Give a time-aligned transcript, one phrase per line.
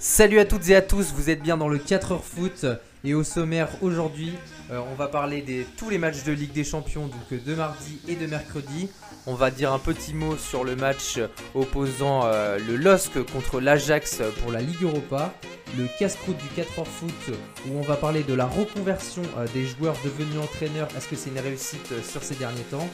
[0.00, 2.66] Salut à toutes et à tous, vous êtes bien dans le 4h foot
[3.02, 4.32] et au sommaire aujourd'hui
[4.70, 7.54] euh, on va parler de tous les matchs de Ligue des Champions donc euh, de
[7.56, 8.88] mardi et de mercredi.
[9.26, 11.18] On va dire un petit mot sur le match
[11.56, 15.34] opposant euh, le LOSC contre l'Ajax pour la Ligue Europa,
[15.76, 17.36] le casse-croûte du 4h foot
[17.66, 19.22] où on va parler de la reconversion
[19.52, 22.88] des joueurs devenus entraîneurs, est-ce que c'est une réussite sur ces derniers temps?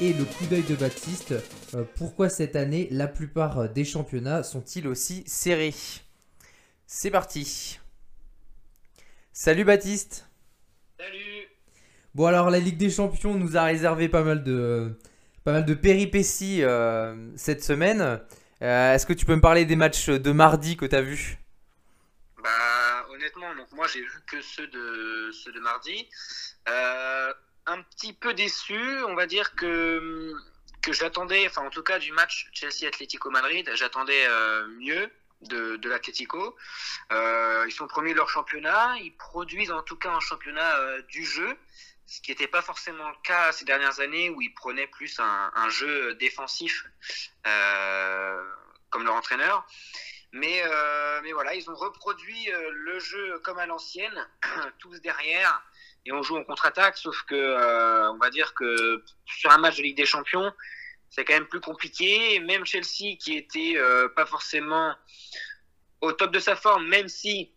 [0.00, 1.34] Et le coup d'œil de Baptiste,
[1.96, 5.74] pourquoi cette année la plupart des championnats sont-ils aussi serrés?
[6.86, 7.78] C'est parti.
[9.32, 10.28] Salut Baptiste.
[10.98, 11.48] Salut.
[12.14, 14.96] Bon alors la Ligue des Champions nous a réservé pas mal de,
[15.44, 18.20] pas mal de péripéties euh, cette semaine.
[18.62, 21.38] Euh, est-ce que tu peux me parler des matchs de mardi que tu as vus?
[22.42, 26.08] Bah honnêtement, donc moi j'ai vu que ceux de, ceux de mardi.
[26.68, 27.32] Euh,
[27.66, 28.78] un petit peu déçu,
[29.08, 30.32] on va dire que,
[30.82, 34.28] que j'attendais, enfin en tout cas du match Chelsea-Atlético Madrid, j'attendais
[34.78, 35.10] mieux
[35.42, 36.56] de, l'Atlético.
[37.12, 41.02] Euh, ils sont premiers de leur championnat, ils produisent en tout cas un championnat euh,
[41.02, 41.56] du jeu,
[42.06, 45.68] ce qui n'était pas forcément le cas ces dernières années où ils prenaient plus un,
[45.68, 46.84] jeu défensif
[47.46, 48.44] euh,
[48.90, 49.66] comme leur entraîneur.
[50.32, 50.64] Mais,
[51.22, 54.28] mais voilà, ils ont reproduit le jeu comme à l'ancienne,
[54.80, 55.62] tous derrière,
[56.04, 59.82] et on joue en contre-attaque, sauf que on va dire que sur un match de
[59.82, 60.52] Ligue des Champions,
[61.14, 62.40] c'est quand même plus compliqué.
[62.40, 64.94] Même Chelsea, qui était euh, pas forcément
[66.00, 67.52] au top de sa forme, même si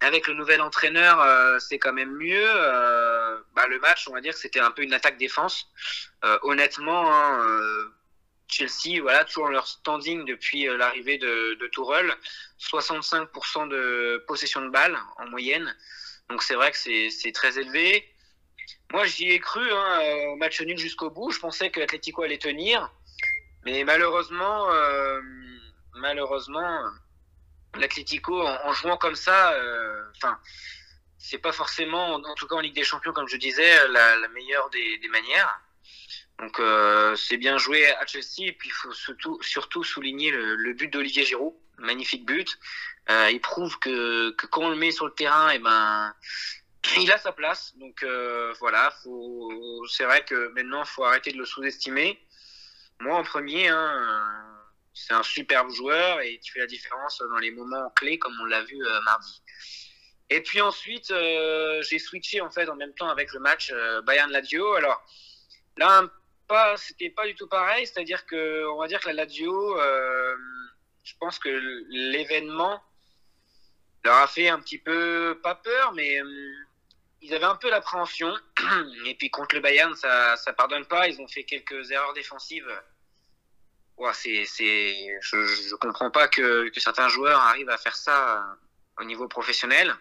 [0.00, 2.44] avec le nouvel entraîneur, euh, c'est quand même mieux.
[2.44, 5.68] Euh, bah, le match, on va dire que c'était un peu une attaque-défense.
[6.24, 7.94] Euh, honnêtement, hein, euh,
[8.48, 12.12] Chelsea, voilà, toujours leur standing depuis euh, l'arrivée de, de Tourelle,
[12.60, 15.74] 65% de possession de balle en moyenne.
[16.28, 18.12] Donc c'est vrai que c'est très élevé.
[18.92, 21.30] Moi, j'y ai cru hein, au match nul jusqu'au bout.
[21.30, 22.92] Je pensais que l'Atlético allait tenir,
[23.64, 25.18] mais malheureusement, euh,
[25.94, 26.78] malheureusement,
[27.74, 29.54] l'Atlético en, jouant comme ça,
[30.16, 30.46] enfin, euh,
[31.16, 34.68] c'est pas forcément, en tout cas en Ligue des Champions, comme je disais, la, meilleure
[34.68, 35.60] des, manières.
[36.38, 40.88] Donc euh, c'est bien joué à Chelsea et puis il faut surtout, souligner le, but
[40.92, 42.58] d'Olivier Giroud, magnifique but.
[43.10, 46.14] Euh, il prouve que, que quand on le met sur le terrain, et eh ben
[46.96, 47.76] il a sa place.
[47.76, 48.94] Donc euh, voilà,
[49.88, 52.18] c'est vrai que maintenant, il faut arrêter de le sous-estimer.
[53.00, 54.62] Moi, en premier, hein,
[54.94, 58.44] c'est un superbe joueur et tu fais la différence dans les moments clés, comme on
[58.44, 59.42] l'a vu euh, mardi.
[60.30, 63.72] Et puis ensuite, euh, j'ai switché en fait en même temps avec le match
[64.04, 64.74] Bayern-Lazio.
[64.74, 65.04] Alors
[65.76, 66.04] là,
[66.48, 69.76] pas, c'était pas du tout pareil, c'est-à-dire que on va dire que la Lazio,
[71.04, 71.48] je pense que
[71.90, 72.82] l'événement
[74.04, 76.52] leur a fait un petit peu pas peur, mais euh,
[77.22, 78.34] ils avaient un peu l'appréhension.
[79.06, 81.08] Et puis contre le Bayern, ça, ça pardonne pas.
[81.08, 82.68] Ils ont fait quelques erreurs défensives.
[84.14, 88.44] C'est, c'est, je, je comprends pas que, que certains joueurs arrivent à faire ça
[88.98, 89.94] au niveau professionnel.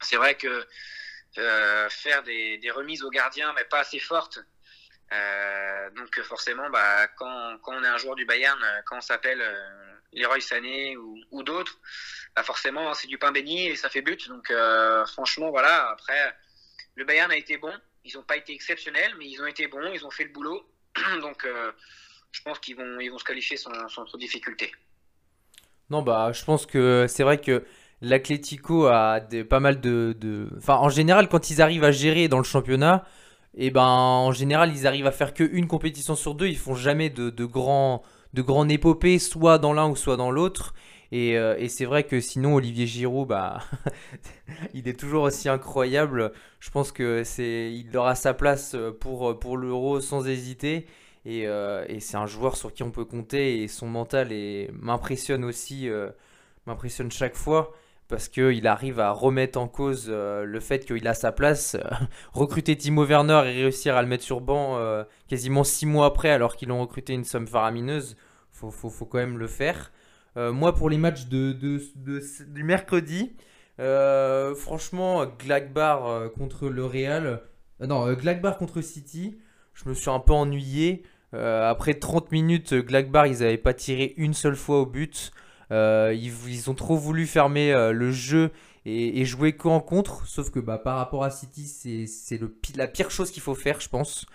[0.00, 0.64] C'est vrai que
[1.38, 4.38] euh, faire des, remises aux gardiens, mais pas assez fortes.
[5.12, 9.42] Euh, donc forcément, bah, quand, quand on est un joueur du Bayern, quand on s'appelle
[9.42, 11.78] euh, Leroy Sané ou, ou d'autres,
[12.34, 14.28] bah forcément c'est du pain béni et ça fait but.
[14.28, 15.90] Donc euh, franchement, voilà.
[15.90, 16.36] Après,
[16.94, 17.72] le Bayern a été bon.
[18.04, 19.92] Ils n'ont pas été exceptionnels, mais ils ont été bons.
[19.92, 20.62] Ils ont fait le boulot.
[21.22, 21.72] donc euh,
[22.32, 24.72] je pense qu'ils vont, ils vont se qualifier sans, trop de difficulté.
[25.90, 27.64] Non, bah, je pense que c'est vrai que
[28.00, 32.38] l'Atlético a des, pas mal de, Enfin, en général, quand ils arrivent à gérer dans
[32.38, 33.06] le championnat,
[33.56, 36.48] et eh ben, en général, ils arrivent à faire qu'une compétition sur deux.
[36.48, 40.32] Ils font jamais de, de grands, de grands épopées, soit dans l'un ou soit dans
[40.32, 40.74] l'autre.
[41.14, 43.60] Et, euh, et c'est vrai que sinon, Olivier Giroud, bah,
[44.74, 46.32] il est toujours aussi incroyable.
[46.60, 50.86] Je pense que c'est, il aura sa place pour, pour l'Euro sans hésiter.
[51.24, 54.28] Et, euh, et c'est un joueur sur qui on peut compter et son mental
[54.72, 56.10] m'impressionne aussi, euh,
[56.66, 57.72] m'impressionne chaque fois
[58.08, 61.76] parce qu'il arrive à remettre en cause euh, le fait qu'il a sa place.
[62.32, 66.30] recruter Timo Werner et réussir à le mettre sur banc euh, quasiment six mois après
[66.30, 68.16] alors qu'ils ont recruté une somme faramineuse,
[68.52, 69.92] faut, faut, faut quand même le faire.
[70.36, 71.80] Euh, moi pour les matchs de, de,
[72.48, 73.32] du mercredi,
[73.78, 77.40] franchement Glagbar contre le Real,
[77.80, 79.36] non Glagbar contre City,
[79.74, 81.02] je me suis un peu ennuyé.
[81.34, 85.32] Euh, après 30 minutes, Glagbar, ils n'avaient pas tiré une seule fois au but.
[85.72, 88.50] Euh, ils, ils, ont trop voulu fermer euh, le jeu
[88.84, 90.26] et, et jouer qu'en contre.
[90.26, 91.66] Sauf que bah, par rapport à City,
[92.06, 92.40] c'est
[92.76, 94.26] la pire chose qu'il faut faire, je pense.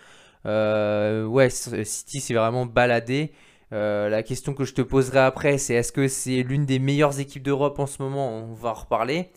[0.46, 3.32] Euh, ouais, City, c'est vraiment baladé.
[3.72, 7.44] La question que je te poserai après, c'est est-ce que c'est l'une des meilleures équipes
[7.44, 8.30] d'Europe en ce moment?
[8.30, 9.30] On va en reparler.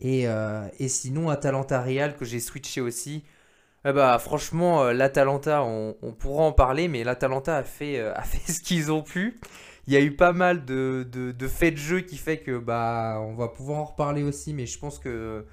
[0.00, 0.26] Et,
[0.78, 3.24] et sinon, Atalanta Real, que j'ai switché aussi.
[3.88, 8.52] Eh bah, franchement, l'Atalanta, on, pourra en parler, mais l'Atalanta a fait, euh, a fait
[8.52, 9.38] ce qu'ils ont pu.
[9.86, 13.18] il y a eu pas mal de, de, faits de jeu qui fait que bah
[13.20, 15.46] on va pouvoir en reparler aussi, mais je pense que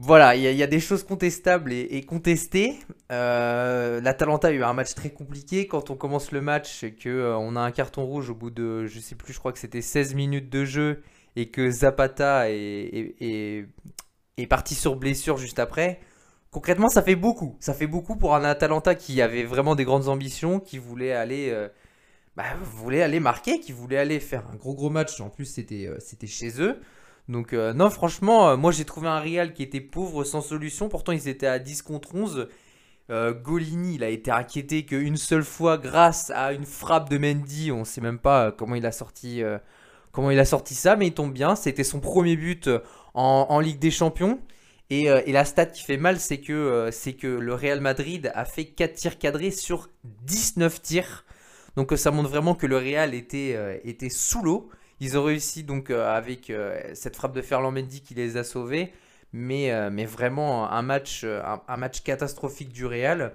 [0.00, 2.78] voilà, il y, a des choses contestables et, contestées.
[3.10, 5.66] Euh, L'Atalanta a eu un match très compliqué.
[5.66, 8.86] Quand on commence le match et qu'on euh, a un carton rouge au bout de,
[8.86, 11.02] je sais plus, je crois que c'était 16 minutes de jeu
[11.34, 13.66] et que Zapata est,
[14.48, 15.98] parti sur blessure juste après.
[16.52, 17.56] Concrètement, ça fait beaucoup.
[17.58, 21.50] Ça fait beaucoup pour un Atalanta qui avait vraiment des grandes ambitions, qui voulait aller,
[21.50, 21.68] euh,
[22.36, 25.20] bah, voulait aller marquer, qui voulait aller faire un gros gros match.
[25.20, 26.78] En plus, c'était chez eux.
[27.28, 30.88] Donc euh, non, franchement, moi j'ai trouvé un Real qui était pauvre, sans solution.
[30.88, 32.48] Pourtant, ils étaient à 10 contre 11.
[33.42, 37.72] Golini, il a été inquiété qu'une seule fois grâce à une frappe de Mendy.
[37.72, 39.42] On ne sait même pas comment il a sorti
[40.12, 41.56] comment il a sorti ça, mais il tombe bien.
[41.56, 42.68] C'était son premier but
[43.14, 44.38] en, Ligue des Champions.
[44.90, 48.64] Euh, et, la stat qui fait mal, c'est que, euh, le Real Madrid a fait
[48.64, 49.90] 4 tirs cadrés sur
[50.24, 51.24] 19 tirs.
[51.76, 54.70] Donc euh, ça montre vraiment que le Real était sous l'eau.
[55.00, 56.52] Ils ont réussi donc avec
[56.94, 58.92] cette frappe de Ferland Mendy qui les a sauvés.
[59.32, 63.34] Mais, mais vraiment un match, un, match catastrophique du Real.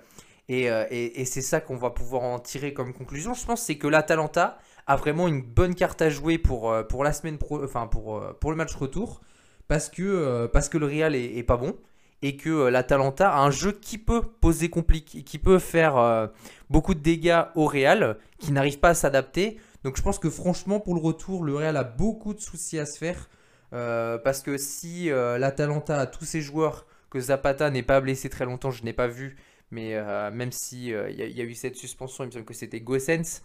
[0.50, 3.34] Et, et c'est ça qu'on va pouvoir en tirer comme conclusion.
[3.34, 4.58] Je pense c'est que l'Atalanta
[4.88, 8.18] a vraiment une bonne carte à jouer pour, euh, pour la semaine pro, enfin pour,
[8.18, 9.22] euh, pour le match retour
[9.68, 11.76] parce que, euh, parce que le Real est, pas bon
[12.22, 16.30] et que l'Atalanta a un jeu qui peut poser compliqué, qui peut faire
[16.70, 19.58] beaucoup de dégâts au Real, qui n'arrive pas à s'adapter.
[19.84, 22.86] Donc je pense que franchement pour le retour, le Real a beaucoup de soucis à
[22.86, 23.30] se faire
[23.72, 28.70] parce que si l'Atalanta a tous ses joueurs, que Zapata n'est pas blessé très longtemps,
[28.70, 29.36] je n'ai pas vu,
[29.72, 30.00] mais
[30.32, 33.42] même si il y, a eu cette suspension, il me semble que c'était Gossens.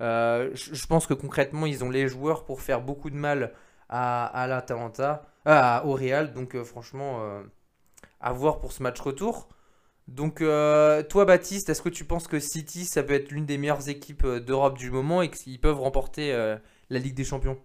[0.00, 3.52] Euh, je pense que concrètement, ils ont les joueurs pour faire beaucoup de mal
[3.88, 6.32] à, à l'Atalanta, euh, au Real.
[6.32, 7.22] Donc euh, franchement,
[8.20, 9.48] à voir pour ce match retour.
[10.10, 13.88] Donc toi Baptiste, est-ce que tu penses que City, ça peut être l'une des meilleures
[13.88, 17.62] équipes d'Europe du moment et qu'ils peuvent remporter la Ligue des Champions?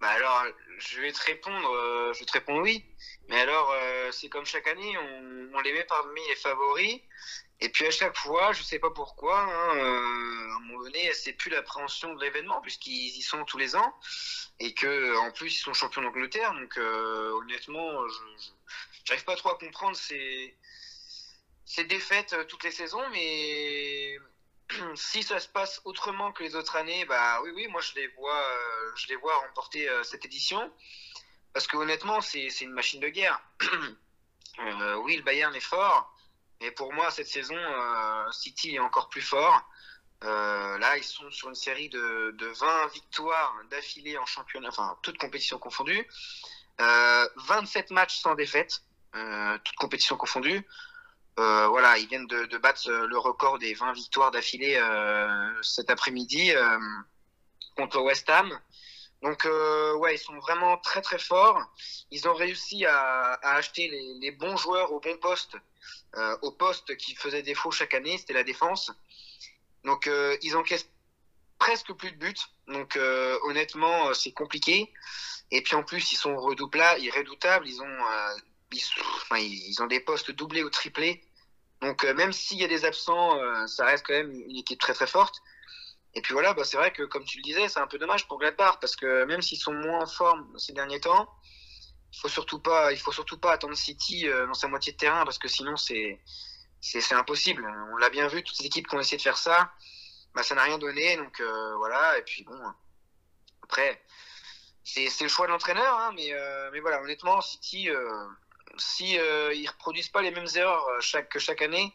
[0.00, 0.44] Bah alors,
[0.78, 2.84] je vais te répondre, je te répondre oui.
[3.30, 3.74] Mais alors,
[4.12, 4.98] c'est comme chaque année,
[5.54, 7.00] on, les met parmi les favoris.
[7.60, 11.12] Et puis à chaque fois, je sais pas pourquoi, hein, euh, à un moment donné,
[11.14, 13.94] c'est plus l'appréhension de l'événement puisqu'ils y sont tous les ans
[14.60, 16.52] et que en plus ils sont champions d'Angleterre.
[16.54, 18.50] Donc euh, honnêtement, je
[19.08, 20.56] n'arrive pas trop à comprendre ces,
[21.64, 24.18] ces défaites euh, toutes les saisons, mais
[24.94, 28.08] si ça se passe autrement que les autres années, bah oui, oui, moi je les
[28.08, 28.44] vois,
[28.96, 30.72] je les vois remporter cette édition
[31.54, 33.40] parce que honnêtement, c'est une machine de guerre.
[35.04, 36.12] oui, le Bayern est fort.
[36.60, 39.62] Et pour moi, cette saison, euh, City est encore plus fort.
[40.24, 44.98] Euh, là, ils sont sur une série de, de 20 victoires d'affilée en championnat, enfin,
[45.02, 46.08] toutes compétitions confondues.
[46.80, 48.82] Euh, 27 matchs sans défaite,
[49.14, 50.66] euh, toutes compétitions confondues.
[51.38, 54.80] Euh, voilà, ils viennent de, battre le record des 20 victoires d'affilée
[55.62, 56.52] cet après-midi
[57.76, 58.58] contre West Ham.
[59.22, 59.44] Donc,
[59.98, 61.60] ouais, ils sont vraiment très très forts.
[62.10, 65.56] Ils ont réussi à, à acheter les, les, bons joueurs au bon poste
[66.16, 68.92] euh, au poste qui faisait défaut chaque année, c'était la défense.
[69.84, 70.88] Donc euh, ils encaissent
[71.58, 72.34] presque plus de buts.
[72.68, 74.92] Donc euh, honnêtement, c'est compliqué.
[75.50, 77.00] Et puis en plus, ils sont redoutables.
[77.66, 77.98] Ils ont,
[79.38, 81.22] ils, ont des postes doublés ou triplés.
[81.80, 85.06] Donc même s'il y a des absents, ça reste quand même une équipe très très
[85.06, 85.42] forte.
[86.14, 88.28] Et puis voilà, bah, c'est vrai que comme tu le disais, c'est un peu dommage
[88.28, 91.28] pour Gladbach parce que même s'ils sont moins en forme ces derniers temps,
[92.12, 95.24] il faut surtout pas, faut surtout pas attendre City euh, dans sa moitié de terrain
[95.24, 96.20] parce que sinon c'est
[97.10, 97.66] impossible.
[97.92, 99.72] On l'a bien vu, toutes les équipes qui ont essayé de faire ça,
[100.34, 101.16] bah, ça n'a rien donné.
[101.16, 102.16] Donc euh, voilà.
[102.18, 102.60] Et puis bon,
[103.62, 104.00] après
[104.84, 107.88] c'est le choix de l'entraîneur, hein, euh, mais voilà, honnêtement, City,
[108.78, 111.92] si ils reproduisent pas les mêmes erreurs chaque chaque année,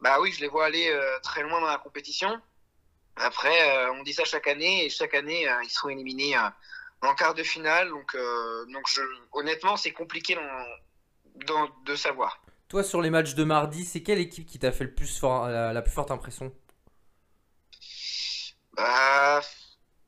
[0.00, 0.92] bah oui, je les vois aller
[1.22, 2.40] très loin dans la compétition.
[3.16, 6.36] Après, on dit ça chaque année et chaque année ils seront éliminés
[7.02, 7.88] en quart de finale.
[7.88, 10.36] Donc, euh, donc je, honnêtement, c'est compliqué
[11.84, 12.42] de savoir.
[12.68, 15.48] Toi, sur les matchs de mardi, c'est quelle équipe qui t'a fait le plus fort,
[15.48, 16.52] la, plus forte impression?
[18.72, 19.40] Bah,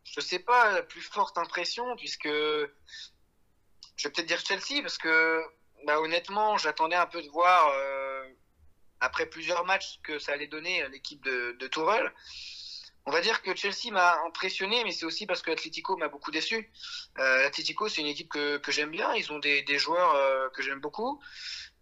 [0.04, 2.68] Je sais pas, la plus forte impression, puisque je
[4.04, 5.40] vais peut-être dire Chelsea, parce que
[5.88, 8.22] bah, honnêtement, j'attendais un peu de voir, euh,
[9.00, 11.70] après plusieurs matchs, que ça allait donner l'équipe de, de.
[13.06, 16.30] On va dire que Chelsea m'a impressionné, mais c'est aussi parce que l'Atlético m'a beaucoup
[16.30, 16.70] déçu.
[17.18, 19.14] Euh, L'Atlético, c'est une équipe que, j'aime bien.
[19.14, 21.22] Ils ont des, joueurs euh, que j'aime beaucoup.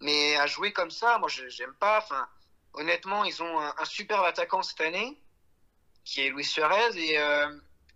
[0.01, 1.99] Mais à jouer comme ça, moi, j'aime pas.
[1.99, 2.29] Enfin,
[2.75, 5.21] honnêtement, ils ont un, super attaquant cette année,
[6.05, 7.49] qui est Luis Suarez, et euh,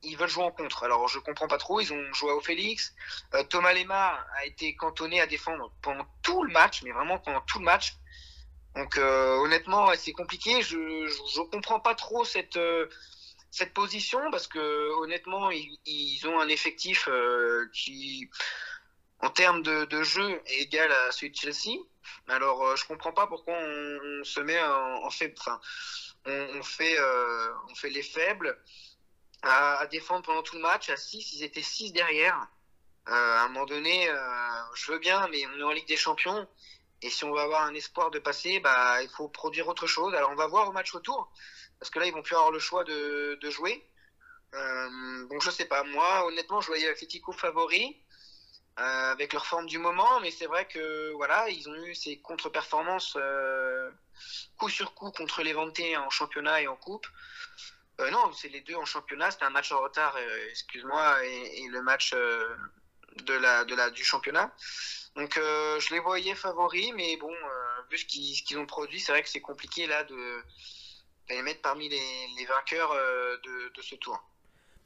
[0.03, 0.85] ils veulent jouer en contre.
[0.85, 1.81] Alors, je comprends pas trop.
[1.81, 2.95] Ils ont joué au Félix.
[3.49, 7.59] Thomas Lema a été cantonné à défendre pendant tout le match, mais vraiment pendant tout
[7.59, 7.97] le match.
[8.77, 10.63] Donc, honnêtement, c'est compliqué.
[10.63, 12.59] Je, je, comprends pas trop cette
[13.51, 17.09] cette position parce que honnêtement, ils, ont un effectif
[17.73, 18.31] qui,
[19.21, 21.79] en termes de, jeu, est égal à celui de Chelsea.
[22.29, 25.61] Alors, je comprends pas pourquoi on, se met en, enfin,
[26.27, 26.97] on, fait,
[27.69, 28.57] on fait les faibles
[29.43, 30.91] à, défendre pendant tout le match.
[30.91, 32.49] À 6, ils étaient 6 derrière.
[33.07, 34.09] à un moment donné,
[34.75, 36.47] je veux bien, mais on est en Ligue des Champions.
[37.03, 40.15] Et si on va avoir un espoir de passer, bah, il faut produire autre chose.
[40.15, 41.33] Alors on va voir au match retour,
[41.79, 43.87] parce que là ils vont plus avoir le choix de, jouer.
[44.55, 45.83] Euh, bon, je sais pas.
[45.85, 47.97] Moi, honnêtement, je voyais Atletico favori
[48.79, 52.19] euh, avec leur forme du moment, mais c'est vrai que voilà, ils ont eu ces
[52.19, 53.91] contre-performances euh,
[54.59, 57.07] coup sur coup contre les Ventés en championnat et en coupe.
[58.01, 59.31] Euh, non, c'est les deux en championnat.
[59.31, 62.49] C'était un match en retard, euh, excuse-moi, et, le match euh,
[63.27, 64.53] de la, de la, du championnat.
[65.17, 67.33] Donc je les voyais favoris, mais bon,
[67.91, 70.43] vu ce qu'ils ont produit, c'est vrai que c'est compliqué là de,
[71.29, 73.37] les mettre parmi les, vainqueurs euh,
[73.75, 74.23] de, ce tour.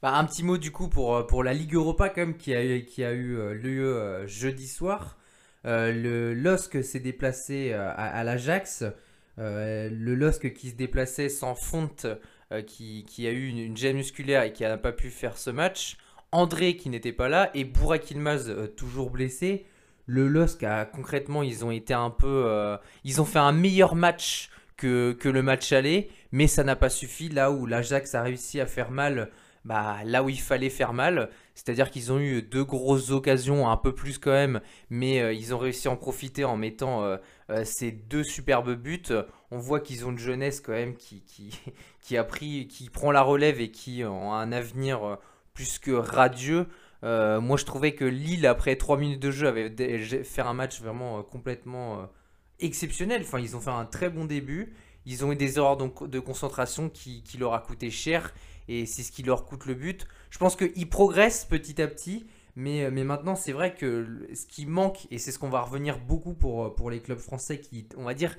[0.01, 2.85] Bah, un petit mot du coup pour, pour la Ligue Europa quand qui a, eu,
[2.85, 5.15] qui a eu lieu jeudi soir.
[5.63, 8.83] le LOSC s'est déplacé à, l'Ajax.
[9.37, 12.07] le LOSC qui se déplaçait sans fonte,
[12.67, 15.49] qui, qui, a eu une, une gêne musculaire et qui n'a pas pu faire ce
[15.49, 15.97] match.
[16.31, 19.65] André qui n'était pas là et Burak Ilmaz toujours blessé.
[20.05, 22.43] Le LOSC a concrètement, ils ont été un peu.
[22.45, 26.75] Euh, ils ont fait un meilleur match que, que le match aller, mais ça n'a
[26.75, 29.31] pas suffi là où l'Ajax a réussi à faire mal,
[29.63, 31.29] bah, là où il fallait faire mal.
[31.55, 35.55] C'est-à-dire qu'ils ont eu deux grosses occasions, un peu plus quand même, mais euh, ils
[35.55, 37.17] ont réussi à en profiter en mettant euh,
[37.63, 39.01] ces deux superbes buts.
[39.55, 41.57] On voit qu'ils ont une jeunesse quand même qui, qui,
[42.01, 45.17] qui, a pris, qui prend la relève et qui a un avenir
[45.53, 46.67] plus que radieux.
[47.03, 50.81] Euh, moi, je trouvais que Lille, après 3 minutes de jeu, avait fait un match
[50.81, 52.05] vraiment euh, complètement euh,
[52.59, 53.21] exceptionnel.
[53.21, 54.73] Enfin, ils ont fait un très bon début.
[55.05, 58.33] Ils ont eu des erreurs de concentration qui, leur a coûté cher.
[58.67, 60.07] Et c'est ce qui leur coûte le but.
[60.31, 62.25] Je pense qu'ils progressent petit à petit.
[62.55, 65.99] Mais, mais maintenant, c'est vrai que ce qui manque, et c'est ce qu'on va revenir
[65.99, 68.35] beaucoup pour, pour les clubs français qui, on va dire,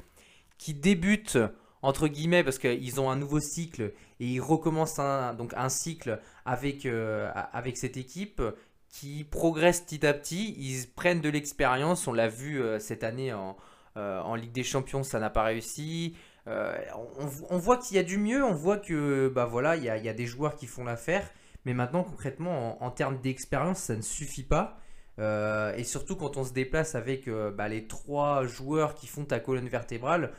[0.59, 1.39] qui débutent
[1.87, 6.21] entre guillemets, parce qu'ils ont un nouveau cycle et ils recommencent un, donc un cycle
[6.45, 7.31] avec, euh,
[7.75, 8.43] cette équipe
[8.89, 10.57] qui progresse petit à petit.
[10.59, 12.09] Ils prennent de l'expérience.
[12.09, 13.57] On l'a vu euh, cette année en,
[13.97, 16.17] euh, en, Ligue des Champions, ça n'a pas réussi.
[16.47, 18.45] On, voit qu'il y a du mieux.
[18.45, 21.29] On voit que bah voilà, il y a des joueurs qui font l'affaire.
[21.65, 24.79] Mais maintenant, concrètement, en, termes d'expérience, ça ne suffit pas.
[25.19, 29.69] Et surtout quand on se déplace avec bah, les trois joueurs qui font ta colonne
[29.69, 30.33] vertébrale,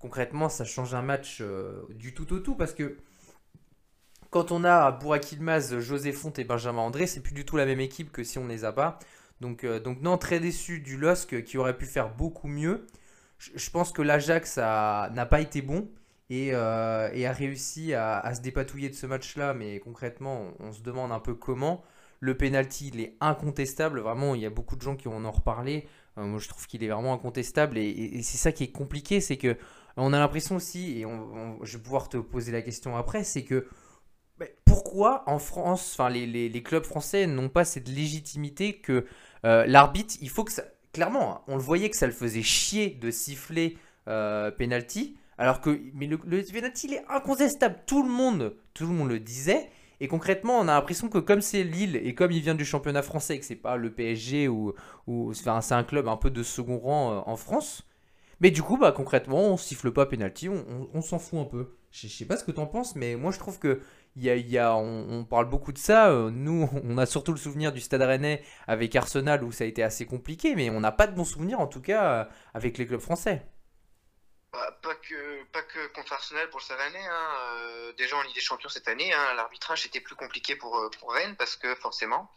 [0.00, 2.96] concrètement, ça change un match euh, du tout au tout parce que
[4.30, 7.66] quand on a Burak Ilmaz, José Fonte et Benjamin André, c'est plus du tout la
[7.66, 8.98] même équipe que si on les a pas.
[9.40, 12.86] Donc, euh, donc non, très déçu du LOSC qui aurait pu faire beaucoup mieux.
[13.38, 15.88] Je, pense que l'Ajax n'a pas été bon
[16.28, 21.10] et, euh, a réussi à, se dépatouiller de ce match-là, mais concrètement, on, se demande
[21.10, 21.82] un peu comment.
[22.20, 24.00] Le penalty, il est incontestable.
[24.00, 25.88] Vraiment, il y a beaucoup de gens qui en ont reparlé.
[26.16, 27.78] moi, je trouve qu'il est vraiment incontestable.
[27.78, 29.56] et c'est ça qui est compliqué, c'est que
[29.96, 31.06] on a l'impression aussi, et
[31.62, 33.66] je vais pouvoir te poser la question après, c'est que
[34.38, 39.06] ben, pourquoi en France, enfin les, clubs français n'ont pas cette légitimité que
[39.44, 42.90] euh, l'arbitre, il faut que ça, clairement, on le voyait que ça le faisait chier
[42.90, 43.76] de siffler
[44.08, 48.92] euh, penalty, alors que mais le, penalty il est incontestable, tout le monde, tout le
[48.92, 49.70] monde le disait.
[50.00, 53.02] Et concrètement, on a l'impression que comme c'est Lille et comme il vient du championnat
[53.02, 54.74] français et que c'est pas le PSG ou,
[55.34, 57.86] c'est un club un peu de second rang euh, en France,
[58.40, 61.76] mais du coup, bah, concrètement, on siffle pas penalty, on, s'en fout un peu.
[61.90, 63.80] Je sais pas ce que tu en penses, mais moi je trouve que
[65.28, 66.10] parle beaucoup de ça.
[66.10, 69.66] Euh, nous, on a surtout le souvenir du Stade Rennais avec Arsenal où ça a
[69.66, 72.78] été assez compliqué, mais on n'a pas de bons souvenirs en tout cas euh, avec
[72.78, 73.42] les clubs français.
[74.52, 77.34] Bah, pas que pas que contre Arsenal pour le Stade Hein.
[77.40, 80.90] Euh, déjà en Ligue des Champions cette année, hein, l'arbitrage était plus compliqué pour euh,
[80.98, 82.32] pour Rennes parce que forcément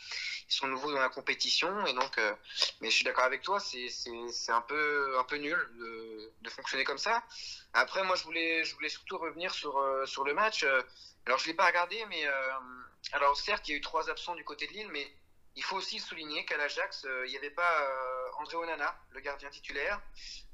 [0.47, 2.15] ils sont nouveaux dans la compétition et donc.
[2.19, 2.35] Euh,
[2.81, 6.49] mais je suis d'accord avec toi, c'est c'est un peu un peu nul de, de
[6.51, 7.23] fonctionner comme ça.
[7.73, 9.73] Après moi je voulais je voulais surtout revenir sur
[10.05, 10.63] sur le match.
[11.25, 12.27] Alors je l'ai pas regardé, mais
[13.13, 15.11] alors certes il y a eu trois absents du côté de Lille, mais
[15.55, 17.89] il faut aussi souligner qu'à l'Ajax, il n'y avait pas
[18.39, 20.01] André Onana, le gardien titulaire.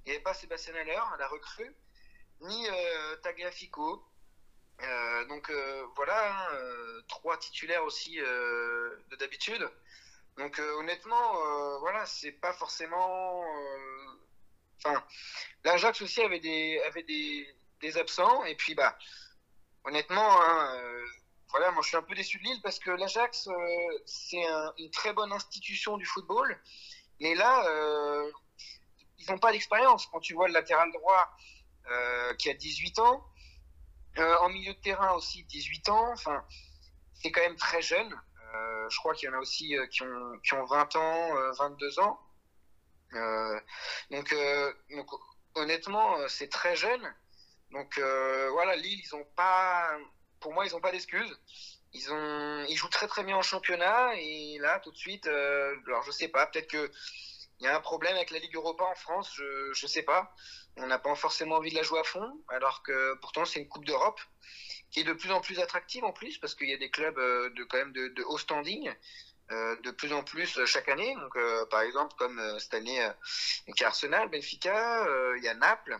[0.05, 1.75] Il n'y avait pas Sébastien Haller, la recrue,
[2.41, 4.03] ni euh, Tagliafico.
[4.81, 9.69] Euh, donc euh, voilà, hein, trois titulaires aussi de d'habitude.
[10.37, 13.43] Donc honnêtement, voilà, c'est pas forcément.
[14.77, 15.03] Enfin,
[15.65, 18.97] l'Ajax aussi avait des, absents et puis bah
[19.83, 20.81] honnêtement, hein,
[21.51, 23.49] voilà, moi je suis un peu déçu de Lille parce que l'Ajax
[24.05, 24.43] c'est
[24.77, 26.59] une très bonne institution du football,
[27.19, 27.63] mais là
[29.19, 30.07] ils n'ont pas d'expérience.
[30.07, 31.29] Quand tu vois le latéral droit
[31.91, 33.25] euh, qui a 18 ans,
[34.17, 36.11] en milieu de terrain aussi, 18 ans.
[36.11, 36.43] Enfin,
[37.13, 38.13] c'est quand même très jeune.
[38.89, 42.19] je crois qu'il y en a aussi qui, ont, qui ont 20 ans, 22 ans.
[44.11, 44.35] donc,
[44.91, 45.07] donc,
[45.55, 47.15] honnêtement, c'est très jeune.
[47.71, 49.97] Donc voilà, Lille, ils ont pas,
[50.39, 51.39] pour moi, ils n'ont pas d'excuses.
[51.93, 56.03] Ils, ont, ils jouent très très bien en championnat et là, tout de suite, alors
[56.03, 56.91] je sais pas, peut-être que
[57.59, 60.33] il y a un problème avec la Ligue Europa en France, je ne sais pas.
[60.77, 63.67] On n'a pas forcément envie de la jouer à fond, alors que pourtant c'est une
[63.67, 64.21] Coupe d'Europe
[64.91, 67.17] qui est de plus en plus attractive en plus, parce qu'il y a des clubs
[67.17, 68.91] euh, de, quand même de, haut standing.
[69.51, 71.15] Euh, de plus en plus chaque année.
[71.15, 73.03] Donc, euh, par exemple, comme cette année,
[73.65, 75.03] il y a Arsenal, Benfica,
[75.37, 75.99] il y a Naples,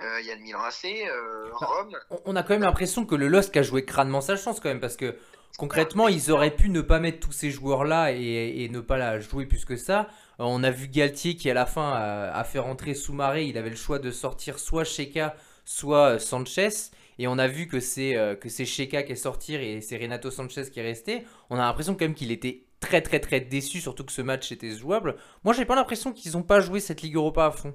[0.00, 1.96] il y a le Milan AC, bah, Rome.
[2.24, 4.80] On a quand même l'impression que le LOSC a joué crânement sa chance quand même,
[4.80, 5.16] parce que
[5.56, 9.20] concrètement, ils auraient pu ne pas mettre tous ces joueurs-là et, et, ne pas la
[9.20, 10.08] jouer plus que ça.
[10.38, 13.44] On a vu Galtier qui à la fin a, fait rentrer Soumaré.
[13.44, 15.34] Il avait le choix de sortir soit Sheka,
[15.64, 16.90] soit euh, Sanchez.
[17.18, 19.96] Et on a vu que c'est euh, que c'est Sheka qui est sorti et c'est
[19.96, 21.24] Renato Sanchez qui est resté.
[21.48, 24.52] On a l'impression quand même qu'il était très très très déçu, surtout que ce match
[24.52, 25.16] était jouable.
[25.42, 27.74] Moi, j'ai pas l'impression qu'ils n'ont pas joué cette Ligue Europa à fond.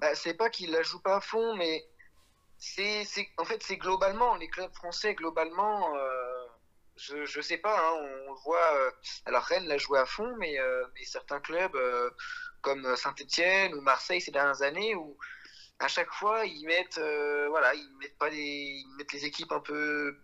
[0.00, 1.84] Bah, c'est pas qu'ils la jouent pas à fond, mais
[2.58, 3.04] c'est
[3.36, 5.94] en fait c'est globalement les clubs français globalement.
[5.94, 6.46] Euh,
[6.96, 8.76] je, je sais pas, hein, on, voit.
[8.76, 8.90] Euh,
[9.26, 11.76] alors Rennes l'a joué à fond, mais, euh, certains clubs
[12.62, 15.16] comme Saint-Etienne ou Marseille ces dernières années où
[15.78, 17.00] à chaque fois ils mettent,
[17.48, 20.18] voilà, ils mettent pas les, ils mettent les équipes un peu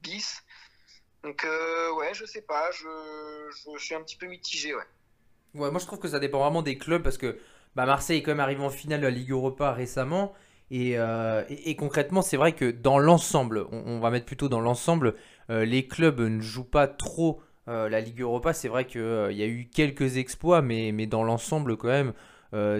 [0.00, 0.42] bis.
[1.22, 1.46] Donc
[1.96, 4.84] ouais, je sais pas, je, je, suis un petit peu mitigé, ouais.
[5.54, 7.38] Ouais, moi je trouve que ça dépend vraiment des clubs parce que
[7.76, 10.32] bah, Marseille est quand même arrivé en finale de la Ligue Europa récemment.
[10.72, 10.96] Et,
[11.48, 15.14] et, concrètement, c'est vrai que dans l'ensemble, on, va mettre plutôt dans l'ensemble,
[15.50, 18.52] euh, les clubs ne jouent pas trop euh, la Ligue Europa.
[18.52, 22.12] C'est vrai qu'il euh, y a eu quelques exploits, mais, dans l'ensemble, quand même,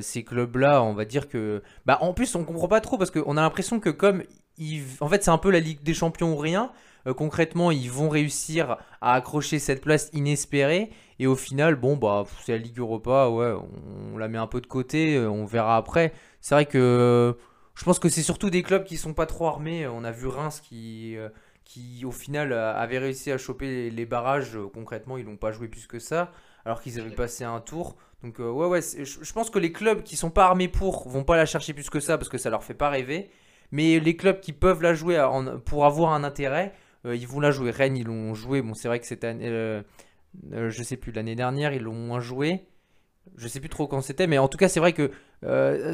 [0.01, 1.63] ces clubs-là, on va dire que.
[1.85, 4.23] Bah, en plus, on comprend pas trop parce qu'on a l'impression que, comme.
[5.01, 6.73] En fait, c'est un peu la Ligue des Champions ou rien.
[7.15, 10.91] concrètement, ils vont réussir à accrocher cette place inespérée.
[11.19, 13.55] Et au final, bon, bah, c'est la Ligue Europa, ouais,
[14.13, 16.13] on, la met un peu de côté, on verra après.
[16.41, 17.37] C'est vrai que
[17.75, 19.87] je pense que c'est surtout des clubs qui sont pas trop armés.
[19.87, 21.17] On a vu Reims qui,
[21.67, 24.57] qui au final avaient réussi à choper les barrages.
[24.57, 26.31] Euh, concrètement, ils n'ont pas joué plus que ça,
[26.65, 27.97] alors qu'ils avaient passé un tour.
[28.23, 31.25] Donc euh, ouais, ouais, je pense que les clubs qui sont pas armés pour vont
[31.25, 33.29] pas la chercher plus que ça parce que ça leur fait pas rêver.
[33.73, 35.21] Mais les clubs qui peuvent la jouer
[35.65, 36.73] pour avoir un intérêt,
[37.05, 37.73] euh, ils vont la jouer.
[37.73, 38.63] Rennes, ils l'ont joué.
[38.63, 39.07] Bon, c'est vrai que
[40.45, 42.67] c'était, je sais plus, l'année dernière, ils l'ont moins joué.
[43.37, 45.11] Je sais plus trop quand c'était, mais en tout cas, c'est vrai que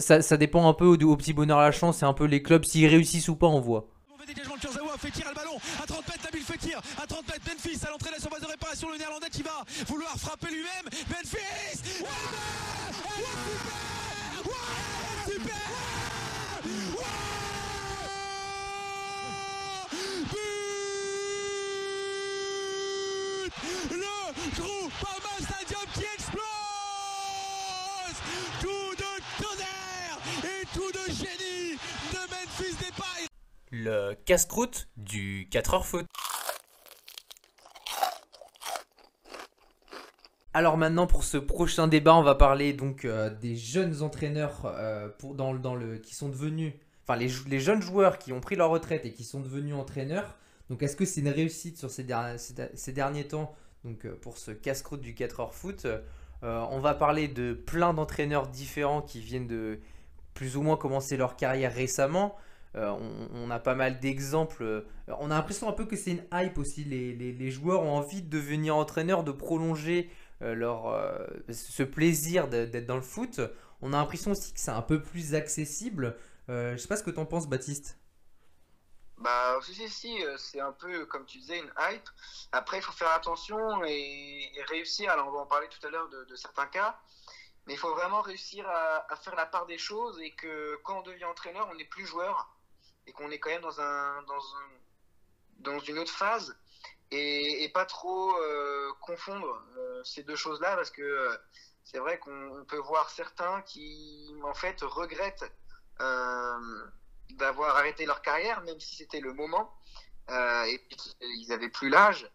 [0.00, 1.98] ça, dépend un peu au, au, petit bonheur à la chance.
[1.98, 3.88] C'est un peu les clubs, s'ils réussissent ou pas, on voit
[4.34, 7.40] dégagement de Kurzawa, Fekir a le ballon à 30 mètres, Nabil Fekir à 30 mètres,
[7.46, 10.88] Memphis à l'entrée de la surface de réparation, le néerlandais qui va vouloir frapper lui-même,
[11.10, 12.08] Memphis ouais
[15.26, 15.56] super super
[20.30, 20.52] But
[23.90, 26.42] Le Groupama Stadium qui explose
[28.60, 31.78] Tout de tonnerre et tout de génie
[32.12, 33.28] de Memphis Depay
[33.70, 36.06] le casse-croûte du 4h foot.
[40.52, 45.08] Alors maintenant pour ce prochain débat, on va parler donc euh, des jeunes entraîneurs euh,
[45.08, 46.74] pour, dans, dans, le, qui sont devenus,
[47.04, 50.36] enfin les, les, jeunes joueurs qui ont pris leur retraite et qui sont devenus entraîneurs.
[50.68, 54.38] Donc est-ce que c'est une réussite sur ces, derniers, ces derniers temps donc, euh, pour
[54.38, 55.86] ce casse-croûte du 4h foot
[56.42, 59.80] On va parler de plein d'entraîneurs différents qui viennent de
[60.34, 62.36] plus ou moins commencer leur carrière récemment.
[62.74, 62.90] Euh,
[63.34, 64.62] on, a pas mal d'exemples.
[64.62, 64.80] Euh,
[65.18, 66.84] on a l'impression un peu que c'est une hype aussi.
[66.84, 70.08] Les, joueurs ont envie de devenir entraîneurs, de prolonger
[70.40, 70.98] euh, leur,
[71.50, 73.40] ce plaisir d'être dans le foot.
[73.82, 76.16] On a l'impression aussi que c'est un peu plus accessible.
[76.48, 77.98] je sais pas ce que tu en penses, Baptiste.
[79.22, 82.08] Bah, si, si, c'est un peu, comme tu disais, une hype.
[82.50, 85.10] Après, il faut faire attention et, réussir.
[85.10, 86.98] Alors, on va en parler tout à l'heure de, certains cas.
[87.66, 91.02] Mais il faut vraiment réussir à, faire la part des choses et que quand on
[91.02, 92.52] devient entraîneur, on n'est plus joueur
[93.06, 94.38] et qu'on est quand même dans, un, dans,
[95.58, 96.56] dans une autre phase
[97.12, 101.36] et, pas trop euh, confondre euh, ces deux choses-là parce que euh,
[101.84, 105.50] c'est vrai qu'on peut voir certains qui en fait regrettent
[107.38, 109.72] d'avoir arrêté leur carrière, même si c'était le moment
[110.30, 110.80] et
[111.20, 112.30] ils n'avaient plus l'âge.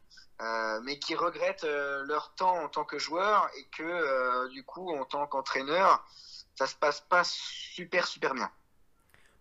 [0.83, 5.25] mais qui regrettent leur temps en tant que joueur et que du coup en tant
[5.27, 6.05] qu'entraîneur
[6.55, 8.49] ça se passe pas super super bien.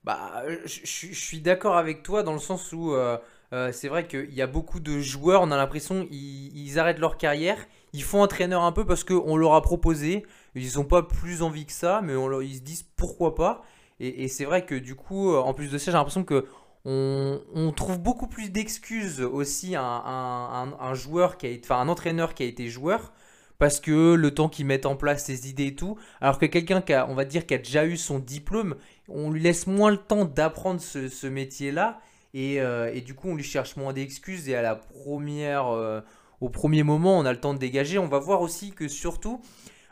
[0.07, 3.19] Bah, je, suis d'accord avec toi dans le sens où euh,
[3.53, 7.17] euh, c'est vrai qu'il y a beaucoup de joueurs, on a l'impression ils, arrêtent leur
[7.17, 11.43] carrière, ils font entraîneur un peu parce qu'on leur a proposé, ils n'ont pas plus
[11.43, 13.65] envie que ça, mais on, ils se disent pourquoi pas.
[13.99, 16.47] Et, c'est vrai que du coup, euh, en plus de ça, j'ai l'impression que
[16.85, 22.45] on, trouve beaucoup plus d'excuses aussi à un, joueur qui a enfin un entraîneur qui
[22.45, 23.13] a été joueur
[23.59, 26.81] parce que le temps qu'il mette en place ses idées et tout, alors que quelqu'un
[26.81, 28.77] qui a, on va dire, qui a déjà eu son diplôme,
[29.09, 31.99] on lui laisse moins le temps d'apprendre ce, métier-là,
[32.37, 36.01] euh, et, du coup on lui cherche moins d'excuses, et à la première, euh,
[36.41, 37.99] au premier moment, on a le temps de dégager.
[37.99, 39.41] On va voir aussi que surtout,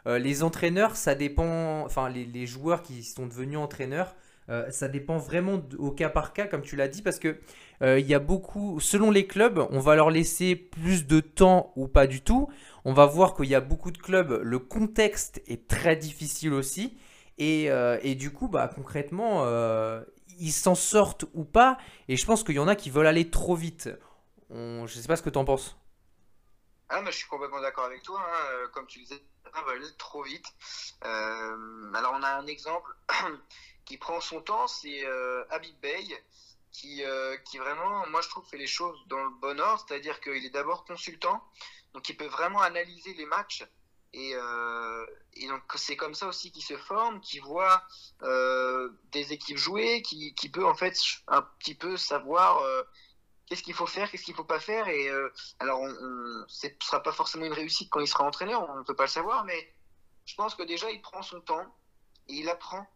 [0.06, 4.14] euh, les entraîneurs, ça dépend, enfin les, joueurs qui sont devenus entraîneurs,
[4.70, 7.38] ça dépend vraiment au cas par cas, comme tu l'as dit, parce que
[7.80, 11.88] il y a beaucoup, selon les clubs, on va leur laisser plus de temps ou
[11.88, 12.50] pas du tout
[12.84, 16.96] on va voir qu'il y a beaucoup de clubs, le contexte est très difficile aussi.
[17.38, 20.02] Et, euh, du coup, bah, concrètement, euh,
[20.38, 21.78] ils s'en sortent ou pas.
[22.08, 23.90] Et je pense qu'il y en a qui veulent aller trop vite.
[24.50, 25.76] Je ne sais pas ce que tu en penses.
[26.88, 28.20] Ah, je suis complètement d'accord avec toi.
[28.20, 28.46] Hein.
[28.52, 29.22] Euh, comme tu disais,
[29.56, 30.46] on va aller trop vite.
[31.02, 32.90] alors, on a un exemple
[33.84, 35.04] qui prend son temps, c'est
[35.50, 36.24] Habib Bey.
[36.72, 37.04] Qui,
[37.44, 40.50] qui vraiment, moi je trouve, fait les choses dans le bon ordre, c'est-à-dire qu'il est
[40.50, 41.40] d'abord consultant,
[41.92, 43.64] donc il peut vraiment analyser les matchs.
[44.14, 45.06] Et, euh,
[45.48, 47.82] donc c'est comme ça aussi qu'il se forme, qu'il voit
[48.22, 52.82] euh, des équipes jouer, qui, peut en fait un petit peu savoir euh,
[53.46, 54.88] qu'est-ce qu'il faut faire, qu'est-ce qu'il faut pas faire.
[54.88, 55.08] Et
[55.60, 55.88] alors on,
[56.48, 59.04] ce ne sera pas forcément une réussite quand il sera entraîneur, on ne peut pas
[59.04, 59.68] le savoir, mais
[60.26, 61.66] je pense que déjà il prend son temps
[62.28, 62.86] et il apprend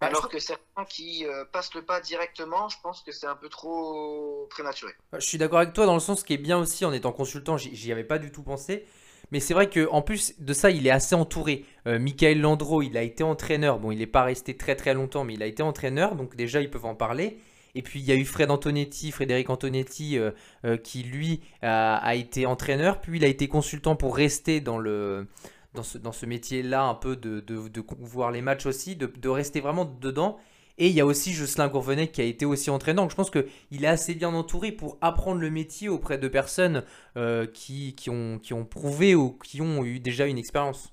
[0.00, 3.36] bah, Alors que certains qui euh, passent le pas directement, je pense que c'est un
[3.36, 4.92] peu trop prématuré.
[5.12, 7.12] Bah, je suis d'accord avec toi dans le sens qui est bien aussi en étant
[7.12, 8.86] consultant, j'y avais pas du tout pensé.
[9.30, 11.64] Mais c'est vrai qu'en plus de ça, il est assez entouré.
[11.86, 13.78] Euh, Michael Landreau, il a été entraîneur.
[13.78, 16.14] Bon, il n'est pas resté très très longtemps, mais il a été entraîneur.
[16.14, 17.40] Donc déjà, ils peuvent en parler.
[17.74, 22.46] Et puis il y a eu Fred Antonetti, Frédéric Antonetti, euh, qui lui a, été
[22.46, 23.00] entraîneur.
[23.00, 25.26] Puis il a été consultant pour rester dans le,
[25.74, 29.06] dans ce, dans ce métier-là, un peu de, de, de, voir les matchs aussi, de,
[29.06, 30.38] de rester vraiment dedans.
[30.76, 33.02] Et il y a aussi Jocelyn Gourvenet qui a été aussi entraînant.
[33.02, 36.84] Donc je pense qu'il est assez bien entouré pour apprendre le métier auprès de personnes
[37.16, 40.92] euh, qui, qui, ont, qui ont prouvé ou qui ont eu déjà une expérience.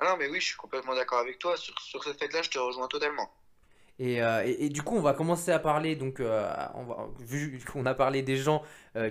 [0.00, 1.56] Ah non, mais oui, je suis complètement d'accord avec toi.
[1.56, 3.28] Sur, sur ce fait-là, je te rejoins totalement.
[4.00, 6.48] Et, euh, et, du coup, on va commencer à parler, donc, euh,
[7.20, 8.62] vu qu'on a parlé des gens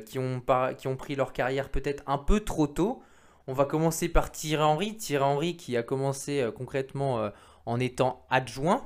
[0.05, 0.41] qui, ont
[0.77, 3.01] qui ont pris leur carrière peut-être un peu trop tôt,
[3.47, 4.97] on va commencer par Thierry Henry.
[4.97, 7.29] Thierry Henry qui a commencé euh, concrètement euh,
[7.65, 8.85] en étant adjoint.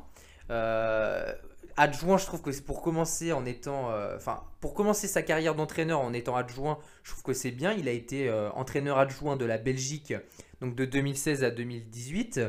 [0.52, 1.34] Euh,
[1.78, 6.02] adjoint, je trouve que c'est pour commencer en étant, enfin, pour commencer sa carrière d'entraîneur
[6.02, 7.72] en étant adjoint, je trouve que c'est bien.
[7.72, 10.14] Il a été entraîneur adjoint de la Belgique,
[10.60, 12.42] donc de 2016 à 2018.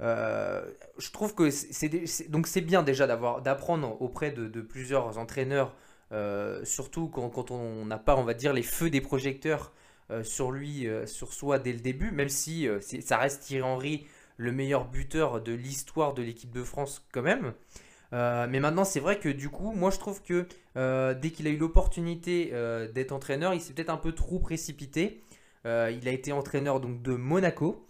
[0.00, 5.74] Je trouve que c'est donc c'est bien déjà d'avoir d'apprendre auprès de, plusieurs entraîneurs,
[6.64, 9.72] surtout quand, on n'a pas, on va dire, les feux des projecteurs
[10.12, 13.62] euh, sur lui, euh, sur soi dès le début, même si euh, ça reste Thierry
[13.62, 14.06] Henry
[14.36, 17.54] le meilleur buteur de l'histoire de l'équipe de France quand même.
[18.12, 20.46] mais maintenant, c'est vrai que du coup, moi je trouve que
[21.14, 22.52] dès qu'il a eu l'opportunité
[22.94, 25.22] d'être entraîneur, il s'est peut-être un peu trop précipité.
[25.64, 27.86] il a été entraîneur donc de Monaco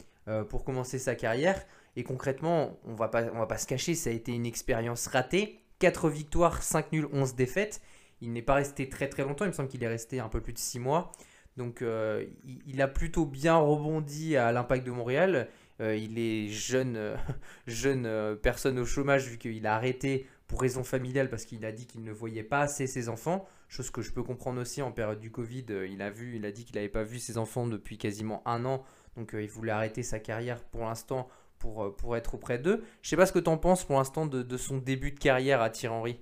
[0.49, 1.61] pour commencer sa carrière.
[1.97, 5.61] Et concrètement, on va va pas se cacher, ça a été une expérience ratée.
[5.79, 7.81] 4 victoires, 5 nuls, 11 défaites.
[8.21, 10.41] Il n'est pas resté très très longtemps, il me semble qu'il est resté un peu
[10.41, 11.13] plus de 6 mois.
[11.57, 12.27] Donc euh,
[12.67, 15.49] il, a plutôt bien rebondi à l'impact de Montréal.
[15.81, 17.17] Euh, il est jeune, euh,
[17.67, 21.87] jeune personne au chômage vu qu'il a arrêté pour raison familiale parce qu'il a dit
[21.87, 23.49] qu'il ne voyait pas assez ses enfants.
[23.69, 25.65] Chose que je peux comprendre aussi en période du Covid.
[25.91, 28.65] il a vu, il a dit qu'il n'avait pas vu ses enfants depuis quasiment un
[28.65, 28.85] an.
[29.17, 32.85] Donc il voulait arrêter sa carrière pour l'instant pour, pour être auprès d'eux.
[33.03, 35.19] Je sais pas ce que tu en penses pour l'instant de, de, son début de
[35.19, 36.21] carrière à Thierry.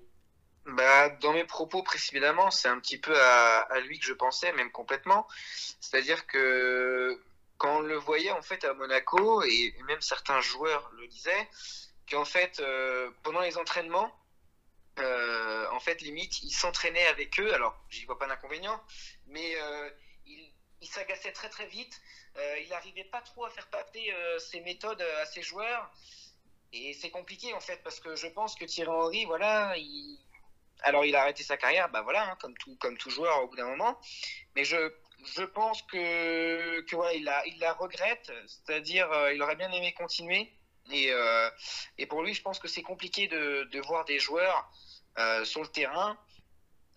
[0.66, 4.70] Bah, dans mes propos précédemment, c'est un petit peu à, lui que je pensais, même
[4.70, 5.26] complètement.
[5.80, 7.20] C'est-à-dire que
[7.58, 11.48] quand on le voyait en fait à Monaco, et même certains joueurs le disaient,
[12.10, 14.10] qu'en fait, euh, pendant les entraînements,
[15.00, 17.52] euh, en fait, limite, il s'entraînait avec eux.
[17.52, 18.80] Alors, j'y vois pas d'inconvénient,
[19.26, 19.90] mais euh,
[20.26, 22.00] il, il s'agaçait très très vite.
[22.62, 25.90] Il n'arrivait pas trop à faire passer ses méthodes à ses joueurs.
[26.72, 30.18] Et c'est compliqué en fait, parce que je pense que Thierry Henry, voilà, il,
[30.82, 33.48] alors il a arrêté sa carrière, bah voilà, hein, comme tout comme tout joueur au
[33.48, 33.98] bout d'un moment.
[34.56, 34.92] Mais je
[35.36, 39.70] je pense que que voilà, il la il la regrette, c'est-à-dire euh, il aurait bien
[39.72, 40.52] aimé continuer.
[40.90, 41.48] Et, euh,
[41.96, 44.70] et pour lui, je pense que c'est compliqué de, de, voir des joueurs
[45.18, 46.18] euh, sur le terrain.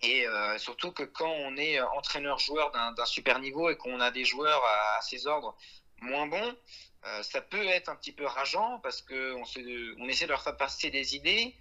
[0.02, 0.26] Et
[0.58, 5.02] surtout que quand on est entraîneur-joueur d'un super niveau et qu'on a des joueurs à,
[5.02, 5.58] ses ordres
[6.02, 6.56] moins bons,
[7.24, 9.44] ça peut être un petit peu rageant parce qu'on
[10.00, 11.56] on essaie de leur faire passer des idées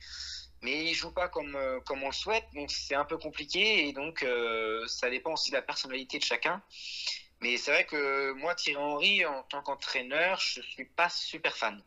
[0.62, 3.86] mais il joue pas comme, euh, comme on le souhaite, donc c'est un peu compliqué
[3.86, 6.62] et donc euh, ça dépend aussi de la personnalité de chacun.
[7.42, 11.82] Mais c'est vrai que moi, Thierry Henry, en tant qu'entraîneur, je suis pas super fan.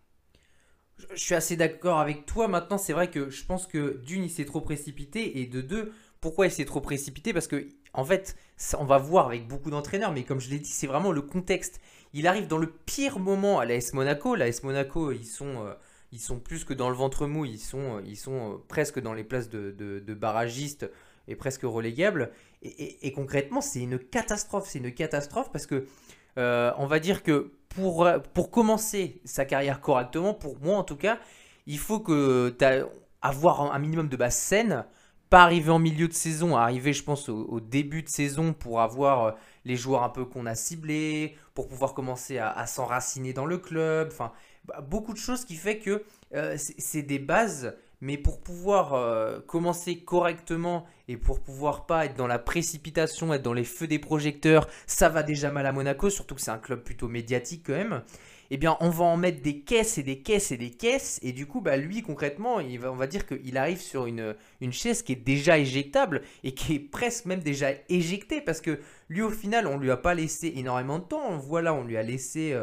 [1.10, 2.48] je suis assez d'accord avec toi.
[2.48, 5.40] Maintenant, c'est vrai que je pense que d'une, il s'est trop précipité.
[5.40, 8.36] Et de deux, pourquoi il s'est trop précipité Parce que, en fait,
[8.78, 11.80] on va voir avec beaucoup d'entraîneurs, mais comme je l'ai dit, c'est vraiment le contexte.
[12.14, 14.36] Il arrive dans le pire moment à l'AS Monaco.
[14.36, 15.74] L'AS Monaco, ils sont, euh,
[16.12, 17.46] ils sont plus que dans le ventre mou.
[17.46, 20.90] Ils sont, euh, ils sont euh, presque dans les places de, de, barragistes
[21.28, 22.32] et presque relégables.
[22.64, 24.68] Et, concrètement, c'est une catastrophe.
[24.68, 25.88] C'est une catastrophe parce que,
[26.36, 31.20] on va dire que pour, pour commencer sa carrière correctement, pour moi en tout cas,
[31.68, 32.56] il faut que
[33.22, 34.86] avoir un minimum de base saine,
[35.30, 39.24] pas arriver en milieu de saison, arriver je pense au, début de saison pour avoir
[39.24, 39.32] euh,
[39.66, 44.10] les joueurs un peu qu'on a ciblés, pour pouvoir commencer à, s'enraciner dans le club,
[44.12, 44.32] enfin
[44.66, 49.40] bah, beaucoup de choses qui fait que euh, c'est des bases mais pour pouvoir euh,
[49.42, 54.00] commencer correctement et pour pouvoir pas être dans la précipitation, être dans les feux des
[54.00, 57.74] projecteurs, ça va déjà mal à Monaco, surtout que c'est un club plutôt médiatique quand
[57.74, 58.02] même.
[58.52, 61.20] Eh bien, on va en mettre des caisses et des caisses et des caisses.
[61.22, 65.04] Et du coup, bah, lui, concrètement, on va dire qu'il arrive sur une, une chaise
[65.04, 69.30] qui est déjà éjectable et qui est presque même déjà éjectée parce que lui, au
[69.30, 71.38] final, on lui a pas laissé énormément de temps.
[71.38, 72.54] Voilà, on lui a laissé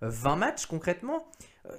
[0.00, 1.26] 20 euh, matchs concrètement.
[1.66, 1.70] Euh,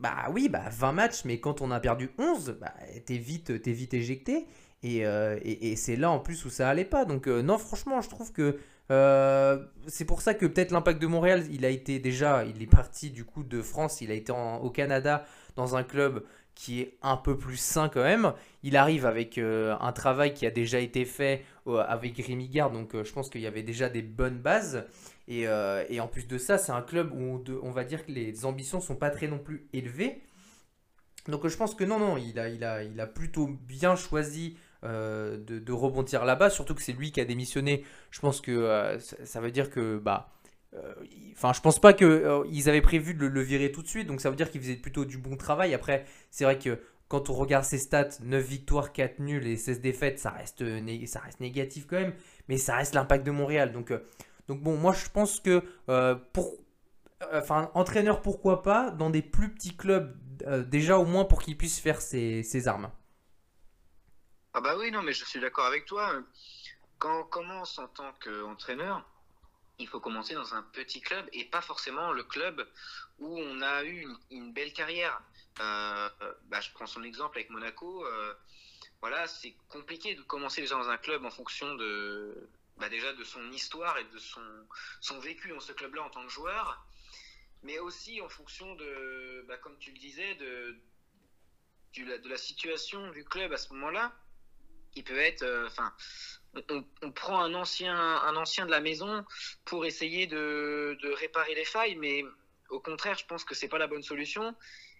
[0.00, 2.74] bah oui, bah 20 matchs, mais quand on a perdu 11, bah,
[3.06, 4.46] t'es vite, vite éjecté.
[4.84, 7.04] Euh, et, et, c'est là en plus où ça allait pas.
[7.04, 8.58] Donc euh, non, franchement, je trouve que
[8.90, 12.66] euh, c'est pour ça que peut-être l'impact de Montréal, il a été déjà, il est
[12.66, 15.24] parti du coup de France, il a été au Canada
[15.56, 18.34] dans un club qui est un peu plus sain quand même.
[18.62, 23.12] Il arrive avec un travail qui a déjà été fait avec Rémi Gard, donc je
[23.12, 24.84] pense qu'il y avait déjà des bonnes bases.
[25.30, 28.44] Euh, et, en plus de ça, c'est un club où on, va dire que les
[28.44, 30.20] ambitions sont pas très non plus élevées.
[31.28, 34.56] Donc je pense que non, non, il a, il a, il a plutôt bien choisi
[34.84, 37.84] euh, de, rebondir là-bas, surtout que c'est lui qui a démissionné.
[38.10, 40.30] Je pense que euh, ça, veut dire que, bah,
[41.32, 44.30] enfin, je pense pas qu'ils avaient prévu de le, virer tout de suite, donc ça
[44.30, 45.74] veut dire qu'il faisait plutôt du bon travail.
[45.74, 49.80] Après, c'est vrai que quand on regarde ses stats, 9 victoires, 4 nuls et 16
[49.80, 50.62] défaites, ça reste,
[51.40, 52.14] négatif quand même,
[52.48, 53.72] mais ça reste l'impact de Montréal.
[53.72, 53.92] Donc
[54.48, 56.52] donc bon, moi je pense que euh, pour,
[57.22, 60.16] euh, enfin entraîneur pourquoi pas dans des plus petits clubs
[60.46, 62.90] euh, déjà au moins pour qu'il puisse faire ses, armes.
[64.54, 66.22] Ah bah oui non mais je suis d'accord avec toi.
[66.98, 69.02] Quand on commence en tant qu'entraîneur,
[69.78, 72.68] il faut commencer dans un petit club et pas forcément le club
[73.18, 75.22] où on a eu une, belle carrière.
[75.56, 78.06] bah, je prends son exemple avec Monaco.
[79.00, 83.24] voilà, c'est compliqué de commencer déjà dans un club en fonction de, bah déjà de
[83.24, 84.44] son histoire et de son,
[85.00, 86.84] son vécu dans ce club-là en tant que joueur,
[87.62, 90.76] mais aussi en fonction de, bah comme tu le disais, de,
[91.96, 94.12] de la situation du club à ce moment-là.
[94.94, 95.92] Il peut être, euh, enfin,
[97.02, 99.24] on, prend un ancien, un ancien de la maison
[99.64, 102.24] pour essayer de, réparer les failles, mais
[102.68, 104.54] au contraire, je pense que c'est pas la bonne solution.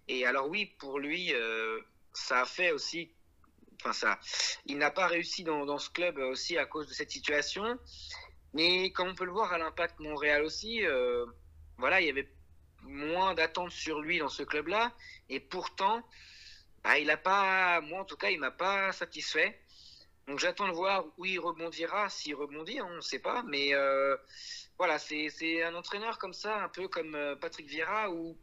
[0.08, 1.80] Et alors oui, pour lui, euh,
[2.12, 3.12] ça a fait aussi
[3.84, 4.20] Enfin, ça,
[4.66, 7.78] il n'a pas réussi dans, ce club aussi à cause de cette situation.
[8.54, 11.26] Mais comme on peut le voir à l'Impact Montréal aussi, euh,
[11.78, 12.30] voilà, il y avait
[12.82, 14.94] moins d'attentes sur lui dans ce club-là.
[15.28, 16.02] Et pourtant,
[16.84, 19.60] bah, il n'a pas, moi en tout cas, il m'a pas satisfait.
[20.28, 23.42] Donc j'attends de voir où il rebondira, s'il rebondit, hein, on ne sait pas.
[23.42, 24.16] Mais euh,
[24.78, 28.36] voilà, c'est un entraîneur comme ça, un peu comme euh, Patrick Vieira, où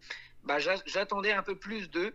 [0.44, 2.14] bah, j'attendais un peu plus d'eux.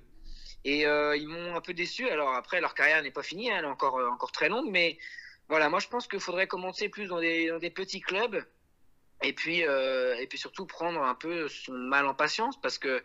[0.67, 2.09] Et euh, ils m'ont un peu déçu.
[2.09, 4.71] Alors après, leur carrière n'est pas finie, hein, elle est encore, encore très longue.
[4.71, 4.99] Mais
[5.49, 8.45] voilà, moi je pense qu'il faudrait commencer plus dans des, dans des petits clubs.
[9.23, 13.03] Et puis, et puis surtout prendre un peu son mal en patience parce que,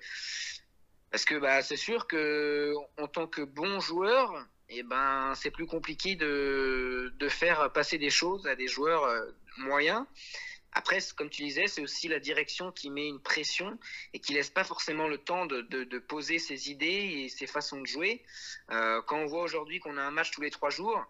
[1.12, 5.52] parce que bah, c'est sûr que en tant que bon joueur, et eh ben, c'est
[5.52, 9.08] plus compliqué de, de faire passer des choses à des joueurs
[9.58, 10.06] moyens.
[10.72, 13.78] Après, comme tu disais, c'est aussi la direction qui met une pression
[14.14, 17.82] et qui laisse pas forcément le temps de, de, poser ses idées et ses façons
[17.82, 18.24] de jouer.
[18.70, 21.04] Euh, quand on voit aujourd'hui qu'on a un match tous les trois jours,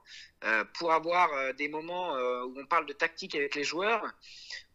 [0.45, 4.03] euh, pour avoir euh, des moments où on parle de tactique avec les joueurs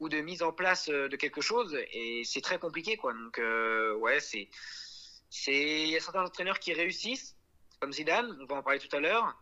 [0.01, 3.15] ou de mise en place de quelque chose, et c'est très compliqué, quoi.
[3.15, 3.41] Donc,
[4.01, 4.49] ouais, c'est,
[5.31, 7.34] c'est, il y a certains entraîneurs qui réussissent,
[7.93, 9.37] Zidane, on va en parler tout à l'heure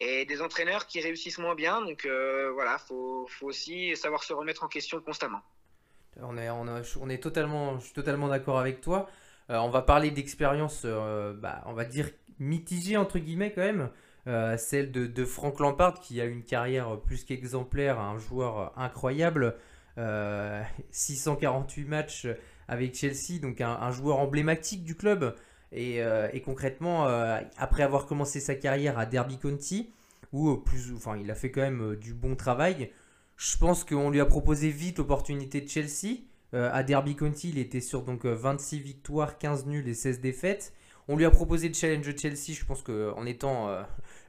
[0.00, 1.80] et des entraîneurs qui réussissent moins bien.
[1.82, 5.40] Donc euh, voilà, faut, faut aussi savoir se remettre en question constamment.
[6.22, 9.08] On est, totalement, je suis totalement d'accord avec toi.
[9.50, 12.08] Euh, on va parler d'expérience, euh, bah, on va dire
[12.38, 13.90] mitigée entre guillemets quand même.
[14.58, 19.56] celle de, de, Frank Lampard qui a une carrière plus qu'exemplaire, un joueur incroyable.
[20.90, 22.26] 648 matchs
[22.66, 25.36] avec Chelsea, donc un joueur emblématique du club.
[25.76, 29.90] Euh, et, concrètement, euh, après avoir commencé sa carrière à Derby County,
[30.32, 32.90] où plus, enfin, il a fait quand même euh, du bon travail,
[33.36, 36.20] je pense qu'on lui a proposé vite l'opportunité de Chelsea.
[36.52, 40.72] à Derby County, il était sur donc 26 victoires, 15 nuls et 16 défaites.
[41.08, 43.76] On lui a proposé de challenge Chelsea, je pense qu'en étant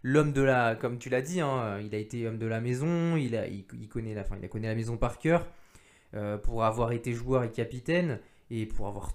[0.02, 3.16] l'homme de la, comme tu l'as dit, hein, il a été homme de la maison,
[3.16, 5.48] il, a, il, connaît, la, il a connu la maison par cœur,
[6.42, 9.12] pour avoir été joueur et capitaine, et pour avoir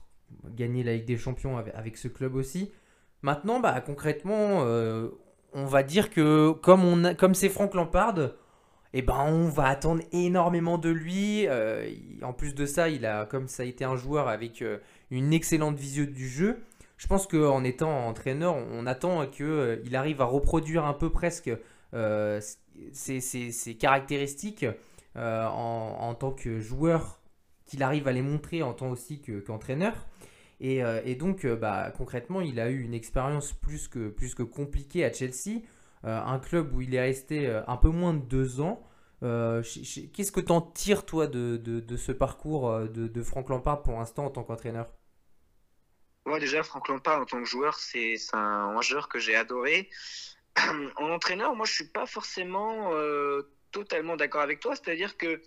[0.57, 2.73] gagné la Ligue des Champions avec, ce club aussi.
[3.23, 4.65] Maintenant, bah, concrètement,
[5.53, 8.17] on va dire que comme, on c'est Franck Lampard,
[8.93, 11.47] eh ben, on va attendre énormément de lui.
[11.47, 11.91] Euh,
[12.23, 14.79] en plus de ça, il a, comme ça a été un joueur avec euh,
[15.11, 16.63] une excellente vision du jeu,
[16.97, 21.51] je pense qu'en étant entraîneur, on attend qu'il euh, arrive à reproduire un peu presque
[22.93, 24.67] ses, caractéristiques
[25.17, 27.21] en, tant que joueur,
[27.67, 29.95] qu'il arrive à les montrer en tant aussi qu'entraîneur.
[30.61, 35.63] Et, donc, bah, concrètement, il a eu une expérience plus que, compliquée à Chelsea.
[36.05, 38.83] Euh, un club où il est resté euh, un peu moins de deux ans.
[39.23, 39.63] Euh,
[40.15, 44.25] qu'est-ce que tu en tires, toi, de, ce parcours de, de, Franck Lampard pour l'instant
[44.25, 44.89] en tant qu'entraîneur?
[46.25, 49.91] Moi, déjà, Franck Lampard en tant que joueur, c'est un, joueur que j'ai adoré.
[50.97, 52.93] en entraîneur, moi, je suis pas forcément
[53.71, 54.75] totalement d'accord avec toi.
[54.75, 55.43] C'est-à-dire que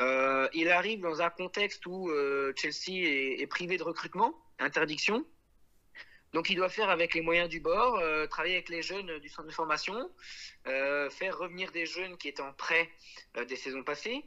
[0.00, 2.10] il arrive dans un contexte où
[2.56, 3.06] Chelsea
[3.40, 5.24] est, privé de recrutement, interdiction.
[6.36, 9.28] Donc il doit faire avec les moyens du bord, euh, travailler avec les jeunes du
[9.30, 10.10] centre de formation,
[10.66, 12.90] euh, faire revenir des jeunes qui étaient en prêt
[13.38, 14.22] euh, des saisons passées.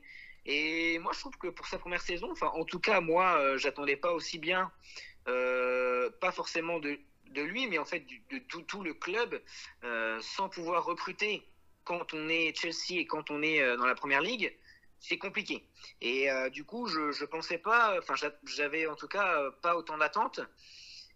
[0.47, 3.97] Et moi je trouve que pour sa première saison, enfin en tout cas moi j'attendais
[3.97, 4.71] pas aussi bien,
[5.25, 6.97] pas forcément de,
[7.35, 9.39] lui, mais en fait de tout, tout le club,
[10.21, 11.45] sans pouvoir recruter
[11.83, 14.57] quand on est Chelsea et quand on est dans la première ligue
[14.99, 15.65] c'est compliqué.
[16.01, 20.41] Et du coup, je ne pensais pas, enfin, j'avais en tout cas pas autant d'attentes.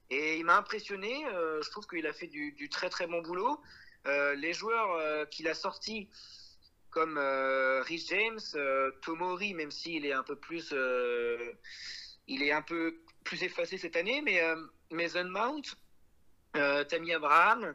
[0.10, 1.26] Et il m'a impressionné.
[1.28, 3.60] Euh, je trouve qu'il a fait du, très très bon boulot.
[4.06, 6.10] Euh, les joueurs euh, qu'il a sortis,
[6.90, 8.40] comme Rhys James,
[9.02, 10.72] Tomori, même s'il est un peu plus,
[12.28, 14.40] il est un peu plus effacé cette année, mais
[14.92, 15.64] Mason Mount,
[16.88, 17.74] Tammy Abraham,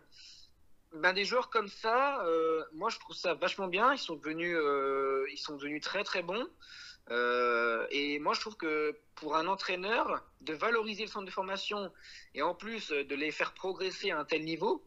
[0.93, 2.25] ben des joueurs comme ça,
[2.73, 3.93] moi je trouve ça vachement bien.
[3.93, 4.57] Ils sont devenus,
[5.33, 6.49] ils sont devenus très très bons.
[7.11, 11.93] Euh, et moi, je trouve que pour un entraîneur, de valoriser le centre de formation
[12.35, 14.85] et en plus de les faire progresser à un tel niveau,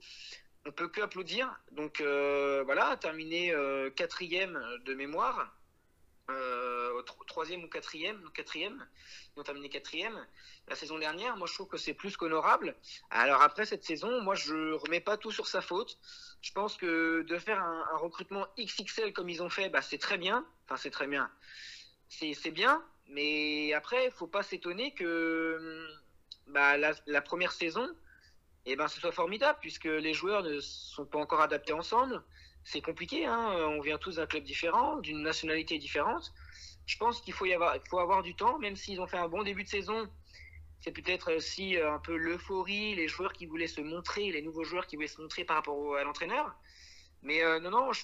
[0.66, 1.60] on peut que applaudir.
[1.72, 5.56] Donc euh, voilà, terminer euh, quatrième de mémoire,
[7.28, 8.86] troisième ou quatrième, quatrième,
[9.36, 10.28] ils ont terminé quatrième
[10.68, 11.38] la saison dernière.
[11.38, 12.76] Moi, je trouve que c'est plus qu'honorable.
[13.10, 15.98] Alors après cette saison, moi, je remets pas tout sur sa faute.
[16.42, 20.18] Je pense que de faire un, recrutement XXL comme ils ont fait, bah, c'est très
[20.18, 20.46] bien.
[20.66, 21.32] Enfin, c'est très bien
[22.12, 25.88] c'est bien, mais après, il faut pas s'étonner que
[26.48, 27.88] bah, la, première saison,
[28.66, 32.22] eh ben, ce soit formidable, puisque les joueurs ne sont pas encore adaptés ensemble.
[32.64, 36.32] C'est compliqué, hein on vient tous d'un club différent, d'une nationalité différente.
[36.86, 39.28] Je pense qu'il faut, y avoir, faut avoir du temps, même s'ils ont fait un
[39.28, 40.08] bon début de saison.
[40.80, 44.88] C'est peut-être aussi un peu l'euphorie, les joueurs qui voulaient se montrer, les nouveaux joueurs
[44.88, 46.56] qui voulaient se montrer par rapport à l'entraîneur.
[47.22, 48.04] Mais euh, non, non, je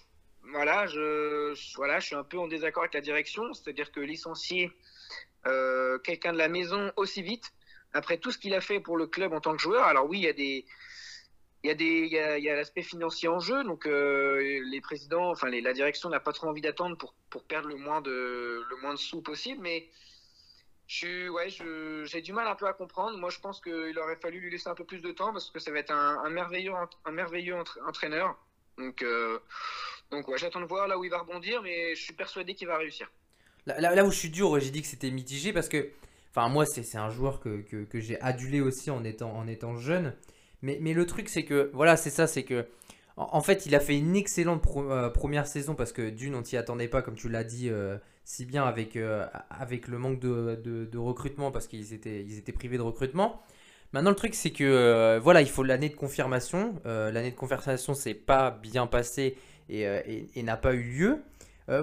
[0.51, 4.71] voilà, je, voilà, je suis un peu en désaccord avec la direction, c'est-à-dire que licencier
[5.45, 7.51] euh, quelqu'un de la maison aussi vite,
[7.93, 10.19] après tout ce qu'il a fait pour le club en tant que joueur, alors oui,
[10.19, 10.65] il y a des,
[11.63, 15.49] il y a il y a, l'aspect financier en jeu, donc euh, les présidents, enfin
[15.49, 18.93] la direction n'a pas trop envie d'attendre pour, pour perdre le moins de, le moins
[18.93, 19.87] de sous possible, mais
[20.87, 21.49] je ouais,
[22.05, 23.17] j'ai du mal un peu à comprendre.
[23.17, 25.59] Moi, je pense qu'il aurait fallu lui laisser un peu plus de temps parce que
[25.59, 26.71] ça va être un, merveilleux,
[27.05, 28.37] un merveilleux entraîneur.
[28.77, 29.39] Donc, euh,
[30.11, 32.67] donc ouais, j'attends de voir là où il va rebondir, mais je suis persuadé qu'il
[32.67, 33.11] va réussir.
[33.65, 35.89] Là, là, où je suis dur, j'ai dit que c'était mitigé parce que,
[36.29, 39.75] enfin, moi, c'est un joueur que, que, que j'ai adulé aussi en étant, en étant
[39.75, 40.15] jeune.
[40.61, 42.65] Mais, le truc, c'est que, voilà, c'est ça, c'est que,
[43.15, 46.57] en, fait, il a fait une excellente euh, première saison parce que d'une, on t'y
[46.57, 50.97] attendait pas, comme tu l'as dit euh, si bien, avec, euh, avec le manque de,
[50.97, 53.41] recrutement parce qu'ils étaient, ils étaient privés de recrutement.
[53.93, 56.75] Maintenant, le truc, c'est que, voilà, il faut l'année de confirmation.
[56.85, 59.37] l'année de confirmation, c'est pas bien passé
[59.71, 61.23] euh, et, n'a pas eu lieu.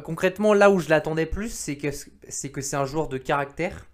[0.02, 1.88] Concrètement, là où je l'attendais plus, c'est que
[2.28, 3.86] c'est que c'est un joueur de caractère.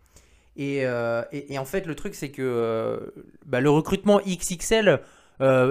[0.60, 3.12] Et, euh, et, en fait, le truc, c'est que
[3.46, 5.00] bah, le recrutement XXL,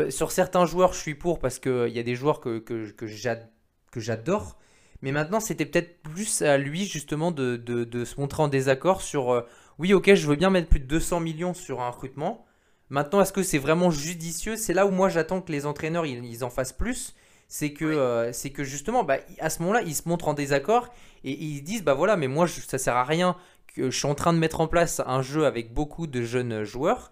[0.10, 4.00] sur certains joueurs, je suis pour parce qu'il y a des joueurs que, que, que
[4.00, 4.58] j'adore.
[5.02, 9.02] Mais maintenant, c'était peut-être plus à lui, justement, de, de, de, se montrer en désaccord
[9.02, 9.46] sur
[9.78, 12.46] oui, ok, je veux bien mettre plus de 200 millions sur un recrutement.
[12.90, 14.56] Maintenant, est-ce que c'est vraiment judicieux?
[14.56, 17.14] C'est là où moi, j'attends que les entraîneurs ils en fassent plus
[17.50, 20.88] c'est que, euh, c'est que justement, bah, à ce moment-là, ils se montrent en désaccord
[21.24, 23.36] et, ils disent bah voilà, mais moi, je, ça sert à rien
[23.86, 27.12] je suis en train de mettre en place un jeu avec beaucoup de jeunes joueurs.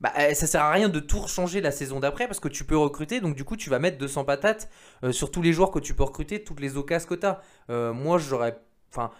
[0.00, 2.64] Bah, eh, ça sert à rien de tout changer la saison d'après parce que tu
[2.64, 4.68] peux recruter, donc du coup, tu vas mettre 200 patates
[5.04, 7.40] euh, sur tous les joueurs que tu peux recruter, toutes les occasions que tu as.
[7.70, 8.58] Euh, moi, j'aurais.
[8.92, 9.10] Enfin,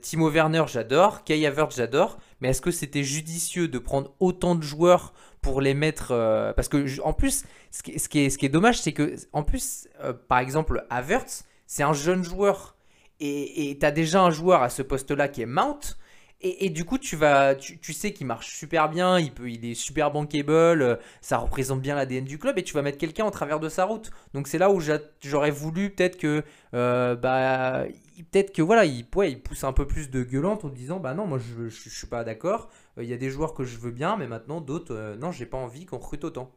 [0.00, 1.24] Timo Werner, j'adore.
[1.24, 2.18] Kai Havertz, j'adore.
[2.40, 5.12] Mais est-ce que c'était judicieux de prendre autant de joueurs
[5.42, 6.08] pour les mettre
[6.54, 9.16] Parce que, en plus, ce qui, ce qui, est, ce qui est dommage, c'est que,
[9.32, 9.88] en plus,
[10.28, 12.76] par exemple, Havertz, c'est un jeune joueur.
[13.20, 15.96] Et tu as déjà un joueur à ce poste-là qui est Mount.
[16.42, 19.74] Et, du coup, tu, vas, tu, sais qu'il marche super bien, il, peut, il est
[19.74, 23.30] super bankable, euh, ça représente bien l'ADN du club et tu vas mettre quelqu'un en
[23.30, 24.10] travers de sa route.
[24.34, 24.80] Donc c'est là où
[25.22, 27.86] j'aurais voulu peut-être que, euh, bah,
[28.30, 31.38] peut-être que voilà, il, pousse un peu plus de gueulante en disant, bah non, moi
[31.38, 32.68] je, suis pas d'accord.
[32.98, 35.46] Euh, il y a des joueurs que je veux bien, mais maintenant d'autres, non, j'ai
[35.46, 36.54] pas envie qu'on recrute autant.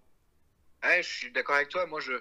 [0.84, 1.86] Ouais, je suis d'accord avec toi.
[1.88, 2.12] Moi, je,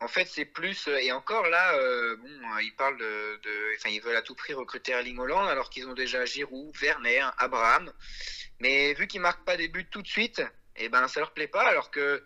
[0.00, 3.76] en fait, c'est plus euh, et encore là, euh, bon, euh, ils parlent de, de,
[3.76, 7.92] enfin, ils veulent à tout prix recruter Erling alors qu'ils ont déjà Giroud, Werner, Abraham.
[8.60, 10.40] Mais vu qu'ils marquent pas des buts tout de suite,
[10.76, 11.66] et eh ben ça leur plaît pas.
[11.68, 12.24] Alors que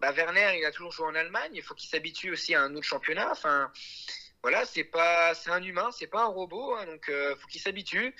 [0.00, 2.74] bah, Werner, il a toujours joué en Allemagne, il faut qu'il s'habitue aussi à un
[2.74, 3.30] autre championnat.
[3.30, 3.72] Enfin,
[4.42, 7.60] voilà, c'est pas, c'est un humain, c'est pas un robot, hein, donc euh, faut qu'il
[7.60, 8.12] s'habitue.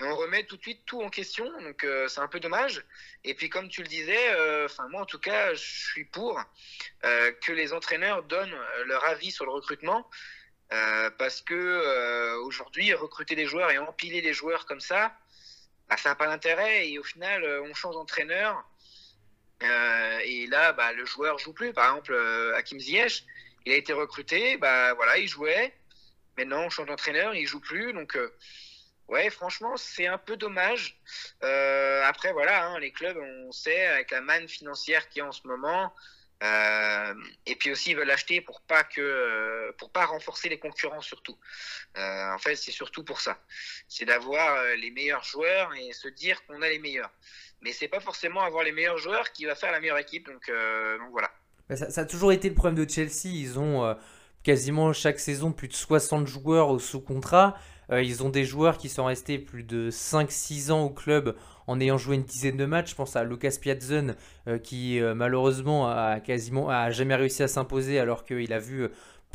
[0.00, 2.82] On remet tout de suite tout en question, donc euh, c'est un peu dommage.
[3.24, 6.40] Et puis comme tu le disais, euh, enfin moi en tout cas, je suis pour
[7.04, 8.56] euh, que les entraîneurs donnent
[8.86, 10.08] leur avis sur le recrutement,
[11.18, 15.12] parce que aujourd'hui recruter des joueurs et empiler les joueurs comme ça,
[15.88, 16.88] bah, ça n'a pas d'intérêt.
[16.88, 18.64] Et au final, on change d'entraîneur.
[19.60, 21.72] et là, bah, le joueur joue plus.
[21.72, 22.14] Par exemple,
[22.56, 23.24] Hakim Ziyech,
[23.66, 25.74] il a été recruté, bah voilà, il jouait.
[26.38, 27.92] Maintenant, on change d'entraîneur, il joue plus.
[27.92, 28.32] Donc, euh,
[29.08, 31.00] ouais, franchement, c'est un peu dommage.
[31.42, 35.26] Euh, après, voilà, hein, les clubs, on sait, avec la manne financière qu'il y a
[35.26, 35.92] en ce moment,
[36.44, 37.14] euh,
[37.46, 41.36] et puis aussi, ils veulent acheter pour pas que, pour pas renforcer les concurrents surtout.
[41.96, 43.42] en fait, c'est surtout pour ça.
[43.88, 47.10] C'est d'avoir les meilleurs joueurs et se dire qu'on a les meilleurs.
[47.62, 50.26] Mais c'est pas forcément avoir les meilleurs joueurs qui va faire la meilleure équipe.
[50.26, 51.32] Donc, donc voilà.
[51.68, 53.26] Bah, ça, a toujours été le problème de Chelsea.
[53.26, 53.94] Ils ont euh,
[54.42, 57.56] quasiment chaque saison plus de 60 joueurs sous contrat.
[57.90, 61.36] Euh, ils ont des joueurs qui sont restés plus de 5-6 ans au club
[61.66, 62.90] en ayant joué une dizaine de matchs.
[62.90, 64.14] Je pense à Lucas Piazzon
[64.46, 68.88] euh, qui malheureusement a quasiment a jamais réussi à s'imposer alors qu'il a vu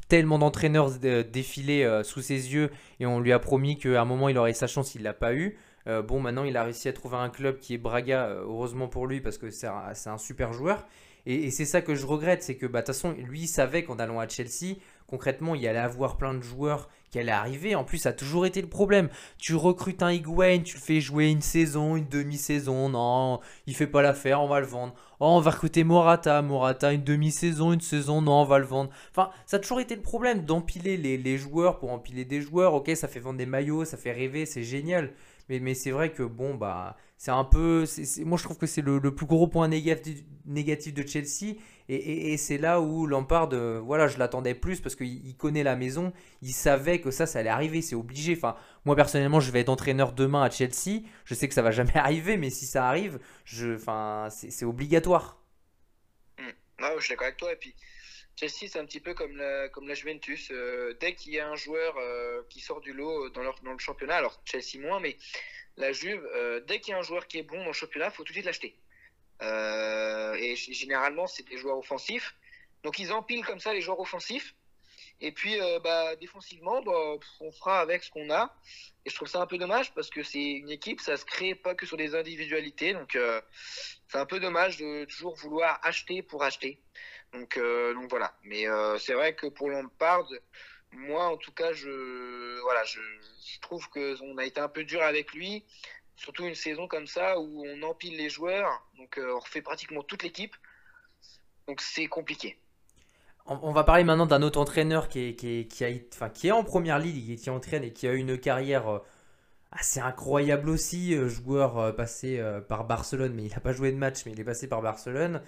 [0.08, 2.70] tellement d'entraîneurs défiler sous ses yeux
[3.00, 5.34] et on lui a promis qu'à un moment il aurait sa chance, il l'a pas
[5.34, 5.58] eu.
[5.86, 9.22] bon, maintenant il a réussi à trouver un club qui est Braga, heureusement pour lui
[9.22, 10.86] parce que c'est un, super joueur.
[11.26, 14.00] Et, c'est ça que je regrette, c'est que bah, de toute façon, lui, savait qu'en
[14.00, 17.76] allant à Chelsea, concrètement, il allait avoir plein de joueurs qui allaient arriver.
[17.76, 19.10] En plus, ça a toujours été le problème.
[19.38, 22.90] Tu recrutes un Higuain, tu le fais jouer une saison, une demi-saison.
[22.90, 24.94] Non, il fait pas l'affaire, on va le vendre.
[25.20, 26.42] Oh, on va recruter Morata.
[26.42, 28.90] Morata, une demi-saison, une saison, non, on va le vendre.
[29.12, 32.74] Enfin, ça a toujours été le problème d'empiler les, joueurs pour empiler des joueurs.
[32.74, 35.12] Ok, ça fait vendre des maillots, ça fait rêver, c'est génial.
[35.50, 37.86] Mais, mais c'est vrai que bon, bah c'est un peu.
[38.26, 41.56] moi, je trouve que c'est le, plus gros point négatif, négatif de Chelsea.
[41.88, 46.14] Et, c'est là où Lampard, euh, voilà, je l'attendais plus parce qu'il connaît la maison.
[46.42, 47.84] Il savait que ça, ça allait arriver.
[47.84, 48.34] C'est obligé.
[48.36, 51.04] Enfin, moi, personnellement, je vais être entraîneur demain à Chelsea.
[51.24, 55.38] Je sais que ça va jamais arriver, mais si ça arrive, je, enfin, c'est obligatoire.
[56.40, 56.86] Mmh.
[56.98, 57.54] je suis d'accord avec toi.
[57.54, 57.76] Et puis,
[58.42, 60.50] Chelsea, c'est un petit peu comme la, Juventus.
[60.52, 64.16] Euh, dès qu'il y a un joueur euh, qui sort du lot dans, le championnat,
[64.16, 65.16] alors Chelsea moins, mais
[65.78, 68.08] la Juve, euh, dès qu'il y a un joueur qui est bon dans le championnat,
[68.08, 68.76] il faut tout de suite l'acheter.
[69.44, 72.36] Et généralement, c'est des joueurs offensifs.
[72.84, 74.56] Donc, ils empilent comme ça les joueurs offensifs.
[75.22, 78.54] Et puis, euh, bah, défensivement, bah, on fera avec ce qu'on a.
[79.06, 81.56] Et je trouve ça un peu dommage parce que c'est une équipe, ça se crée
[81.56, 82.94] pas que sur des individualités.
[82.94, 83.18] Donc,
[84.08, 86.82] c'est un peu dommage de toujours vouloir acheter pour acheter.
[87.34, 88.36] Donc, donc voilà.
[88.44, 88.66] Mais
[89.00, 90.28] c'est vrai que pour Lampard,
[90.94, 93.00] moi, en tout cas, je, voilà, je,
[93.62, 95.64] trouve qu'on a été un peu dur avec lui,
[96.16, 100.04] surtout une saison comme ça où on empile les joueurs, donc euh, on refait pratiquement
[100.04, 100.56] toute l'équipe.
[101.68, 102.58] Donc c'est compliqué.
[103.48, 107.92] On, va parler maintenant d'un autre entraîneur qui est, en première ligue, qui entraîne et
[107.92, 109.00] qui a une carrière euh,
[109.72, 111.16] assez incroyable aussi.
[111.16, 114.46] Euh, joueur passé par Barcelone, mais il n'a pas joué de match, mais il est
[114.46, 115.42] passé par Barcelone.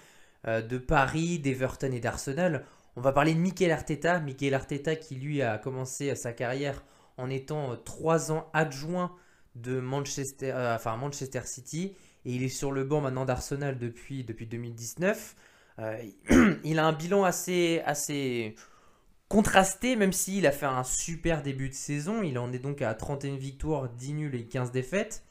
[0.46, 2.64] de Paris, d'Everton et d'Arsenal.
[2.96, 4.20] On va parler de Mikel Arteta.
[4.20, 6.82] Mikel Arteta qui lui a commencé sa carrière
[7.16, 9.12] en étant euh, trois ans adjoint
[9.56, 11.96] de euh, Manchester City.
[12.24, 15.34] Et il est sur le banc maintenant d'Arsenal depuis, depuis 2019.
[15.78, 16.02] Euh,
[16.64, 18.54] il a un bilan assez, assez
[19.28, 22.22] contrasté, même s'il a fait un super début de saison.
[22.22, 25.22] Il en est donc à 31 victoires, 10 nuls et 15 défaites.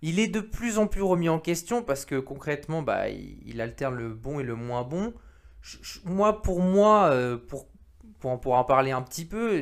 [0.00, 3.96] Il est de plus en plus remis en question parce que concrètement, bah, il alterne
[3.96, 5.12] le bon et le moins bon
[6.04, 7.66] moi, pour moi, euh, pour,
[8.20, 9.60] pour, en parler un petit peu,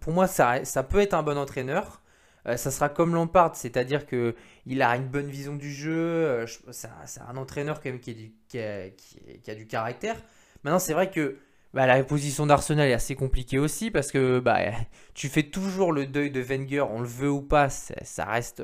[0.00, 2.02] pour moi, ça, ça peut être un bon entraîneur.
[2.46, 4.34] Euh, ça sera comme Lampard, c'est-à-dire que
[4.66, 5.96] il a une bonne vision du jeu.
[5.96, 10.16] Euh, c'est un, entraîneur quand même qui, a du, qui, a, qui, a, du caractère.
[10.62, 11.38] Maintenant, c'est vrai que
[11.72, 14.58] bah, la position d'Arsenal est assez compliquée aussi parce que bah,
[15.14, 18.62] tu fais toujours le deuil de Wenger, on le veut ou pas, ça reste,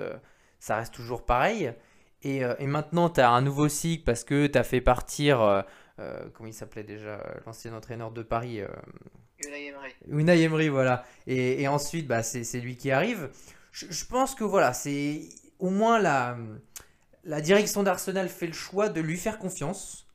[0.59, 1.73] ça reste toujours pareil.
[2.23, 5.65] Et, et maintenant, tu as un nouveau cycle parce que tu as fait partir,
[6.35, 8.61] comment il s'appelait déjà, l'ancien entraîneur de Paris
[9.47, 9.95] Unai Emery.
[10.09, 11.05] Unai Emery, voilà.
[11.27, 13.31] Et, et ensuite, bah, c'est lui qui arrive.
[13.73, 16.37] Je, pense que voilà, c'est au moins la,
[17.25, 20.07] la direction d'Arsenal fait le choix de lui faire confiance,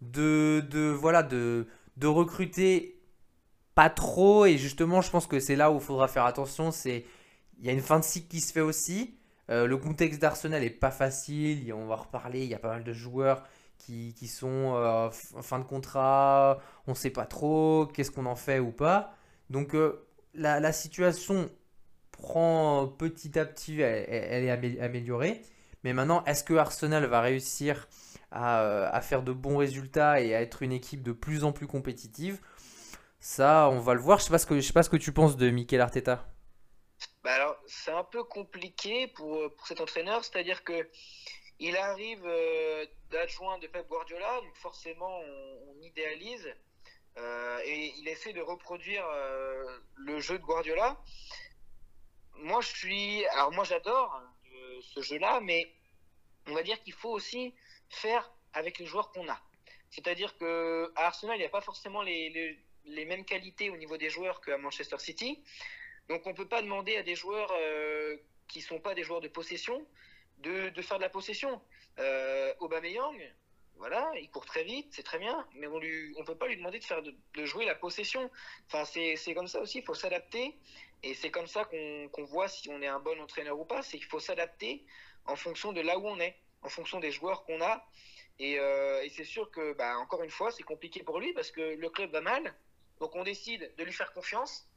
[0.00, 3.00] de, de voilà, de, de recruter
[3.74, 4.44] pas trop.
[4.46, 6.70] Et justement, je pense que c'est là où il faudra faire attention.
[6.70, 7.04] C'est
[7.60, 9.14] il y a une fin de cycle qui se fait aussi.
[9.50, 11.72] Euh, le contexte d'Arsenal est pas facile.
[11.72, 12.42] On va reparler.
[12.44, 13.44] Il y a pas mal de joueurs
[13.78, 16.58] qui, qui sont euh, fin de contrat.
[16.86, 19.14] On sait pas trop qu'est-ce qu'on en fait ou pas.
[19.50, 21.50] Donc euh, la, la, situation
[22.18, 25.42] prend petit à petit, elle, est améliorée.
[25.84, 27.88] Mais maintenant, est-ce que Arsenal va réussir
[28.30, 31.52] à, euh, à, faire de bons résultats et à être une équipe de plus en
[31.52, 32.40] plus compétitive?
[33.20, 34.18] Ça, on va le voir.
[34.18, 36.26] Je ne sais, sais, pas ce que tu penses de Mikel Arteta.
[37.22, 40.88] Bah alors, c'est un peu compliqué pour, pour cet entraîneur, c'est-à-dire que
[41.60, 46.54] il arrive euh, d'adjoint de Pep Guardiola, donc forcément on, idéalise,
[47.16, 51.00] euh, et il essaie de reproduire euh, le jeu de Guardiola.
[52.38, 54.22] Moi, je suis, alors moi j'adore
[54.80, 55.72] ce jeu-là, mais
[56.46, 57.54] on va dire qu'il faut aussi
[57.88, 59.40] faire avec les joueurs qu'on a.
[59.90, 63.76] C'est-à-dire que à Arsenal, il n'y a pas forcément les, les, les, mêmes qualités au
[63.76, 65.42] niveau des joueurs qu'à Manchester City.
[66.08, 68.16] Donc on ne peut pas demander à des joueurs euh,
[68.46, 69.86] qui ne sont pas des joueurs de possession
[70.38, 71.60] de, de faire de la possession.
[71.98, 73.18] Euh, Aubameyang,
[73.76, 76.56] voilà, il court très vite, c'est très bien, mais on ne on peut pas lui
[76.56, 78.30] demander de, faire de, de jouer la possession.
[78.66, 80.56] Enfin, c'est comme ça aussi, il faut s'adapter.
[81.02, 83.82] Et c'est comme ça qu'on qu voit si on est un bon entraîneur ou pas,
[83.82, 84.84] c'est qu'il faut s'adapter
[85.26, 87.86] en fonction de là où on est, en fonction des joueurs qu'on a.
[88.38, 91.60] Et, euh, c'est sûr que, bah, encore une fois, c'est compliqué pour lui parce que
[91.60, 92.54] le club va mal.
[93.00, 94.68] Donc on décide de lui faire confiance.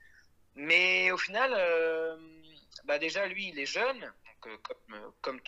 [0.55, 2.17] Mais au final, euh,
[2.85, 4.13] bah déjà, lui, il est jeune,
[4.45, 4.57] euh,
[5.21, 5.39] comme,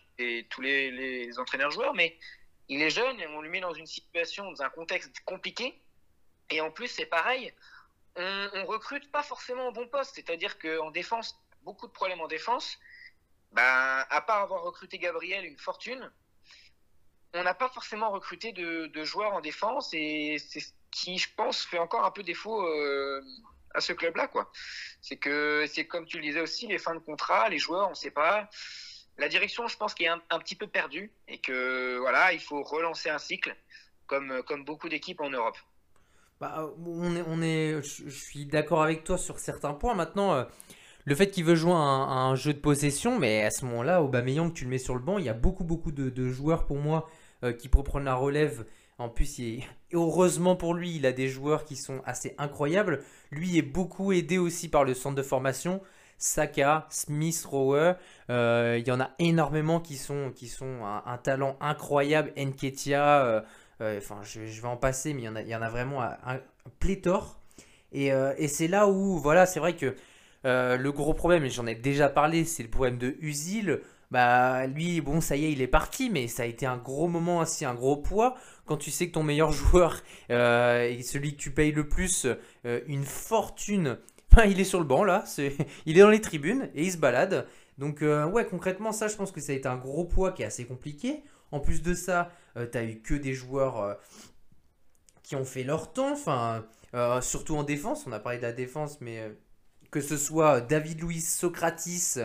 [0.50, 2.18] tous les, les, entraîneurs joueurs, mais
[2.70, 5.82] il est jeune et on lui met dans une situation, dans un contexte compliqué.
[6.50, 7.54] Et en plus, c'est pareil,
[8.16, 10.16] on, recrute pas forcément au bon poste.
[10.16, 12.78] C'est-à-dire qu'en défense, beaucoup de problèmes en défense.
[13.52, 16.12] Ben, à part avoir recruté Gabriel une fortune,
[17.34, 21.64] on n'a pas forcément recruté de, joueurs en défense et c'est ce qui, je pense,
[21.64, 23.22] fait encore un peu défaut euh,
[23.74, 24.28] à ce club-là.
[24.28, 24.52] quoi.
[25.02, 27.92] C'est que c'est comme tu le disais aussi, les fins de contrat, les joueurs, on
[27.92, 28.50] ne sait pas.
[29.18, 32.40] La direction, je pense, qui est un, un, petit peu perdue et que voilà, il
[32.40, 33.56] faut relancer un cycle
[34.08, 35.58] comme, comme beaucoup d'équipes en Europe.
[36.44, 39.94] Bah, on est, on est, je, suis d'accord avec toi sur certains points.
[39.94, 40.44] Maintenant, euh,
[41.06, 44.52] le fait qu'il veut jouer un, un, jeu de possession, mais à ce moment-là, Aubameyang,
[44.52, 47.10] tu le mets sur le banc, il y a beaucoup, beaucoup de, joueurs pour moi
[47.46, 48.66] euh, qui prendre la relève.
[48.98, 49.40] En plus,
[49.94, 53.04] heureusement pour lui, il a des joueurs qui sont assez incroyables.
[53.32, 55.80] Lui est beaucoup aidé aussi par le centre de formation.
[56.24, 57.96] Saka, Smith, Rowe,
[58.30, 62.32] euh, il y en a énormément qui sont, qui sont un, un talent incroyable.
[62.38, 63.42] Nketia, euh, euh,
[63.98, 66.40] enfin, je, vais en passer, mais il y en a, vraiment un,
[66.80, 67.40] pléthore.
[67.92, 69.96] Et, euh, et c'est là où, voilà, c'est vrai que
[70.46, 73.80] euh, le gros problème, et j'en ai déjà parlé, c'est le problème de Usil.
[74.14, 77.08] Bah, lui, bon, ça y est, il est parti, mais ça a été un gros
[77.08, 78.36] moment aussi, un gros poids.
[78.66, 82.28] Quand tu sais que ton meilleur joueur euh, et celui que tu payes le plus,
[82.66, 83.98] euh, une fortune,
[84.46, 85.24] il est sur le banc là,
[85.88, 87.48] il est dans les tribunes et il se balade.
[87.80, 90.44] Donc, euh, ouais, concrètement, ça, je pense que ça a été un gros poids qui
[90.44, 91.24] est assez compliqué.
[91.54, 93.94] En plus de ça, euh, tu as eu que des joueurs euh,
[95.22, 96.16] qui ont fait leur temps,
[96.96, 98.08] euh, surtout en défense.
[98.08, 99.32] On a parlé de la défense, mais
[99.92, 102.16] que ce soit David Luiz, Socratis,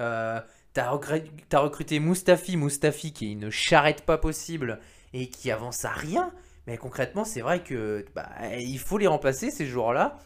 [0.00, 0.40] euh,
[0.72, 4.80] tu as, as, recruté Mustafi, Mustafi qui est une charrette pas possible
[5.12, 6.32] et qui avance à rien.
[6.66, 10.18] Mais concrètement, c'est vrai que bah, il faut les remplacer ces joueurs-là.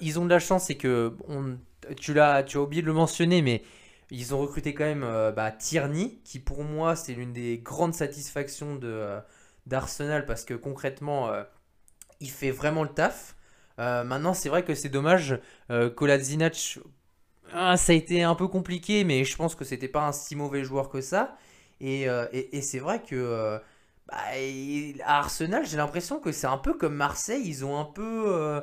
[0.00, 1.16] Ils ont de la chance, c'est que
[2.00, 3.62] tu, l'as, tu as oublié de le mentionner, mais
[4.12, 7.94] ils ont recruté quand même euh, bah, Tierney, qui pour moi c'est l'une des grandes
[7.94, 9.20] satisfactions de, euh,
[9.66, 11.42] d'Arsenal parce que concrètement euh,
[12.20, 13.34] il fait vraiment le taf.
[13.78, 15.40] Euh, maintenant, c'est vrai que c'est dommage.
[15.96, 16.78] Kolasinac,
[17.52, 20.62] ça a été un peu compliqué, mais je pense que c'était pas un si mauvais
[20.62, 21.36] joueur que ça.
[21.80, 22.02] Et,
[22.32, 23.58] et, c'est vrai que
[24.06, 24.16] bah,
[25.04, 27.42] à Arsenal, j'ai l'impression que c'est un peu comme Marseille.
[27.44, 28.62] Ils ont un peu.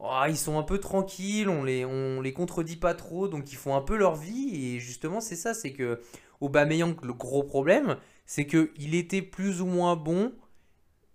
[0.00, 3.56] Oh, ils sont un peu tranquilles, on les, on les contredit pas trop, donc ils
[3.56, 4.74] font un peu leur vie.
[4.74, 6.00] Et justement, c'est ça c'est que
[6.40, 7.96] Aubameyang, le gros problème,
[8.26, 10.32] c'est qu'il était plus ou moins bon.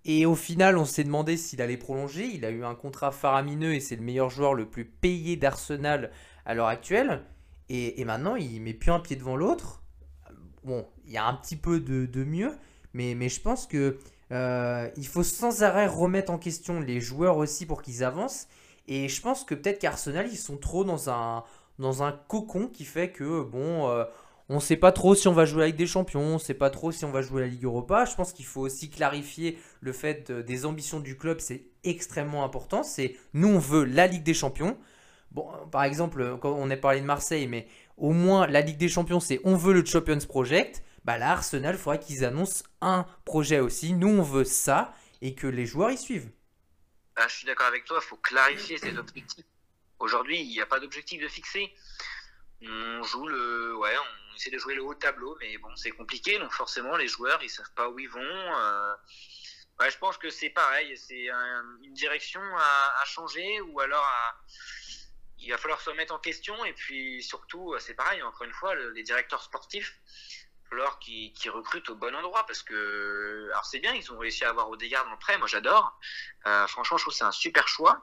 [0.06, 2.26] Et au final, on s'est demandé s'il allait prolonger.
[2.26, 6.12] Il a eu un contrat faramineux et c'est le meilleur joueur le plus payé d'Arsenal
[6.46, 7.22] à l'heure actuelle.
[7.70, 9.82] Et, et, maintenant, il met plus un pied devant l'autre.
[10.66, 12.52] Bon, il y a un petit peu de, de mieux,
[12.94, 13.98] mais, mais je pense que
[14.32, 18.48] Euh, il faut sans arrêt remettre en question les joueurs aussi pour qu'ils avancent.
[18.88, 21.44] Et je pense que peut-être qu'Arsenal, ils sont trop dans un,
[21.80, 24.04] dans un cocon qui fait que, bon, euh,
[24.50, 26.54] on ne sait pas trop si on va jouer avec des champions, on ne sait
[26.54, 28.06] pas trop si on va jouer la Ligue Europa.
[28.06, 32.84] Je pense qu'il faut aussi clarifier le fait des ambitions du club, c'est extrêmement important.
[32.84, 34.78] C'est nous, on veut la Ligue des champions.
[35.32, 37.68] Bon, par exemple, quand on est parlé de Marseille, mais
[37.98, 40.84] au moins la Ligue des champions, c'est on veut le Champions Project.
[41.06, 43.94] Bah là, Arsenal, il faudrait qu'ils annoncent un projet aussi.
[43.94, 46.30] Nous, on veut ça et que les joueurs y suivent.
[47.16, 49.46] Ah, je suis d'accord avec toi, il faut clarifier ces objectifs.
[50.00, 51.74] Aujourd'hui, il n'y a pas d'objectif de fixer.
[52.62, 53.76] On joue le.
[53.78, 57.08] Ouais, on essaie de jouer le haut tableau, mais bon, c'est compliqué, donc forcément, les
[57.08, 58.22] joueurs, ils savent pas où ils vont.
[58.22, 58.96] Euh.
[59.90, 61.28] Je pense que c'est pareil, c'est
[61.82, 64.08] une direction à, changer ou alors
[65.40, 68.76] il va falloir se remettre en question et puis surtout, c'est pareil, encore une fois,
[68.76, 69.94] les directeurs sportifs,
[70.74, 74.50] falloir qu'ils recrutent au bon endroit parce que alors c'est bien ils ont réussi à
[74.50, 76.00] avoir Odegaard en prêt moi j'adore.
[76.48, 78.02] Euh, franchement je trouve c'est un super choix.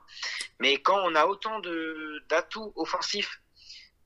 [0.61, 3.41] Mais quand on a autant de d'atouts offensifs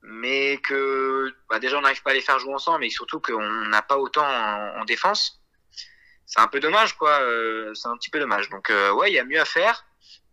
[0.03, 3.67] mais que bah, déjà on n'arrive pas à les faire jouer ensemble mais surtout qu'on
[3.67, 5.43] n'a pas autant en, défense
[6.27, 8.49] c'est un peu dommage quoi euh, c'est un petit peu dommage.
[8.49, 9.85] Donc euh, ouais il y a mieux à faire.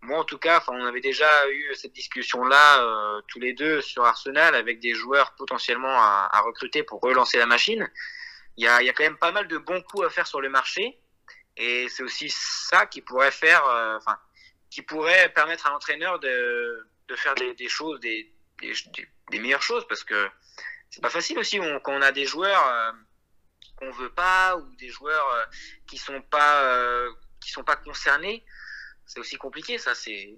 [0.04, 2.82] Moi en tout cas on avait déjà eu cette discussion là
[3.28, 7.90] tous les deux sur Arsenal avec des joueurs potentiellement à recruter pour relancer la machine
[8.58, 10.42] il y a, y a, quand même pas mal de bons coups à faire sur
[10.42, 11.00] le marché.
[11.58, 14.18] Et c'est aussi ça qui pourrait faire, euh, enfin,
[14.70, 20.04] qui pourrait permettre à l'entraîneur de, de faire des, choses, des, des, meilleures choses, parce
[20.04, 20.30] que
[20.90, 22.92] c'est pas facile aussi quand on a des joueurs euh,
[23.76, 25.46] qu'on veut pas ou des joueurs euh,
[25.88, 28.46] qui sont pas euh, qui sont pas concernés.
[29.06, 29.94] C'est aussi compliqué, ça.
[29.94, 30.38] C'est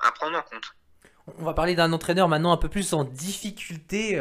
[0.00, 0.74] à prendre en compte.
[1.38, 4.20] On va parler d'un entraîneur maintenant un peu plus en difficulté.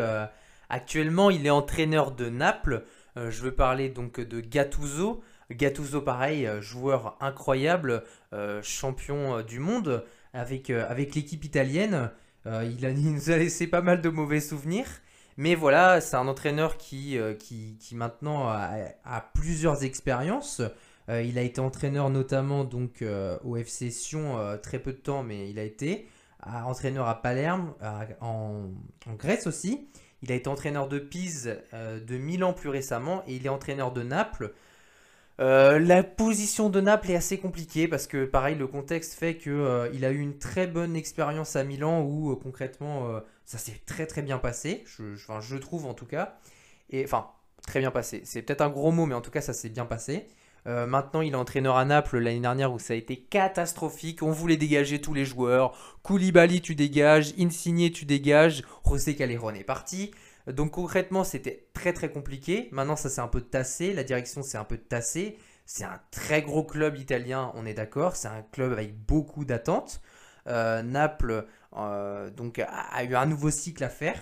[0.70, 2.84] Actuellement, il est entraîneur de Naples.
[3.18, 5.24] Euh, je veux parler donc de Gattuso.
[5.52, 8.04] Gattuso, pareil, euh, joueur incroyable,
[8.34, 12.12] euh, champion du monde avec, l'équipe italienne.
[12.46, 14.88] il, nous a laissé pas mal de mauvais souvenirs.
[15.38, 17.18] Mais voilà, c'est un entraîneur qui,
[17.94, 20.62] maintenant a, plusieurs expériences.
[21.08, 23.04] il a été entraîneur notamment donc
[23.44, 26.08] au FC Sion très peu de temps, mais il a été
[26.44, 27.74] entraîneur à Palerme,
[28.22, 28.66] en,
[29.18, 29.88] Grèce aussi.
[30.22, 33.92] Il a été entraîneur de Pise euh, de Milan plus récemment et il est entraîneur
[33.92, 34.54] de Naples.
[35.40, 39.54] Euh, la position de Naples est assez compliquée parce que pareil le contexte fait qu'il
[39.54, 44.22] euh, a eu une très bonne expérience à Milan où concrètement ça s'est très très
[44.22, 46.38] bien passé, je, je, trouve en tout cas.
[46.90, 47.28] Et enfin
[47.66, 49.86] très bien passé, c'est peut-être un gros mot mais en tout cas ça s'est bien
[49.86, 50.28] passé.
[50.70, 54.22] Euh, maintenant, il est entraîneur à Naples l'année dernière où ça a été catastrophique.
[54.22, 55.74] On voulait dégager tous les joueurs.
[56.04, 57.34] Koulibaly, tu dégages.
[57.40, 58.64] Insigne, tu dégages.
[58.88, 60.12] José Callejon est parti.
[60.46, 62.70] Donc concrètement, c'était très très compliqué.
[62.72, 63.94] Maintenant, ça s'est un peu tassé.
[63.94, 65.38] La direction s'est un peu tassée.
[65.66, 68.16] C'est un très gros club italien, on est d'accord.
[68.16, 70.02] C'est un club avec beaucoup d'attentes.
[70.48, 71.46] Euh, Naples
[71.78, 74.20] euh, donc a, eu un nouveau cycle à faire.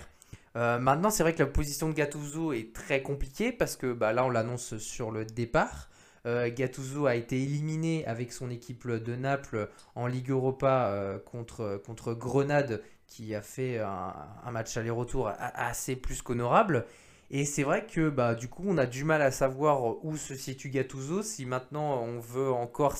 [0.54, 4.24] maintenant, c'est vrai que la position de Gattuso est très compliquée parce que bah, là,
[4.24, 5.88] on l'annonce sur le départ.
[6.26, 11.80] Euh, Gattuso a été éliminé avec son équipe de Naples en Ligue Europa euh, contre,
[11.84, 16.84] contre Grenade qui a fait un, match aller-retour assez plus qu'honorable.
[17.30, 20.34] Et c'est vrai que bah, du coup on a du mal à savoir où se
[20.34, 22.96] situe Gattuso, si maintenant on veut encore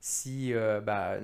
[0.00, 1.18] si, euh, bah,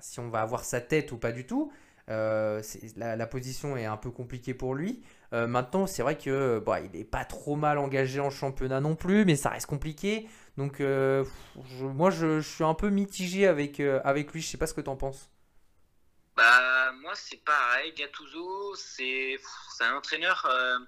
[0.00, 1.72] si on va avoir sa tête ou pas du tout.
[2.06, 2.60] la,
[2.96, 5.02] la, position est un peu compliquée pour lui.
[5.32, 9.24] maintenant, c'est vrai que bah, il n'est pas trop mal engagé en championnat non plus,
[9.24, 10.28] mais ça reste compliqué.
[10.56, 11.24] Donc euh,
[11.80, 14.80] moi je, suis un peu mitigé avec, euh, avec lui, je sais pas ce que
[14.80, 15.30] tu en penses.
[16.36, 19.38] Bah moi c'est pareil, Gattuso c'est
[19.80, 20.78] un entraîneur euh,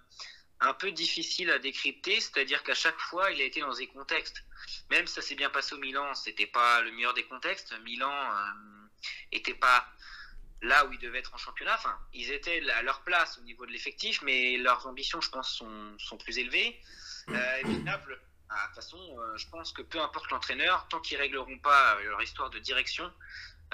[0.61, 4.45] un peu difficile à décrypter, c'est-à-dire qu'à chaque fois il a été dans des contextes.
[4.91, 7.75] Même si ça s'est bien passé au Milan, c'était pas le meilleur des contextes.
[7.85, 8.12] Milan
[9.33, 9.85] était pas
[10.62, 11.75] là où ils devaient être en championnat.
[11.75, 15.53] Enfin, ils étaient à leur place au niveau de l'effectif, mais leurs ambitions, je pense,
[15.53, 16.81] sont, sont plus élevées.
[17.29, 21.18] et puis Naples, de toute façon, euh, je pense que peu importe l'entraîneur, tant qu'ils
[21.18, 23.11] régleront pas euh, leur histoire de direction,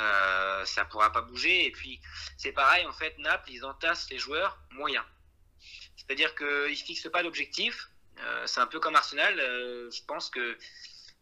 [0.00, 1.66] euh, ça pourra pas bouger.
[1.66, 2.00] Et puis,
[2.38, 5.04] c'est pareil, en fait, Naples, ils entassent les joueurs moyens.
[5.96, 7.88] C'est-à-dire qu'ils ne fixent pas d'objectif.
[8.46, 9.36] c'est un peu comme Arsenal.
[9.36, 10.58] je pense que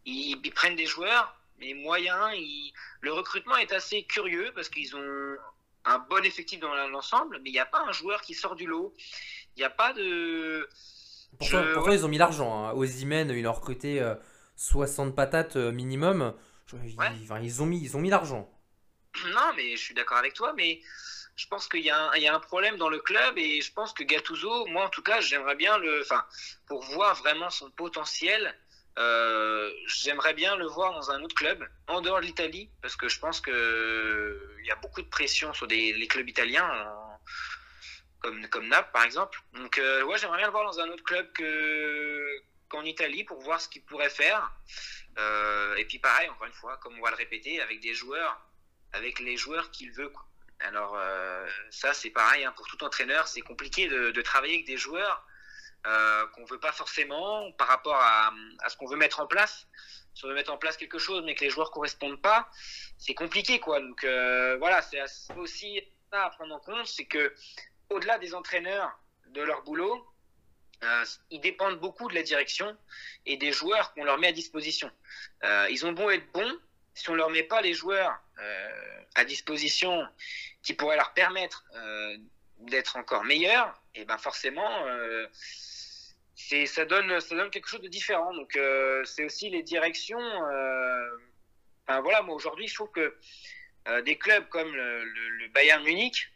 [0.05, 2.33] ils, prennent des joueurs, mais moyens.
[3.01, 5.37] Le recrutement est assez curieux parce qu'ils ont
[5.85, 8.65] un bon effectif dans l'ensemble, mais il n'y a pas un joueur qui sort du
[8.65, 8.93] lot.
[9.55, 10.67] Il n'y a pas de
[11.39, 12.73] Pourquoi, ils ont mis l'argent hein.
[12.73, 14.03] Ozymen, ils ont recruté
[14.55, 16.33] 60 euh, patates euh, minimum.
[16.73, 18.49] Ils, ont mis, ils ont mis l'argent.
[19.33, 20.79] Non, mais je suis d'accord avec toi, mais
[21.35, 24.03] je pense qu'il y, y, a un problème dans le club et je pense que
[24.03, 26.23] Gattuso, moi en tout cas, j'aimerais bien le, enfin,
[26.65, 28.55] pour voir vraiment son potentiel,
[29.87, 33.19] j'aimerais bien le voir dans un autre club, en dehors de l'Italie, parce que je
[33.19, 33.53] pense qu'il
[34.63, 36.69] y a beaucoup de pression sur les clubs italiens,
[38.21, 39.39] comme, comme Naples par exemple.
[39.53, 41.27] Donc, ouais, j'aimerais bien le voir dans un autre club
[42.69, 44.51] qu'en Italie pour voir ce qu'il pourrait faire.
[45.77, 48.39] et puis, pareil, encore une fois, comme on va le répéter, avec des joueurs,
[48.93, 50.11] avec les joueurs qu'il veut.
[50.63, 54.77] Alors euh, ça c'est pareil hein, pour tout entraîneur, c'est compliqué de, travailler avec des
[54.77, 55.25] joueurs
[55.87, 58.31] euh, qu'on veut pas forcément par rapport à,
[58.67, 59.67] ce qu'on veut mettre en place.
[60.13, 62.49] Si on veut mettre en place quelque chose mais que les joueurs correspondent pas,
[62.97, 63.79] c'est compliqué quoi.
[63.79, 65.01] Donc euh, voilà, c'est
[65.37, 67.33] aussi ça à prendre en compte, c'est que
[67.91, 70.05] au-delà des entraîneurs, de leur boulot,
[70.83, 72.75] euh, ils dépendent beaucoup de la direction
[73.25, 74.91] et des joueurs qu'on leur met à disposition.
[75.69, 76.57] ils ont beau être bons,
[76.95, 78.19] si on leur met pas les joueurs
[79.15, 80.07] à disposition
[80.63, 82.17] qui pourrait leur permettre euh,
[82.59, 85.27] d'être encore meilleurs, et ben forcément, euh,
[86.65, 87.19] ça donne
[87.51, 88.33] quelque chose de différent.
[88.33, 90.19] Donc euh, c'est aussi les directions.
[91.87, 93.17] Voilà, moi aujourd'hui, je trouve que
[94.05, 96.30] des clubs comme le, Bayern Munich,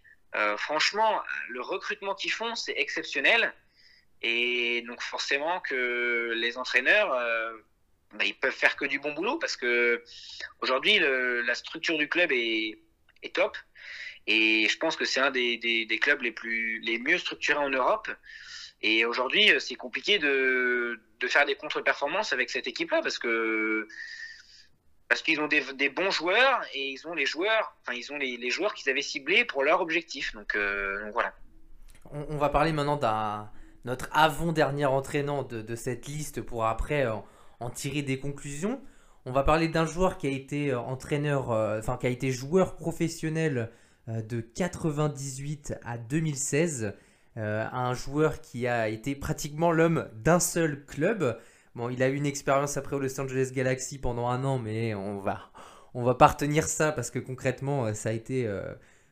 [0.57, 3.53] franchement, le recrutement qu'ils font, c'est exceptionnel.
[4.21, 7.09] Et donc forcément que les entraîneurs,
[8.13, 10.03] ben, ils peuvent faire que du bon boulot parce que
[10.61, 12.79] aujourd'hui la structure du club est,
[13.33, 13.57] top.
[14.27, 17.69] Et je pense que c'est un des, des, clubs les, plus, les mieux structurés en
[17.69, 18.09] Europe.
[18.81, 23.87] Et aujourd'hui, euh, c'est compliqué de, de, faire des contre-performances avec cette équipe-là parce que
[25.07, 28.49] parce qu'ils ont des, bons joueurs et ils ont les joueurs, enfin ils ont les,
[28.49, 30.33] joueurs qu'ils avaient ciblés pour leur objectif.
[30.33, 31.33] Donc, euh, voilà.
[32.11, 33.49] On, va parler maintenant d'un
[33.83, 37.25] notre avant-dernier entraînant de, cette liste pour après en,
[37.59, 38.81] en, tirer des conclusions.
[39.27, 42.75] On va parler d'un joueur qui a été entraîneur, euh, enfin qui a été joueur
[42.75, 43.71] professionnel
[44.07, 46.93] euh, de 98 à 2016.
[47.37, 51.39] Euh, un joueur qui a été pratiquement l'homme d'un seul club.
[51.75, 54.95] Bon, il a eu une expérience après au Los Angeles Galaxy pendant un an, mais
[54.95, 55.51] on va,
[55.93, 58.47] on va pas retenir ça parce que concrètement, ça a été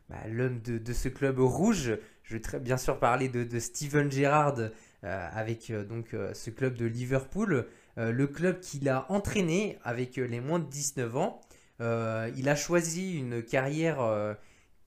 [0.09, 1.97] bah, l'homme de, ce club rouge.
[2.23, 4.55] Je vais très bien sûr parler de, Steven Gerrard
[5.01, 10.69] avec donc ce club de Liverpool, le club qu'il a entraîné avec les moins de
[10.69, 11.41] 19 ans.
[11.81, 14.37] il a choisi une carrière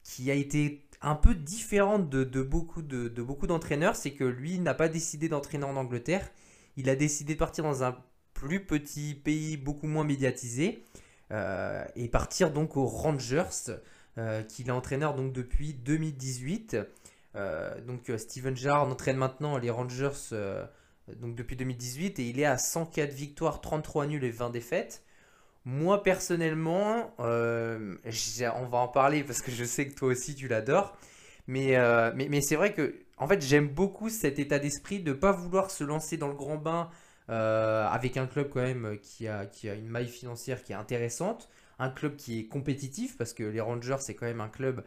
[0.03, 2.83] qui a été un peu différente de, beaucoup
[3.47, 6.31] d'entraîneurs, c'est que lui n'a pas décidé d'entraîner en Angleterre.
[6.77, 7.97] Il a décidé de partir dans un
[8.35, 10.85] plus petit pays beaucoup moins médiatisé
[11.33, 13.73] euh, et partir donc aux Rangers,
[14.19, 16.77] euh, qu'il est entraîneur depuis 2018.
[17.35, 20.11] Euh, donc Steven Gerrard entraîne maintenant les Rangers
[21.09, 25.03] depuis 2018 et il est à 104 victoires, 33 nuls et 20 défaites.
[25.65, 30.97] Moi personnellement, on va en parler parce que je sais que toi aussi tu l'adores.
[31.49, 35.71] Mais, c'est vrai que en fait j'aime beaucoup cet état d'esprit de ne pas vouloir
[35.71, 36.91] se lancer dans le grand bain
[37.29, 41.49] euh, avec un club quand même qui a, une maille financière qui est intéressante.
[41.79, 44.85] Un club qui est compétitif parce que les Rangers c'est quand même un club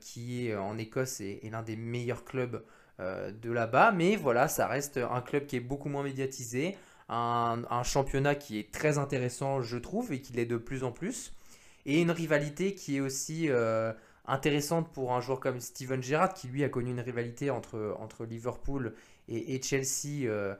[0.00, 2.62] qui est en Écosse et, l'un des meilleurs clubs
[2.98, 3.92] de là-bas.
[3.92, 6.76] Mais voilà, ça reste un club qui est beaucoup moins médiatisé
[7.10, 11.32] un, championnat qui est très intéressant, je trouve, et qui l'est de plus en plus,
[11.86, 13.92] et une rivalité qui est aussi euh,
[14.30, 18.24] intéressante pour un joueur comme Steven Gerrard, qui lui a connu une rivalité entre, entre
[18.24, 18.94] Liverpool
[19.28, 20.54] et, Chelsea euh,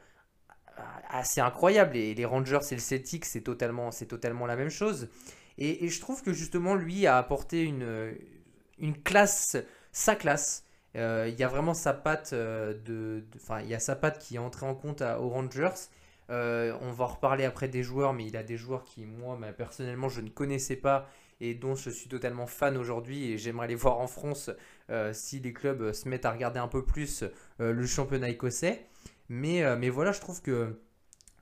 [1.09, 5.09] assez incroyable, et les Rangers et le Celtic, c'est totalement, totalement la même chose.
[5.59, 8.15] Et, je trouve que justement, lui a apporté une,
[8.79, 9.57] une classe,
[9.93, 10.65] sa classe.
[10.97, 14.37] Euh, il y a vraiment sa patte de, enfin, il y a sa patte qui
[14.37, 15.89] est entrée en compte aux Rangers
[16.31, 19.37] euh, on va en reparler après des joueurs, mais il a des joueurs qui, moi,
[19.57, 21.09] personnellement, je ne connaissais pas
[21.41, 24.51] et dont je suis totalement fan aujourd'hui et j'aimerais les voir en France
[24.91, 27.25] euh, si les clubs se mettent à regarder un peu plus
[27.61, 28.87] euh, le championnat écossais.
[29.29, 30.81] Mais, voilà, je trouve que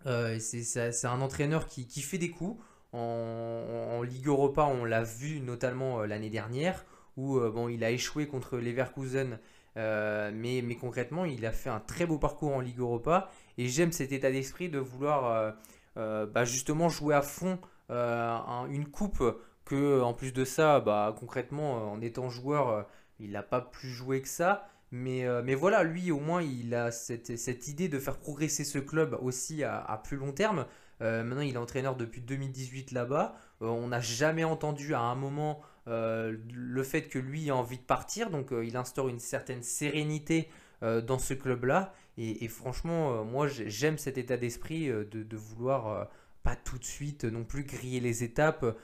[0.04, 2.62] c'est un entraîneur qui, fait des coups.
[2.92, 6.84] En, Ligue Europa, on l'a vu notamment l'année dernière,
[7.16, 9.38] où bon, il a échoué contre Leverkusen
[9.74, 13.92] mais, mais, concrètement, il a fait un très beau parcours en Ligue Europa et j'aime
[13.92, 15.50] cet état d'esprit de vouloir euh,
[15.98, 17.58] euh, bah, justement jouer à fond
[17.90, 18.38] euh,
[18.70, 19.22] une coupe
[19.68, 22.86] que en plus de ça, bah, concrètement, en étant joueur,
[23.20, 24.68] il n'a pas plus joué que ça.
[24.90, 29.18] Mais, mais, voilà, lui au moins, il a cette, idée de faire progresser ce club
[29.20, 30.66] aussi à, plus long terme.
[31.00, 33.34] maintenant, il est entraîneur depuis 2018 là-bas.
[33.60, 38.30] on n'a jamais entendu à un moment le fait que lui ait envie de partir.
[38.30, 40.48] Donc, il instaure une certaine sérénité
[40.80, 41.92] dans ce club-là.
[42.20, 46.04] Et, franchement, euh, moi, j'aime cet état d'esprit euh, de, vouloir euh,
[46.42, 48.76] pas tout de suite non plus griller les étapes.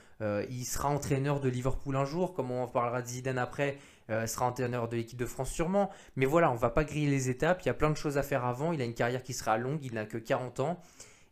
[0.51, 4.47] Il sera entraîneur de Liverpool un jour, comme on parlera de Zidane après, il sera
[4.47, 5.91] entraîneur de l'équipe de France sûrement.
[6.17, 8.23] Mais voilà, on va pas griller les étapes, il y a plein de choses à
[8.23, 10.83] faire avant, il a une carrière qui sera longue, il n'a que 40 ans.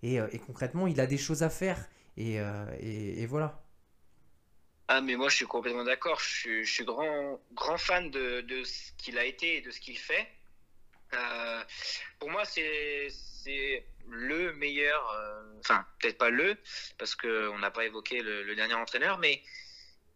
[0.02, 1.88] Et, et concrètement, il a des choses à faire.
[2.16, 2.38] Et,
[2.80, 3.62] et, voilà.
[4.88, 6.20] Ah, mais moi, je suis complètement d'accord.
[6.20, 10.28] Je suis, grand, fan de, ce qu'il a été et de ce qu'il fait.
[11.14, 11.62] Euh,
[12.18, 13.08] pour moi, c'est
[14.10, 16.56] le meilleur, euh, enfin, peut-être pas le,
[16.98, 19.42] parce qu'on n'a pas évoqué le, dernier entraîneur, mais,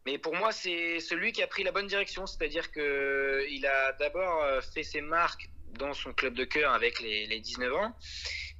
[0.05, 2.27] mais pour moi, c'est celui qui a pris la bonne direction.
[2.27, 7.27] C'est-à-dire qu'il a d'abord euh, fait ses marques dans son club de cœur avec les,
[7.27, 7.97] les 19 ans.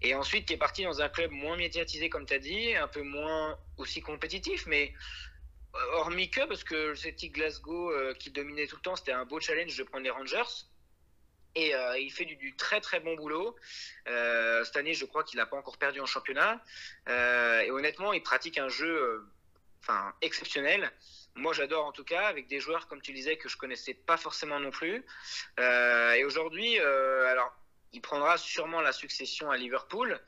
[0.03, 2.89] Et ensuite, qui est parti dans un club moins médiatisé, comme tu as dit, un
[2.89, 4.93] peu moins aussi compétitif, mais
[5.95, 9.25] hormis que, parce que le Celtic Glasgow euh, qui dominait tout le temps, c'était un
[9.25, 10.67] beau challenge de prendre les Rangers.
[11.57, 13.57] Et euh, il fait du, très très bon boulot.
[14.09, 16.63] Euh, cette année, je crois qu'il n'a pas encore perdu en championnat.
[17.09, 19.27] Euh, et honnêtement, il pratique un jeu euh,
[19.83, 20.93] enfin, exceptionnel.
[21.35, 24.19] Moi, j'adore en tout cas, avec des joueurs, comme tu disais, que je connaissais pas
[24.19, 25.05] forcément non plus.
[25.59, 27.55] Et aujourd'hui, alors,
[27.93, 30.19] il prendra sûrement la succession à Liverpool.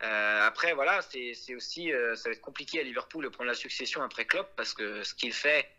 [0.00, 4.24] Après, voilà, c'est aussi, ça va être compliqué à Liverpool de prendre la succession après
[4.26, 5.70] Klopp parce que ce qu'il fait,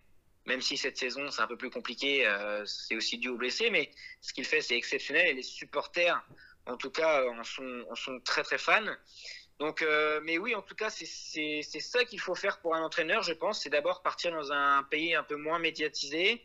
[0.46, 3.70] même si cette saison c'est un peu plus compliqué, euh, c'est aussi dû aux blessés,
[3.70, 6.22] mais ce qu'il fait c'est exceptionnel et les supporters,
[6.66, 8.96] en tout cas, en sont, en sont très très fans.
[9.60, 13.24] Donc, euh, mais oui, en tout cas, c'est ça qu'il faut faire pour un entraîneur,
[13.24, 13.62] je pense.
[13.62, 16.42] C'est d'abord partir dans un pays un peu moins médiatisé,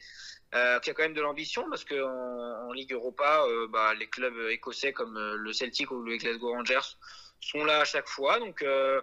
[0.55, 4.09] euh, qui a quand même de l'ambition, parce qu'en en, Ligue Europa, euh, bah, les
[4.09, 6.97] clubs écossais comme euh, le Celtic ou le Glasgow Rangers
[7.41, 8.41] sont là à chaque fois.
[8.41, 9.01] Donc, euh,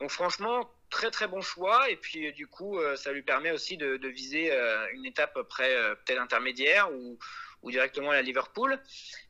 [0.00, 1.90] donc franchement, très très bon choix.
[1.90, 5.70] Et puis du coup, euh, ça lui permet aussi de, viser euh, une étape après
[6.04, 7.18] peut-être intermédiaire ou,
[7.70, 8.80] directement à la Liverpool.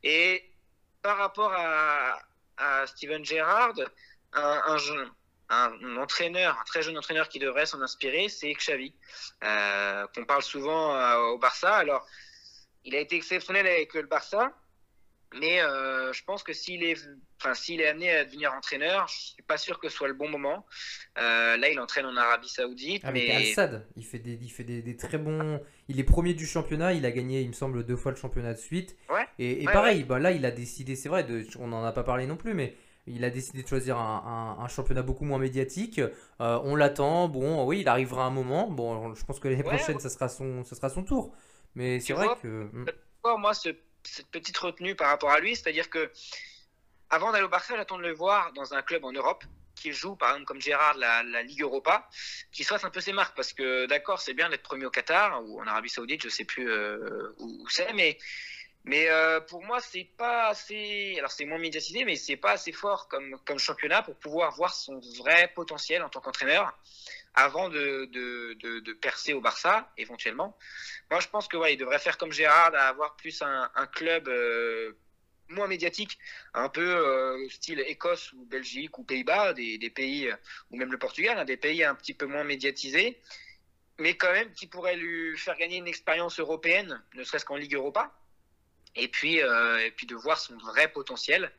[0.03, 0.45] Et
[1.03, 2.19] par rapport à,
[2.87, 3.75] Steven Gerrard,
[4.33, 5.11] un, un, jeune,
[5.49, 8.95] un, entraîneur, un très jeune entraîneur qui devrait s'en inspirer, c'est Xavi,
[9.45, 11.75] euh, qu'on parle souvent euh, au Barça.
[11.75, 12.07] Alors,
[12.85, 14.53] il a été exceptionnel avec le Barça,
[15.35, 16.97] mais euh, je pense que s'il est,
[17.41, 20.15] enfin, s'il est amené à devenir entraîneur, je suis pas sûr que ce soit le
[20.15, 20.65] bon moment.
[21.19, 23.05] Euh, là, il entraîne en Arabie Saoudite.
[23.05, 23.35] Avec mais...
[23.35, 25.61] Al-Sad, il fait, des, il fait des, des, très bons.
[25.89, 28.55] Il est premier du championnat, il a gagné, il me semble, deux fois le championnat
[28.55, 28.97] de suite.
[29.11, 29.27] Ouais.
[29.39, 30.05] Et, et ouais, pareil, ouais.
[30.05, 32.55] Bah, là, il a décidé, c'est vrai, de, on n'en a pas parlé non plus,
[32.55, 35.99] mais il a décidé de choisir un, un, un championnat beaucoup moins médiatique.
[35.99, 38.69] Euh, on l'attend, bon, oui, il arrivera un moment.
[38.71, 41.35] Bon, je pense que l'année prochaine, ça, sera son, ça sera son tour.
[41.75, 42.71] Mais c'est vrai vois, que.
[42.73, 42.87] hmm.
[43.39, 43.69] moi, ce,
[44.07, 46.11] cette petite retenue par rapport à lui, c'est-à-dire que
[47.11, 49.45] avant d'aller au Barça, j'attends de le voir dans un club en Europe
[49.75, 52.09] qui joue, par exemple, comme Gérard, la, Ligue Europa,
[52.51, 53.37] qui fasse un peu ses marques.
[53.37, 56.45] Parce que, d'accord, c'est bien d'être premier au Qatar ou en Arabie Saoudite, je sais
[56.45, 58.19] plus euh, où, c'est, mais,
[59.11, 61.17] euh, pour moi, c'est pas assez.
[61.19, 64.99] Alors, c'est moins médiatisé, mais c'est pas assez fort comme championnat pour pouvoir voir son
[65.19, 66.73] vrai potentiel en tant qu'entraîneur
[67.37, 70.57] avant de, de, de, percer au Barça, éventuellement.
[71.11, 74.93] Moi, je pense que ouais, il devrait faire comme Gérard, avoir plus un, club euh,
[75.51, 76.19] moins médiatique,
[76.55, 80.33] un peu euh, style Écosse ou Belgique ou Pays-Bas, des, des, pays,
[80.71, 83.21] ou même le Portugal, hein, des pays un petit peu moins médiatisés,
[83.99, 87.75] mais quand même qui pourraient lui faire gagner une expérience européenne, ne serait-ce qu'en Ligue
[87.75, 88.13] Europa,
[88.95, 91.53] et puis, euh, et puis de voir son vrai potentiel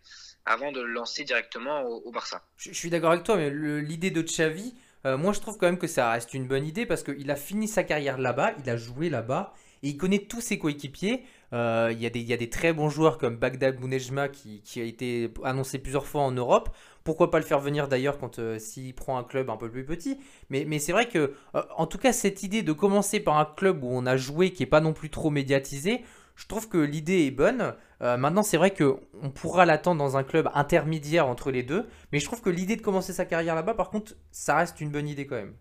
[0.45, 2.43] avant de le lancer directement au, au Barça.
[2.57, 4.73] Je, je suis d'accord avec toi, mais l'idée de Xavi,
[5.07, 7.35] euh, moi je trouve quand même que ça reste une bonne idée parce qu'il a
[7.35, 9.53] fini sa carrière là-bas, il a joué là-bas
[9.83, 11.23] et il connaît tous ses coéquipiers.
[11.53, 15.79] Euh, il, y a des, très bons joueurs comme Bagdad Bounejma qui, a été annoncé
[15.79, 16.69] plusieurs fois en Europe.
[17.05, 19.85] Pourquoi pas le faire venir d'ailleurs quand euh, s'il prend un club un peu plus
[19.85, 20.19] petit.
[20.49, 23.87] Mais, c'est vrai que, en tout cas, cette idée de commencer par un club où
[23.89, 26.01] on a joué qui est pas non plus trop médiatisé,
[26.35, 27.73] je trouve que l'idée est bonne.
[28.01, 31.89] Euh, maintenant, c'est vrai qu'on pourra l'attendre dans un club intermédiaire entre les deux.
[32.11, 34.91] Mais je trouve que l'idée de commencer sa carrière là-bas, par contre, ça reste une
[34.91, 35.55] bonne idée quand même.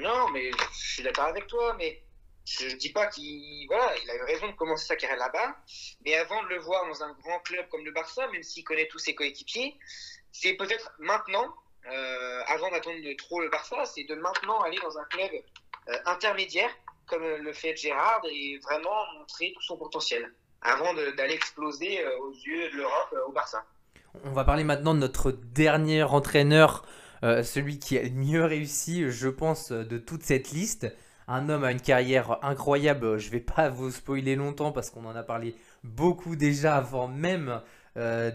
[0.00, 2.02] Non, mais je suis d'accord avec toi, mais
[2.44, 5.56] je dis pas qu'il a eu raison de commencer sa carrière là-bas,
[6.04, 8.88] mais avant de le voir dans un grand club comme le Barça, même s'il connaît
[8.88, 9.76] tous ses coéquipiers,
[10.32, 11.54] c'est peut-être maintenant,
[11.90, 15.30] euh, avant d'attendre trop le Barça, c'est de maintenant aller dans un club
[15.88, 16.70] euh, intermédiaire
[17.08, 20.30] comme le fait Gérard et vraiment montrer tout son potentiel
[20.62, 23.64] avant d'aller exploser euh, aux yeux de l'Europe euh, au Barça.
[24.24, 26.84] On va parler maintenant de notre dernier entraîneur,
[27.22, 30.92] euh, celui qui a le mieux réussi, je pense, de toute cette liste.
[31.28, 35.14] Un homme à une carrière incroyable, je vais pas vous spoiler longtemps parce qu'on en
[35.14, 35.54] a parlé
[35.84, 37.60] beaucoup déjà avant même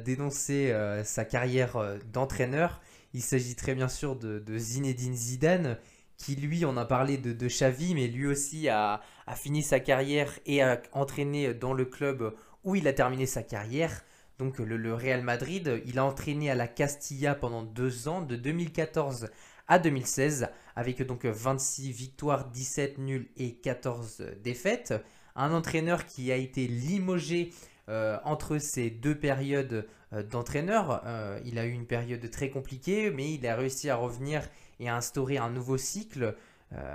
[0.04, 1.78] d'énoncer sa carrière
[2.12, 2.82] d'entraîneur.
[3.14, 5.78] Il s'agit très bien sûr de, de, Zinedine Zidane,
[6.24, 9.02] qui lui, on a parlé de, de mais lui aussi a,
[9.36, 14.04] fini sa carrière et a entraîné dans le club où il a terminé sa carrière.
[14.40, 18.38] Donc le, le Real Madrid, il a entraîné à la Castilla pendant deux ans, de
[18.38, 19.30] 2014
[19.68, 20.48] à 2016,
[20.78, 24.94] avec donc 26 victoires, 17 nuls et 14 défaites.
[25.36, 27.52] Un entraîneur qui a été limogé
[28.24, 29.88] entre ces deux périodes
[30.32, 31.04] d'entraîneur,
[31.44, 34.44] il a eu une période très compliquée, mais il a réussi à revenir
[34.80, 36.36] et à instaurer un nouveau cycle.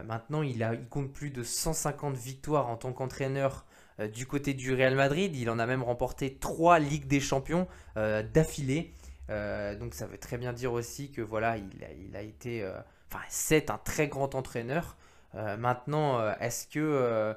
[0.04, 3.64] maintenant, il, a, compte plus de 150 victoires en tant qu'entraîneur
[4.12, 5.34] du côté du Real Madrid.
[5.36, 7.66] Il en a même remporté trois Ligues des Champions
[7.96, 8.92] d'affilée.
[9.28, 12.68] donc ça veut très bien dire aussi que voilà, il a, a été,
[13.10, 14.96] enfin c'est un très grand entraîneur.
[15.34, 17.34] maintenant, est-ce que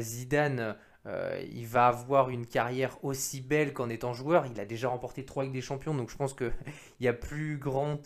[0.00, 0.76] Zidane
[1.06, 4.46] il va avoir une carrière aussi belle qu'en étant joueur?
[4.46, 6.52] Il a déjà remporté trois Ligues des Champions, donc je pense qu'il
[7.00, 8.00] n'y a plus grande,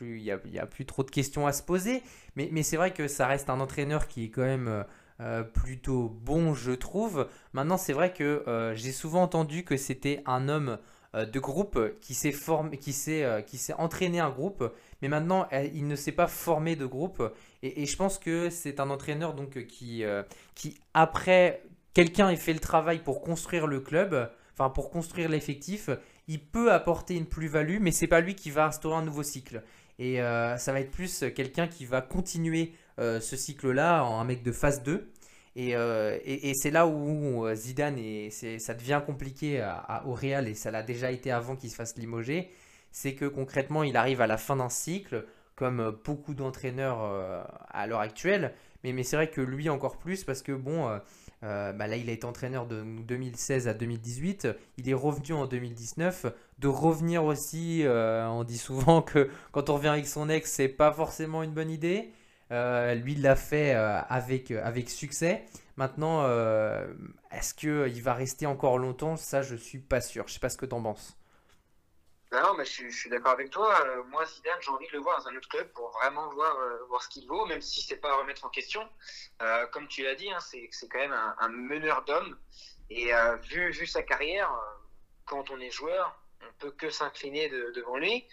[0.00, 2.02] il y a, plus trop de questions à se poser.
[2.36, 4.84] Mais, c'est vrai que ça reste un entraîneur qui est quand même
[5.20, 7.28] euh, plutôt bon, je trouve.
[7.52, 10.78] Maintenant, c'est vrai que euh, j'ai souvent entendu que c'était un homme
[11.14, 12.78] euh, de groupe qui s'est formé,
[13.78, 14.70] entraîné un groupe,
[15.00, 17.22] mais maintenant il ne s'est pas formé de groupe.
[17.62, 19.34] Et, je pense que c'est un entraîneur
[19.68, 20.04] qui
[20.92, 21.62] après
[21.94, 25.88] quelqu'un ait fait le travail pour construire le club, enfin pour construire l'effectif,
[26.28, 29.62] il peut apporter une plus-value, mais c'est pas lui qui va instaurer un nouveau cycle.
[29.98, 34.42] Et ça va être plus quelqu'un qui va continuer euh, ce cycle-là en un mec
[34.42, 35.12] de phase 2.
[35.58, 40.48] Euh, et, et, c'est là où euh, Zidane, et ça devient compliqué à, au Real,
[40.48, 42.50] et ça l'a déjà été avant qu'il se fasse limoger,
[42.90, 47.00] c'est que concrètement, il arrive à la fin d'un cycle, comme beaucoup d'entraîneurs
[47.70, 48.52] à l'heure actuelle,
[48.84, 51.00] mais, mais c'est vrai que lui encore plus, parce que bon,
[51.46, 56.26] bah là, il a été entraîneur de 2016 à 2018, il est revenu en 2019,
[56.58, 60.92] de revenir aussi, on dit souvent que quand on revient avec son ex, c'est pas
[60.92, 62.10] forcément une bonne idée,
[62.52, 65.44] euh, lui, il l'a fait euh, avec, euh, avec succès.
[65.76, 66.24] Maintenant,
[67.30, 69.16] est-ce qu'il va rester encore longtemps?
[69.16, 70.26] Ça, je suis pas sûr.
[70.26, 70.80] Je sais pas ce que tu en
[72.40, 72.48] penses.
[72.48, 73.84] Non, mais je, suis d'accord avec toi.
[74.08, 76.56] moi, Zidane, j'ai envie de le voir dans un autre club pour vraiment voir,
[76.88, 78.88] voir ce qu'il vaut, même si c'est pas à remettre en question.
[79.72, 82.38] comme tu l'as dit, hein, c'est quand même un, meneur d'hommes.
[82.90, 83.10] Et
[83.42, 84.50] vu, vu sa carrière,
[85.24, 88.26] quand on est joueur, on peut que s'incliner devant lui.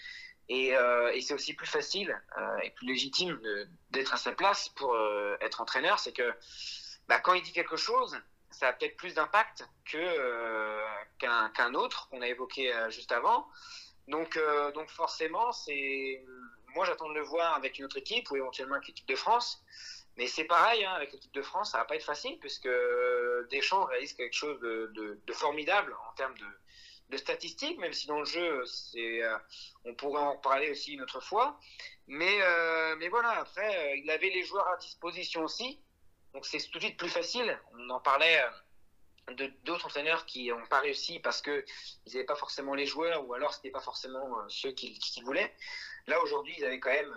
[0.51, 3.39] Euh, et, c'est aussi plus facile euh, et plus légitime
[3.91, 5.99] d'être à sa place pour euh, être entraîneur.
[5.99, 6.33] C'est que
[7.07, 8.17] bah, quand il dit quelque chose,
[8.51, 13.49] ça a peut-être plus d'impact qu'un autre qu'on a évoqué juste avant.
[14.07, 14.39] Donc,
[14.73, 16.21] donc forcément, c'est
[16.75, 19.63] moi j'attends de le voir avec une autre équipe ou éventuellement avec l'équipe de France.
[20.17, 22.69] Mais c'est pareil, hein, avec l'équipe de France, ça va pas être facile puisque
[23.49, 28.65] Deschamps réalise quelque chose de, formidable en termes de, statistiques, même si dans le jeu,
[28.65, 29.37] c'est, euh,
[29.85, 31.59] on pourrait en parler aussi une autre fois.
[32.07, 35.79] Mais, euh, mais voilà, après, euh, il avait les joueurs à disposition aussi.
[36.33, 37.55] Donc c'est tout de suite plus facile.
[37.77, 38.43] On en parlait
[39.63, 41.63] d'autres entraîneurs qui n'ont pas réussi parce qu'ils
[42.07, 45.53] n'avaient pas forcément les joueurs ou alors ce n'était pas forcément ceux qu'ils voulaient.
[46.07, 47.15] Là aujourd'hui, ils avaient quand même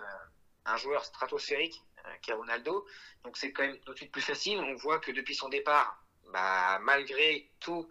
[0.65, 1.81] un joueur stratosphérique
[2.21, 2.85] qui est Ronaldo.
[3.23, 4.59] Donc c'est quand même tout de suite plus facile.
[4.59, 6.01] On voit que depuis son départ,
[6.31, 7.89] bah, malgré tout,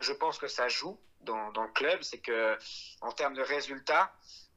[0.00, 2.56] je pense que ça joue dans, le club, c'est que
[3.00, 4.12] en termes de résultats,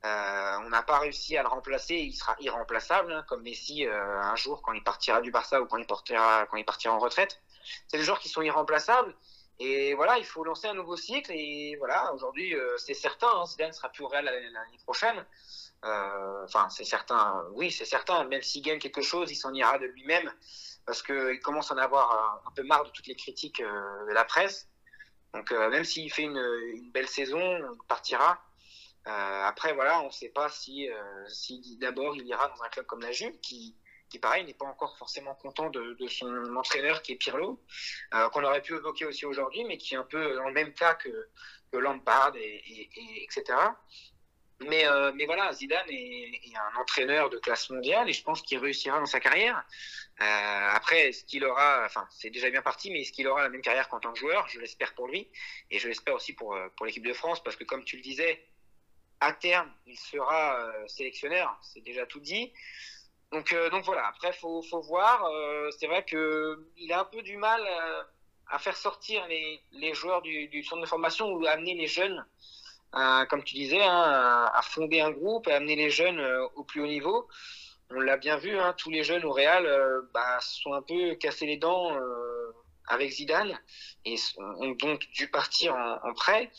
[0.06, 1.96] euh, on n'a pas réussi à le remplacer.
[1.96, 5.66] Il sera irremplaçable, hein, comme Messi euh, un jour quand il partira du Barça ou
[5.66, 7.42] quand il partira, quand il partira en retraite.
[7.88, 9.16] C'est des joueurs qui sont irremplaçables.
[9.60, 11.32] Et voilà, il faut lancer un nouveau cycle.
[11.34, 15.26] Et voilà, aujourd'hui, euh, c'est certain, hein, Zidane sera plus au Real l'année prochaine.
[15.84, 18.24] Euh, enfin, c'est certain, oui, c'est certain.
[18.26, 20.32] Même s'il gagne quelque chose, il s'en ira de lui-même
[20.86, 24.26] parce qu'il commence à en avoir un, peu marre de toutes les critiques de la
[24.26, 24.68] presse.
[25.34, 28.42] Donc euh, même s'il fait une, belle saison, on partira.
[29.08, 31.28] Euh, après, voilà, on ne sait pas si, euh,
[31.80, 33.36] d'abord il ira dans un club comme la Juve,
[34.12, 37.60] qui pareil, n'est pas encore forcément content de, son entraîneur qui est Pirlo,
[38.12, 40.96] qu'on aurait pu évoquer aussi aujourd'hui, mais qui est un peu dans le même cas
[40.96, 41.30] que,
[41.74, 43.44] Lampard, et, etc.
[44.68, 48.60] Mais, euh, mais voilà, Zidane est, un entraîneur de classe mondiale et je pense qu'il
[48.60, 49.66] réussira dans sa carrière.
[50.22, 53.50] Euh, après, est-ce qu'il aura, enfin, c'est déjà bien parti, mais est-ce qu'il aura la
[53.50, 54.48] même carrière qu'en tant que joueur?
[54.50, 55.30] Je l'espère pour lui
[55.72, 58.04] et je l'espère aussi pour, euh, pour l'équipe de France parce que, comme tu le
[58.04, 58.46] disais,
[59.20, 62.54] à terme, il sera euh, sélectionneur, c'est déjà tout dit.
[63.32, 65.26] Donc, euh, donc voilà, après, faut, faut voir.
[65.80, 67.62] c'est vrai qu'il a un peu du mal
[68.48, 72.26] à faire sortir les, les joueurs du, du centre de formation ou amener les jeunes
[73.30, 76.82] comme tu disais, hein, à, fonder un groupe, à amener les jeunes euh, au plus
[76.82, 77.28] haut niveau.
[77.90, 81.16] On l'a bien vu, hein, tous les jeunes au Real euh, bah, sont un peu
[81.16, 82.52] cassés les dents euh,
[82.88, 83.58] avec Zidane
[84.06, 86.52] et ont donc dû partir en, prêt.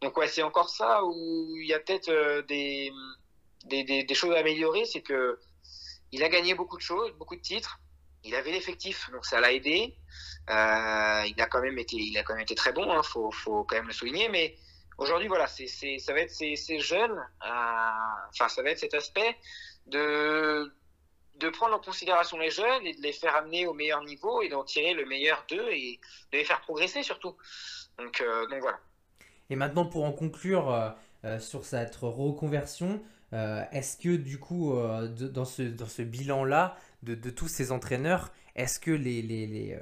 [0.00, 2.92] Donc ouais, c'est encore ça où il y a peut-être des,
[3.64, 5.38] des, des, choses à améliorer, c'est que
[6.16, 7.78] il a gagné beaucoup de choses, beaucoup de titres.
[8.24, 9.94] Il avait l'effectif, donc ça l'a aidé.
[10.48, 13.30] Euh, il a quand même été, il a quand même été très bon, hein, faut,
[13.64, 14.56] quand même le souligner, mais
[14.98, 19.36] Aujourd'hui, voilà, ça va être ces, jeunes, euh, enfin, ça va être cet aspect
[19.84, 20.72] de,
[21.52, 24.64] prendre en considération les jeunes et de les faire amener au meilleur niveau et d'en
[24.64, 26.00] tirer le meilleur d'eux et
[26.32, 27.36] de les faire progresser surtout.
[27.98, 28.78] Donc, donc voilà.
[29.50, 30.94] Et maintenant, pour en conclure
[31.40, 33.02] sur cette reconversion,
[33.72, 38.80] est-ce que du coup, dans ce, dans ce bilan-là, de, de, tous ces entraîneurs, est-ce
[38.80, 39.78] que les, les, les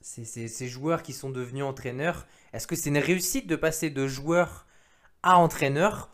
[0.00, 3.90] ces, ces, ces, joueurs qui sont devenus entraîneurs, est-ce que c'est une réussite de passer
[3.90, 4.66] de joueur
[5.22, 6.10] à entraîneur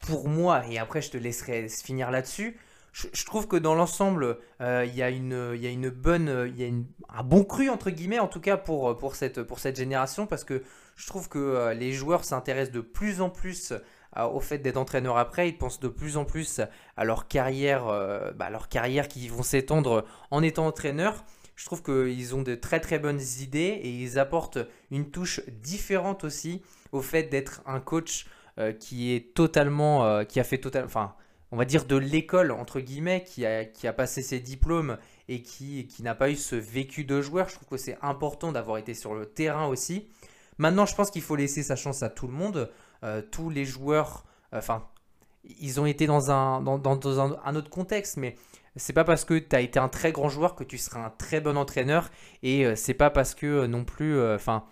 [0.00, 2.58] Pour moi, et après je te laisserai finir là-dessus,
[2.92, 6.60] je, trouve que dans l'ensemble, euh, il y, a une, y a une bonne, il
[6.60, 9.60] y a une, un bon cru entre guillemets en tout cas pour, pour, cette, pour
[9.60, 10.62] cette génération parce que
[10.96, 13.78] je trouve que euh, les joueurs s'intéressent de plus en plus euh,
[14.16, 16.60] au fait d'être entraîneur après, ils pensent de plus en plus
[16.96, 17.86] à leur carrière,
[18.36, 21.24] bah, leur carrière qui vont s'étendre en étant entraîneur.
[21.56, 24.58] Je trouve qu'ils ont de très très bonnes idées et ils apportent
[24.90, 28.26] une touche différente aussi au fait d'être un coach
[28.80, 31.14] qui est totalement, qui a fait totalement, enfin
[31.52, 34.96] on va dire, de l'école, entre guillemets, qui a, qui a passé ses diplômes
[35.28, 37.50] et qui, qui n'a pas eu ce vécu de joueur.
[37.50, 40.08] Je trouve que c'est important d'avoir été sur le terrain aussi.
[40.56, 42.70] Maintenant, je pense qu'il faut laisser sa chance à tout le monde.
[43.04, 44.84] Euh, tous les joueurs, euh, enfin,
[45.44, 48.36] ils ont été dans un, dans, un, autre contexte, mais
[48.76, 51.10] c'est pas parce que tu as été un très grand joueur que tu seras un
[51.10, 52.10] très bon entraîneur.
[52.42, 54.64] Et euh, c'est pas parce que non plus, enfin,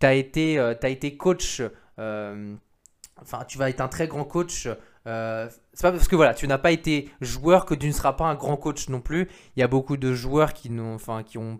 [0.00, 1.62] tu as, été, as été coach,
[1.96, 4.68] enfin, tu vas être un très grand coach
[5.08, 5.48] euh,
[5.78, 8.24] c'est pas parce que voilà, tu n'as pas été joueur que tu ne seras pas
[8.24, 9.28] un grand coach non plus.
[9.54, 10.98] Il y a beaucoup de joueurs qui n'ont,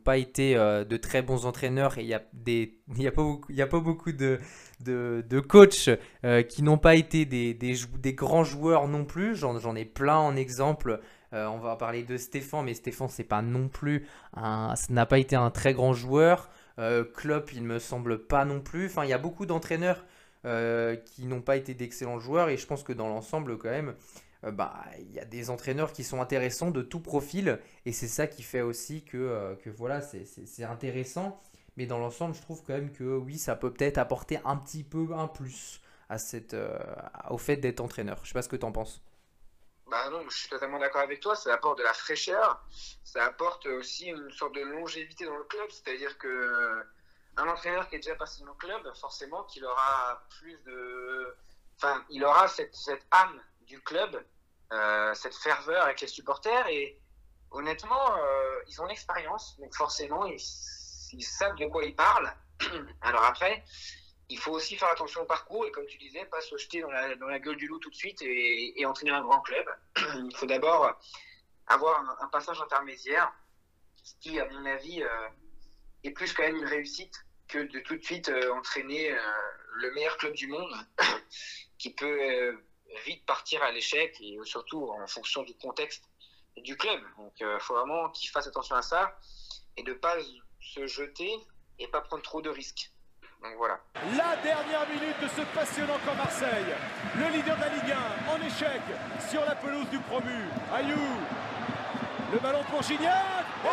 [0.03, 5.91] pas été euh, de très bons entraîneurs il y a pas beaucoup, de, coachs
[6.25, 7.77] euh, qui n'ont pas été des,
[8.13, 9.37] grands joueurs non plus.
[9.37, 10.99] J'en, ai plein en exemple.
[11.31, 14.05] on va parler de Stéphane, mais Stéphane c'est pas non plus
[14.35, 16.51] un, ça n'a pas été un très grand joueur.
[17.15, 18.87] Klopp, il me semble pas non plus.
[18.87, 20.05] Enfin, il y a beaucoup d'entraîneurs
[20.45, 22.49] euh, qui n'ont pas été d'excellents joueurs.
[22.49, 23.97] Et je pense que dans l'ensemble, quand même,
[24.45, 27.59] euh, bah, il y a des entraîneurs qui sont intéressants de tout profil.
[27.87, 31.41] Et c'est ça qui fait aussi que, euh, que voilà, c'est intéressant.
[31.77, 34.85] Mais dans l'ensemble, je trouve quand même que oui, ça peut peut-être apporter un petit
[34.85, 36.57] peu un plus à cette,
[37.31, 38.19] au fait d'être entraîneur.
[38.23, 39.03] Je sais pas ce que tu en penses.
[39.91, 41.35] Bah non, je suis totalement d'accord avec toi.
[41.35, 42.65] Ça apporte de la fraîcheur.
[43.05, 45.69] Ça apporte aussi une sorte de longévité dans le club.
[45.71, 46.85] C'est-à-dire que
[47.39, 51.37] un entraîneur qui est déjà passé dans le club, forcément qu'il aura plus de.
[51.77, 54.25] Enfin, il aura cette, cette âme du club,
[54.73, 56.67] euh, cette ferveur avec les supporters.
[56.69, 57.01] Et
[57.53, 62.35] honnêtement, euh, ils ont l'expérience, donc forcément, ils, savent de quoi ils parlent.
[63.03, 63.65] Alors après,
[64.29, 66.91] il faut aussi faire attention au parcours et, comme tu disais, pas se jeter dans
[66.91, 69.67] la, dans la gueule du loup tout de suite et, entraîner un grand club.
[69.97, 70.99] il faut d'abord
[71.69, 73.33] avoir un, passage intermédiaire,
[74.03, 75.29] ce qui, à mon avis, euh,
[76.03, 79.19] est plus quand même une réussite que de tout de suite euh, entraîner euh,
[79.75, 80.73] le meilleur club du monde
[81.79, 82.53] qui peut euh,
[83.07, 86.05] vite partir à l'échec et surtout en fonction du contexte
[86.57, 87.01] du club.
[87.17, 89.19] Donc il faut vraiment qu'il fasse attention à ça
[89.77, 90.17] et de ne pas
[90.61, 91.33] se jeter
[91.79, 92.91] et pas prendre trop de risques.
[93.43, 93.81] Donc voilà.
[94.17, 96.75] La dernière minute de ce passionnant comme Marseille.
[97.17, 97.95] Le leader de la Ligue
[98.27, 98.83] 1 en échec
[99.31, 100.45] sur la pelouse du promu.
[100.75, 100.99] Ayou.
[102.33, 103.47] Le ballon pour Gignac.
[103.65, 103.69] Oh,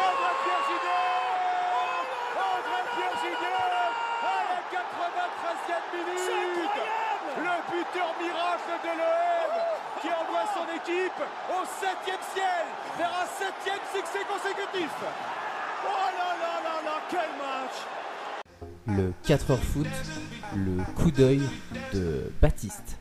[7.95, 12.65] Miracle de l'OM qui envoie son équipe au septième ciel
[12.97, 14.91] vers un septième succès consécutif.
[15.83, 19.87] Oh là là là là, quel match Le 4 heures foot,
[20.55, 21.41] le coup d'œil
[21.93, 22.97] de Baptiste.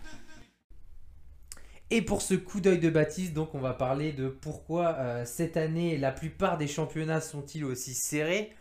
[1.90, 5.56] Et pour ce coup d'œil de Baptiste, donc on va parler de pourquoi euh, cette
[5.56, 8.54] année la plupart des championnats sont-ils aussi serrés.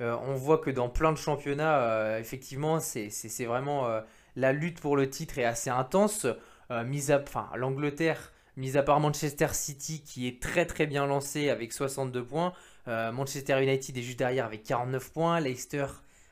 [0.00, 4.00] Euh, on voit que dans plein de championnats, euh, effectivement, c'est vraiment euh,
[4.36, 6.26] la lutte pour le titre est assez intense.
[6.70, 12.24] enfin, l'Angleterre, mis à part Manchester City qui est très très bien lancé avec 62
[12.24, 12.52] points,
[12.86, 15.86] Manchester United est juste derrière avec 49 points, Leicester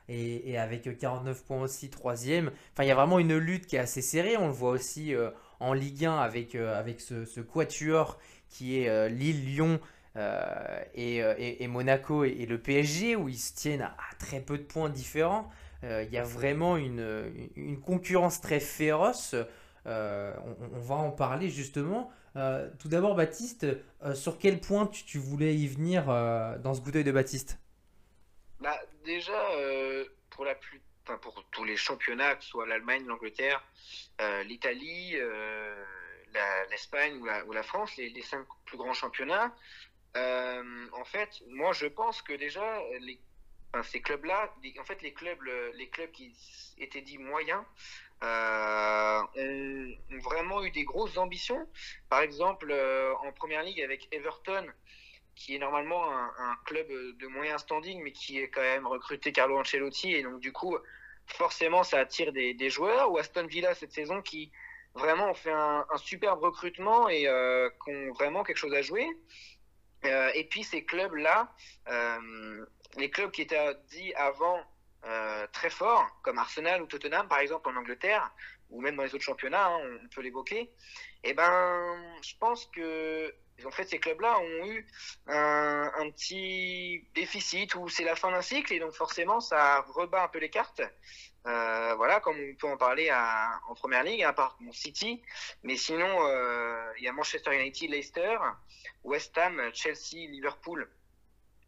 [0.08, 2.50] est, avec 49 points aussi, troisième.
[2.72, 4.36] Enfin, il y a vraiment une lutte qui est assez serrée.
[4.36, 5.14] On le voit aussi
[5.60, 6.56] en Ligue 1 avec,
[7.00, 8.18] ce, quatuor
[8.48, 9.78] qui est Lille-Lyon.
[10.18, 14.62] Euh, euh, et, Monaco et, le PSG où ils se tiennent à, très peu de
[14.62, 15.48] points différents.
[15.84, 19.34] Euh, il y a vraiment une, une, concurrence très féroce.
[19.86, 22.10] On, va en parler justement.
[22.78, 23.66] tout d'abord, Baptiste,
[24.14, 26.06] sur quel point tu, voulais y venir
[26.60, 27.58] dans ce bouteille de Baptiste?
[28.60, 29.40] Bah, Déjà,
[30.28, 30.82] pour, la plus,
[31.22, 33.64] pour tous les championnats, que ce soit l'Allemagne, l'Angleterre,
[34.44, 35.16] l'Italie,
[36.70, 39.54] l'Espagne ou la, ou la, France, les, les, cinq plus grands championnats,
[40.16, 43.20] euh, en fait, moi, je pense que déjà, les,
[43.82, 45.38] ces clubs-là, en fait, les clubs,
[45.74, 46.34] les clubs qui
[46.78, 47.62] étaient dits moyens,
[48.22, 51.68] euh, ont, vraiment eu des grosses ambitions.
[52.08, 54.66] Par exemple, euh, en première ligue avec Everton,
[55.34, 59.58] qui est normalement un, club de moyen standing, mais qui est quand même recruté Carlo
[59.58, 60.76] Ancelotti, et donc du coup,
[61.26, 63.12] forcément, ça attire des, joueurs.
[63.12, 64.50] Ou Aston Villa cette saison qui
[64.94, 68.82] vraiment ont fait un, un superbe recrutement et euh, qui ont vraiment quelque chose à
[68.82, 69.06] jouer.
[70.04, 71.52] Euh, et puis ces clubs-là,
[72.96, 74.60] les clubs qui étaient dit avant
[75.04, 78.32] euh, très forts, comme Arsenal ou Tottenham par exemple en Angleterre,
[78.70, 82.66] ou même dans les autres championnats, hein, on, peut l'évoquer, et eh ben, je pense
[82.66, 83.32] que
[83.66, 84.86] en fait, ces clubs-là ont eu
[85.26, 90.28] un, petit déficit où c'est la fin d'un cycle et donc forcément ça rebat un
[90.28, 90.82] peu les cartes.
[91.46, 95.22] Euh, voilà, comme on peut en parler en première ligue, à part mon City,
[95.62, 98.36] mais sinon euh, il y a Manchester United, Leicester,
[99.04, 100.88] West Ham, Chelsea, Liverpool,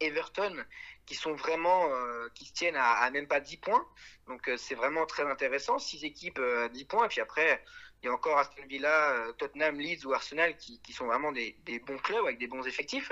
[0.00, 0.64] Everton
[1.10, 3.84] qui sont vraiment euh, qui se tiennent à, même pas 10 points.
[4.28, 7.64] Donc euh, c'est vraiment très intéressant, six équipes à 10 points et puis après
[8.00, 11.32] il y a encore Aston Villa, euh, Tottenham, Leeds ou Arsenal qui, qui sont vraiment
[11.32, 13.10] des, des, bons clubs avec des bons effectifs.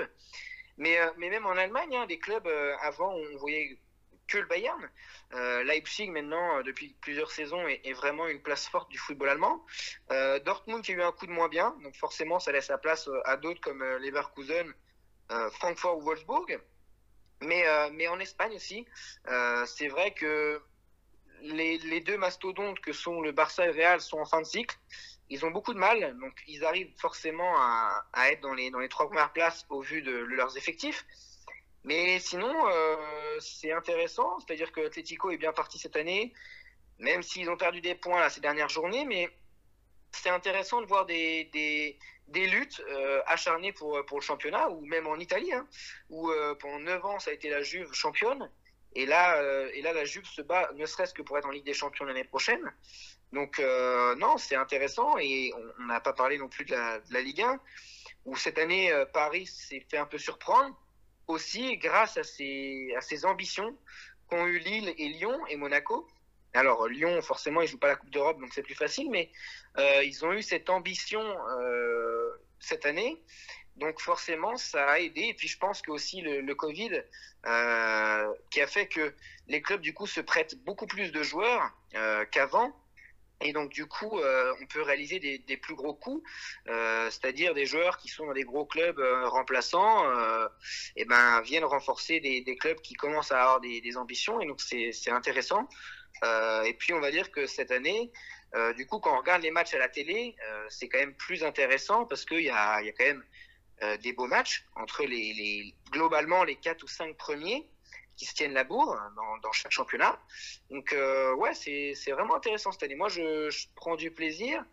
[0.77, 3.77] Mais, euh, mais même en Allemagne, hein, des clubs euh, avant, on voyait
[4.27, 4.89] que le Bayern.
[5.33, 9.65] Euh, Leipzig, maintenant, depuis plusieurs saisons, est, vraiment une place forte du football allemand.
[10.11, 12.77] Euh, Dortmund qui a eu un coup de moins bien, donc forcément, ça laisse la
[12.77, 14.73] place à d'autres comme Leverkusen,
[15.51, 16.59] Francfort ou Wolfsburg.
[17.41, 17.63] Mais,
[17.93, 18.85] mais en Espagne aussi,
[19.65, 20.61] c'est vrai que
[21.41, 24.45] les, les, deux mastodontes que sont le Barça et le Real sont en fin de
[24.45, 24.75] cycle.
[25.29, 28.79] Ils ont beaucoup de mal, donc ils arrivent forcément à, à être dans les, dans
[28.79, 31.05] les trois premières places au vu de, de leurs effectifs.
[31.83, 32.95] Mais sinon, euh,
[33.39, 36.33] c'est intéressant, c'est-à-dire que Atletico est bien parti cette année,
[36.97, 39.29] même s'ils ont perdu des points là, ces dernières journées, mais
[40.11, 41.97] c'est intéressant de voir des, des,
[42.29, 45.67] des luttes euh, acharnées pour, pour le championnat, ou même en Italie, hein,
[46.09, 48.49] où euh, pendant 9 ans, ça a été la Juve championne.
[48.95, 51.51] Et là, euh, et là, la Juve se bat, ne serait-ce que pour être en
[51.51, 52.73] Ligue des Champions l'année prochaine.
[53.33, 55.17] Donc, euh, non, c'est intéressant.
[55.19, 57.59] Et on n'a pas parlé non plus de la, Ligue 1,
[58.25, 60.75] où cette année, euh, Paris s'est fait un peu surprendre,
[61.27, 63.77] aussi grâce à ses, à ses ambitions
[64.27, 66.07] qu'ont eu Lille et Lyon et Monaco.
[66.53, 69.31] Alors, Lyon, forcément, ils jouent pas la Coupe d'Europe, donc c'est plus facile, mais
[69.77, 73.21] euh, ils ont eu cette ambition euh, cette année.
[73.75, 75.21] Donc forcément, ça a aidé.
[75.21, 77.01] Et puis je pense que aussi le, Covid
[77.45, 79.13] euh, qui a fait que
[79.47, 81.71] les clubs du coup se prêtent beaucoup plus de joueurs
[82.31, 82.73] qu'avant.
[83.41, 86.21] Et donc du coup, on peut réaliser des, plus gros coups,
[86.65, 90.03] c'est-à-dire des joueurs qui sont dans des gros clubs remplaçants,
[90.97, 94.41] et ben viennent renforcer des, des, clubs qui commencent à avoir des, des ambitions.
[94.41, 95.69] Et donc c'est intéressant.
[96.23, 98.11] Et puis on va dire que cette année,
[98.75, 100.35] du coup, quand on regarde les matchs à la télé,
[100.69, 103.23] c'est quand même plus intéressant parce qu'il y a, quand même
[103.81, 107.65] euh, des beaux matchs entre les, globalement les quatre ou cinq premiers
[108.17, 110.19] qui se tiennent la bourre dans, dans chaque championnat.
[110.69, 112.95] Donc euh, ouais, c'est vraiment intéressant cette année.
[112.95, 114.65] Moi, je, je prends du plaisir,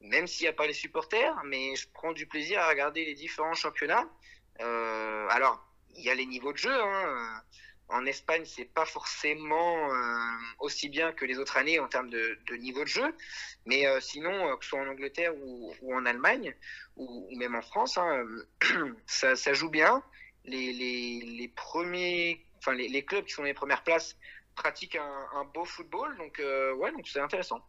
[0.00, 3.14] même s'il n'y a pas les supporters, mais je prends du plaisir à regarder les
[3.14, 4.08] différents championnats.
[4.62, 5.62] Euh, alors,
[5.94, 6.72] il y a les niveaux de jeu.
[6.72, 7.42] Hein.
[7.88, 10.18] En Espagne, c'est pas forcément euh,
[10.58, 13.14] aussi bien que les autres années en termes de, niveau de jeu,
[13.64, 16.54] mais euh, sinon, euh, que ce soit en Angleterre ou, en Allemagne
[16.96, 18.24] ou, même en France, hein,
[19.06, 20.02] ça, joue bien.
[20.44, 24.16] Les, premiers, enfin les, clubs qui sont les premières places
[24.56, 27.60] pratiquent un, un beau football, donc ouais, donc c'est intéressant.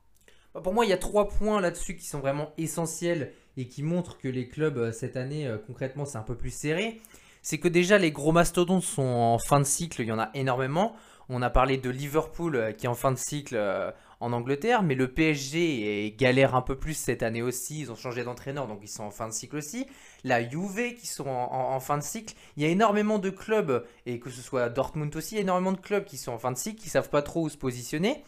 [0.54, 3.84] Bah, pour moi, il y a trois points là-dessus qui sont vraiment essentiels et qui
[3.84, 7.00] montrent que les clubs cette année, concrètement, c'est un peu plus serré
[7.48, 10.30] c'est que déjà les gros mastodontes sont en fin de cycle, il y en a
[10.34, 10.94] énormément.
[11.30, 14.84] On a parlé de Liverpool euh, qui est en fin de cycle euh, en Angleterre,
[14.84, 17.80] mais le PSG galère un peu plus cette année aussi.
[17.80, 19.88] Ils ont changé d'entraîneur, donc ils sont en fin de cycle aussi.
[20.26, 22.36] La Juve qui sont en, fin de cycle.
[22.58, 25.44] Il y a énormément de clubs, et que ce soit Dortmund aussi, il y a
[25.44, 27.58] énormément de clubs qui sont en fin de cycle, qui savent pas trop où se
[27.58, 28.26] positionner.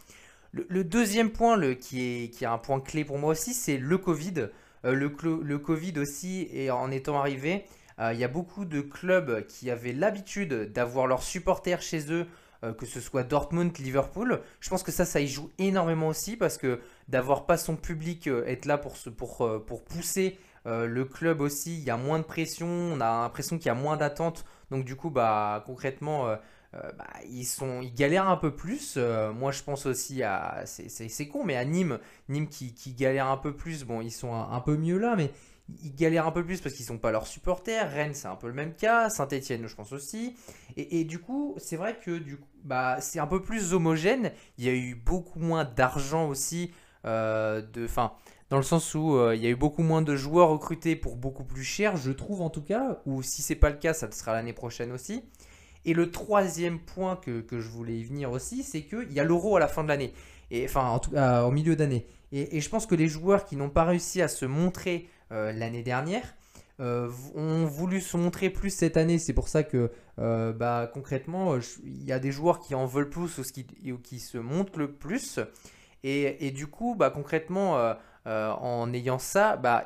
[0.53, 3.97] Le, deuxième point, qui, est, qui est un point clé pour moi aussi, c'est le
[3.97, 4.47] Covid.
[4.85, 5.13] Euh, le,
[5.43, 7.65] le Covid aussi, et en étant arrivé,
[7.99, 12.26] il y a beaucoup de clubs qui avaient l'habitude d'avoir leurs supporters chez eux,
[12.65, 14.41] euh, que ce soit Dortmund, Liverpool.
[14.59, 18.27] Je pense que ça, ça y joue énormément aussi parce que d'avoir pas son public
[18.27, 22.19] euh, être là pour, pour, euh, pour pousser le club aussi, il y a moins
[22.19, 24.45] de pression, on a l'impression qu'il y a moins d'attente.
[24.69, 26.27] Donc du coup, bah, concrètement,
[26.73, 28.97] bah, ils, sont, ils galèrent un peu plus.
[29.34, 30.61] moi, je pense aussi à...
[30.65, 31.97] C'est con, mais à Nîmes,
[32.27, 33.84] Nîmes qui, qui galère un peu plus.
[33.84, 35.31] Bon, ils sont un peu mieux là, mais
[35.83, 37.89] ils galèrent un peu plus parce qu'ils sont pas leurs supporters.
[37.91, 39.09] Rennes, c'est un peu le même cas.
[39.09, 40.35] Saint-Etienne, je pense aussi.
[40.77, 44.31] Et, du coup, c'est vrai que du coup, bah, c'est un peu plus homogène.
[44.57, 46.71] Il y a eu beaucoup moins d'argent aussi.
[47.05, 48.11] Euh, de, fin,
[48.49, 51.15] dans le sens où euh, il y a eu beaucoup moins de joueurs recrutés pour
[51.15, 52.99] beaucoup plus cher, je trouve en tout cas.
[53.05, 55.23] Ou si c'est pas le cas, ça sera l'année prochaine aussi.
[55.85, 59.55] Et le troisième point que, je voulais y venir aussi, c'est qu'il y a l'euro
[59.55, 60.13] à la fin de l'année.
[60.63, 62.05] Enfin, en tout, euh, au milieu d'année.
[62.31, 66.35] Et, je pense que les joueurs qui n'ont pas réussi à se montrer l'année dernière,
[66.80, 69.19] ont voulu se montrer plus cette année.
[69.19, 73.38] C'est pour ça que bah, concrètement, il y a des joueurs qui en veulent plus
[73.38, 73.65] ou qui,
[74.03, 75.39] qui se montrent le plus.
[76.03, 77.93] Et, et du coup, bah, concrètement,
[78.26, 79.84] en ayant ça, bah,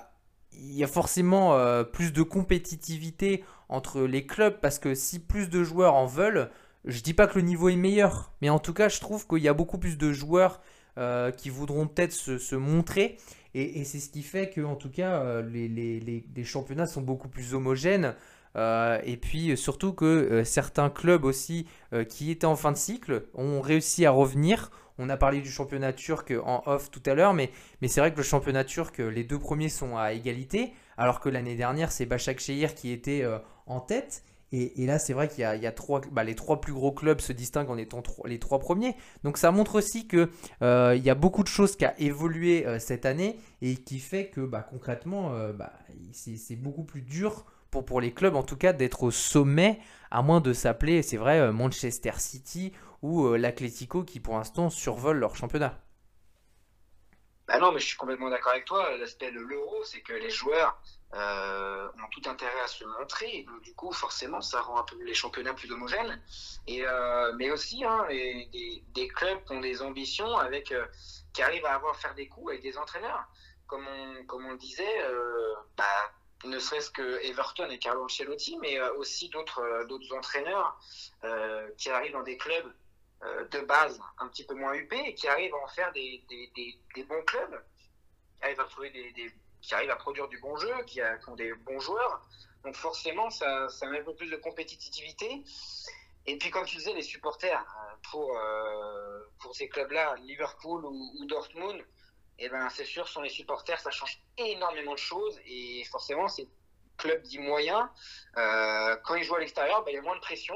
[0.54, 5.64] il y a forcément plus de compétitivité entre les clubs parce que si plus de
[5.64, 6.50] joueurs en veulent,
[6.86, 9.40] je dis pas que le niveau est meilleur, mais en tout cas, je trouve qu'il
[9.40, 10.62] y a beaucoup plus de joueurs
[10.98, 13.18] euh, qui voudront peut-être se, montrer.
[13.56, 17.54] Et, c'est ce qui fait que, en tout cas, euh, les, championnats sont beaucoup plus
[17.54, 18.16] homogènes.
[18.56, 21.66] Euh, et puis surtout que certains clubs aussi
[22.08, 24.72] qui étaient en fin de cycle ont réussi à revenir.
[25.00, 27.50] On a parlé du championnat turc en off tout à l'heure, mais,
[27.82, 31.30] mais c'est vrai que le championnat turc, les deux premiers sont à égalité, alors que
[31.30, 33.26] l'année dernière, c'est Başakşehir qui était
[33.66, 34.24] en tête.
[34.56, 35.74] Et, là, c'est vrai qu'il y a,
[36.12, 38.96] bah, les trois plus gros clubs se distinguent en étant les trois premiers.
[39.24, 40.30] Donc ça montre aussi qu'il
[40.62, 44.28] euh, y a beaucoup de choses qui ont évolué euh, cette année et qui fait
[44.28, 45.74] que bah, concrètement, euh, bah,
[46.12, 49.80] c'est beaucoup plus dur pour, pour les clubs, en tout cas, d'être au sommet,
[50.12, 55.36] à moins de s'appeler, c'est vrai, Manchester City ou l'Atlético qui pour l'instant survolent leur
[55.36, 55.82] championnat.
[57.48, 58.96] Bah non, mais je suis complètement d'accord avec toi.
[58.98, 60.80] L'aspect de l'euro, c'est que les joueurs
[61.16, 63.44] euh, ont tout intérêt à se montrer.
[63.44, 66.20] donc, du coup, forcément, ça rend un peu les championnats plus homogènes.
[66.66, 70.86] Et, euh, mais aussi, hein, des, des, clubs qui ont des ambitions, avec, euh,
[71.34, 73.28] qui arrivent à avoir faire des coups avec des entraîneurs.
[73.68, 75.02] Comme on, comme on le disait,
[75.78, 76.12] bah,
[76.46, 80.78] ne serait-ce que Everton et Carlo Ancelotti, mais aussi d'autres d'autres entraîneurs
[81.78, 82.72] qui arrivent dans des clubs
[83.52, 86.52] de base un petit peu moins huppés et qui arrivent à en faire des, des,
[86.94, 87.64] des, bons clubs,
[88.42, 89.34] arrivent à trouver des,
[89.64, 92.22] qui arrivent à produire du bon jeu, qui, ont des bons joueurs.
[92.64, 95.44] Donc forcément, ça, ça met un peu plus de compétitivité.
[96.26, 101.26] Et puis, comme tu disais, les supporters euh, pour, euh, pour ces clubs-là, Liverpool ou,
[101.26, 101.82] Dortmund,
[102.40, 105.40] eh ben, c'est sûr, sont les supporters, ça change énormément de choses.
[105.46, 106.48] Et forcément, ces
[106.98, 107.88] clubs dits moyens,
[108.38, 110.56] euh, quand ils jouent à l'extérieur, ben, il y a moins de pression.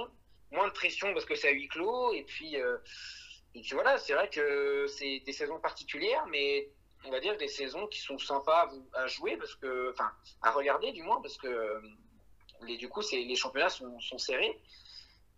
[0.52, 2.14] Moins de pression parce que c'est à huis clos.
[2.14, 6.70] Et puis, et puis voilà, c'est vrai que c'est des saisons particulières, mais
[7.06, 10.12] on va dire, des saisons qui sont sympas à, jouer, parce que, enfin,
[10.42, 11.80] à regarder du moins, parce que euh,
[12.66, 14.60] les, du coup, les championnats sont, serrés.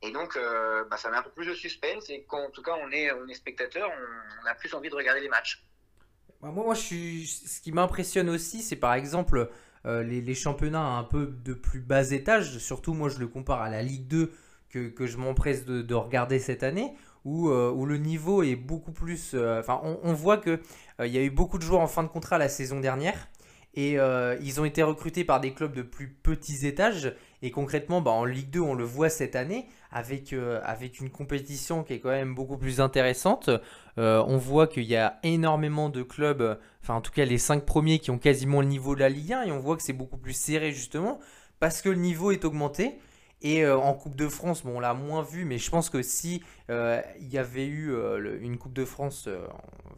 [0.02, 2.10] Et donc, euh, bah, ça met un peu plus de suspense.
[2.10, 3.90] Et quand, en tout cas, on est, on est spectateur,
[4.44, 5.64] on, a plus envie de regarder les matchs.
[6.42, 9.50] Bah, moi, moi je ce qui m'impressionne aussi, c'est par exemple
[9.86, 12.58] euh, les, championnats un peu de plus bas étage.
[12.60, 14.32] Surtout, moi, je le compare à la Ligue 2
[14.70, 16.94] que, que je m'empresse de, de, regarder cette année,
[17.26, 19.36] où, où, le niveau est beaucoup plus.
[19.36, 20.58] Enfin, on, voit que euh,
[21.06, 23.30] il y a eu beaucoup de joueurs en fin de contrat la saison dernière.
[23.76, 27.14] Et euh, ils ont été recrutés par des clubs de plus petits étages.
[27.42, 31.10] Et concrètement, bah, en Ligue 2, on le voit cette année, avec, euh, avec une
[31.10, 33.50] compétition qui est quand même beaucoup plus intéressante.
[33.98, 38.00] on voit qu'il y a énormément de clubs, enfin en tout cas les 5 premiers
[38.00, 39.44] qui ont quasiment le niveau de la Ligue 1.
[39.44, 41.20] Et on voit que c'est beaucoup plus serré justement,
[41.60, 42.98] parce que le niveau est augmenté.
[43.42, 46.44] Et en Coupe de France, bon, on l'a moins vu, mais je pense que si
[46.70, 47.94] il y avait eu
[48.42, 49.30] une Coupe de France,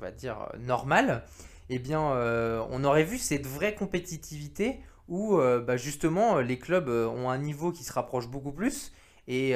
[0.01, 1.23] on va dire, euh, normal,
[1.69, 6.89] eh bien, euh, on aurait vu cette vraie compétitivité où euh, bah, justement les clubs
[6.89, 8.91] ont un niveau qui se rapproche beaucoup plus.
[9.27, 9.55] Et,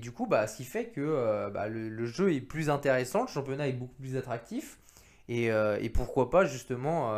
[0.00, 3.68] du coup, bah, ce qui fait que bah, le, jeu est plus intéressant, le championnat
[3.68, 4.78] est beaucoup plus attractif.
[5.28, 5.50] Et,
[5.94, 7.12] pourquoi pas justement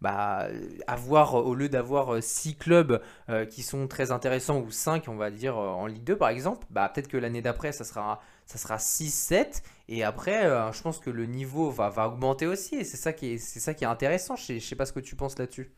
[0.00, 0.48] bah,
[0.86, 3.02] avoir, au lieu d'avoir 6 clubs
[3.50, 6.88] qui sont très intéressants, ou 5 on va dire en Ligue 2 par exemple, bah,
[6.88, 11.08] peut-être que l'année d'après ça sera, ça sera 6-7 et après, euh, je pense que
[11.08, 12.76] le niveau va, va augmenter aussi.
[12.76, 14.36] Et c'est ça, qui est, ça qui est intéressant.
[14.36, 15.72] Je ne sais pas ce que tu penses là-dessus.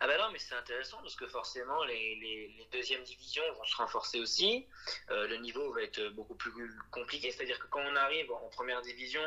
[0.00, 3.76] Ah bah non, mais c'est intéressant parce que forcément, les, les, deuxièmes divisions vont se
[3.76, 4.66] renforcer aussi.
[5.10, 6.52] Euh, le niveau va être beaucoup plus
[6.90, 7.32] compliqué.
[7.32, 9.22] C'est-à-dire que quand on arrive en première division,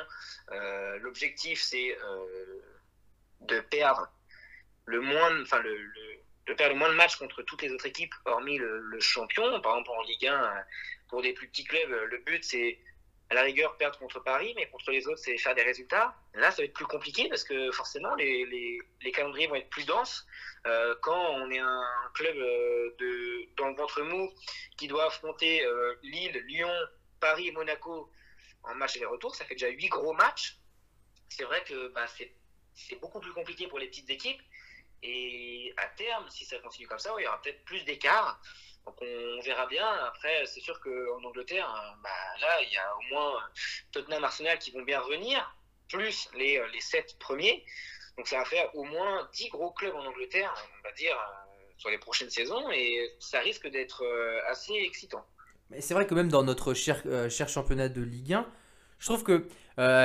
[0.52, 1.98] euh, l'objectif, c'est
[3.42, 4.08] de perdre
[4.86, 5.78] le moins, enfin le,
[6.48, 9.60] de perdre le moins de matchs contre toutes les autres équipes, hormis le, le champion.
[9.62, 10.66] Par exemple, en Ligue 1,
[11.10, 12.80] pour des plus petits clubs, le but, c'est
[13.32, 16.14] à la rigueur perdre contre Paris, mais contre les autres, c'est faire des résultats.
[16.34, 18.82] Là, ça va être plus compliqué parce que forcément, les,
[19.14, 20.28] calendriers vont être plus denses.
[20.68, 24.30] Euh, quand on est un club euh, de, dans le ventre mou
[24.78, 26.74] qui doit affronter euh, Lille, Lyon,
[27.22, 28.12] Paris et Monaco
[28.64, 30.58] en match aller retour, ça fait déjà huit gros matchs.
[31.30, 34.42] C'est vrai que bah, c'est beaucoup plus compliqué pour les petites équipes.
[35.04, 38.42] Et à terme, si ça continue comme ça, il y aura peut-être plus d'écart.
[38.86, 39.88] Donc on verra bien.
[40.08, 42.10] Après, c'est sûr qu'en Angleterre, euh, bah,
[42.42, 43.40] là, il y a au moins
[43.92, 45.56] Tottenham Arsenal qui vont bien revenir,
[45.90, 47.64] plus les, euh, les 7 premiers.
[48.18, 51.58] Donc ça va faire au moins 10 gros clubs en Angleterre, on va dire, euh,
[51.78, 54.06] sur les prochaines saisons, et ça risque d'être
[54.48, 55.26] assez excitant.
[55.70, 58.48] Mais c'est vrai que même dans notre cher, cher championnat de Ligue 1,
[59.00, 59.48] je trouve que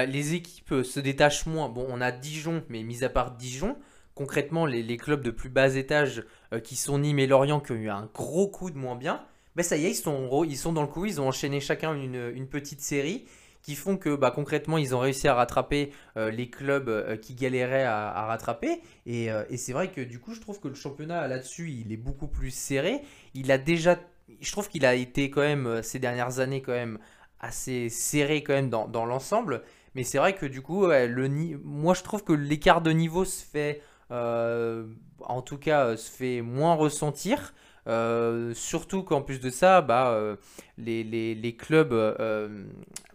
[0.07, 1.69] les équipes se détachent moins.
[1.69, 3.77] Bon, on a Dijon, mais mis à part Dijon,
[4.17, 6.25] concrètement, les, clubs de plus bas étage
[6.65, 9.23] qui sont Nîmes et Lorient qui ont eu un gros coup de moins bien,
[9.57, 11.95] ben ça y est, ils sont, ils sont dans le coup, ils ont enchaîné chacun
[11.95, 13.25] une, petite série
[13.63, 17.35] qui font que bah, concrètement ils ont réussi à rattraper euh, les clubs euh, qui
[17.35, 18.83] galéraient à, rattraper.
[19.09, 21.97] Euh, et, c'est vrai que du coup je trouve que le championnat là-dessus il est
[21.97, 23.01] beaucoup plus serré.
[23.33, 23.99] Il a déjà,
[24.41, 26.99] je trouve qu'il a été quand même ces dernières années quand même
[27.41, 29.63] assez serré quand même dans, l'ensemble.
[29.95, 31.29] Mais c'est vrai que du coup le,
[31.65, 33.81] moi je trouve que l'écart de niveau se fait,
[34.11, 37.55] en tout cas se fait moins ressentir.
[38.55, 40.37] surtout qu'en plus de ça, bah,
[40.79, 41.95] les, clubs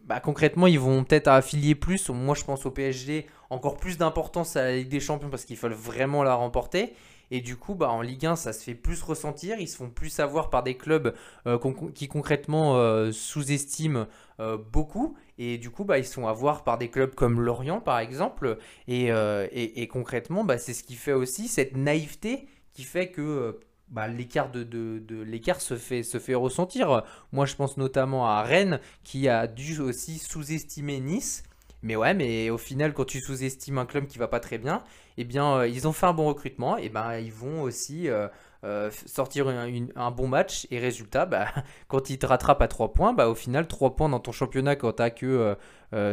[0.06, 2.10] bah, concrètement, ils vont peut-être affilier plus.
[2.10, 5.58] Moi, je pense au PSG, encore plus d'importance à la Ligue des Champions parce qu'il
[5.58, 6.94] faut vraiment la remporter.
[7.32, 9.58] Et du coup, bah, en Ligue 1, ça se fait plus ressentir.
[9.60, 11.16] Ils se font plus savoir par des clubs
[11.48, 11.58] euh,
[11.96, 14.06] qui concrètement euh, sous-estiment
[14.42, 15.16] euh, beaucoup.
[15.44, 18.60] Et du coup, bah, ils sont à voir par des clubs comme Lorient, par exemple.
[18.88, 23.60] Et, et, et concrètement, bah, c'est ce qui fait aussi cette naïveté qui fait que
[23.90, 27.04] bah, l'écart de, de, l'écart se fait, se fait ressentir.
[27.32, 31.44] Moi, je pense notamment à Rennes qui a dû aussi sous-estimer Nice.
[31.84, 34.84] Mais ouais, mais au final, quand tu sous-estimes un club qui va pas très bien,
[35.18, 38.28] eh bien, euh, ils ont fait un bon recrutement, et ben ils vont aussi euh,
[38.64, 40.68] euh, sortir un, bon match.
[40.72, 41.48] Et résultat, bah,
[41.88, 44.76] quand ils te rattrapent à 3 points, bah, au final, 3 points dans ton championnat
[44.76, 45.58] quand tu que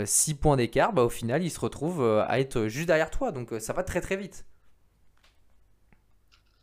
[0.05, 3.33] 6 points d'écart, bah, au final, ils se retrouvent à être juste derrière toi.
[3.33, 4.45] Donc ça va très très vite.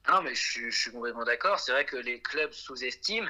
[0.08, 1.60] Non, mais je, suis complètement d'accord.
[1.60, 3.28] C'est vrai que les clubs sous-estiment.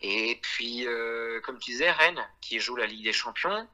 [0.00, 3.66] Et puis, euh, comme tu disais, Rennes, qui joue la Ligue des Champions,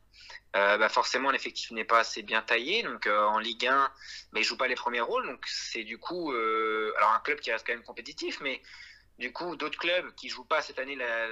[0.57, 2.83] euh, bah forcément, l'effectif n'est pas assez bien taillé.
[2.83, 3.91] Donc, euh, en Ligue 1,
[4.33, 5.27] mais il joue pas les premiers rôles.
[5.27, 8.63] Donc, c'est du coup, alors un club qui reste quand même compétitif, mais
[9.19, 11.29] du coup, d'autres clubs qui jouent pas cette année la,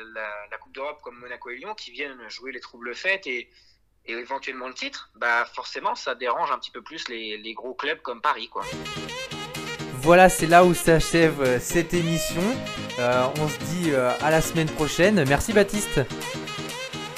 [0.51, 3.49] la, Coupe d'Europe comme Monaco et Lyon, qui viennent jouer les troubles faites et,
[4.07, 7.75] et éventuellement le titre, bah forcément, ça dérange un petit peu plus les, les gros
[7.75, 8.65] clubs comme Paris, quoi.
[10.07, 12.43] Voilà, c'est là où s'achève euh, cette émission.
[13.01, 15.25] Euh, on se dit euh, à la semaine prochaine.
[15.29, 16.01] Merci Baptiste.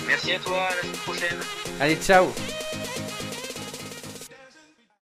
[0.07, 1.68] Merci à toi, à la semaine prochaine.
[1.81, 2.33] Allez, ciao.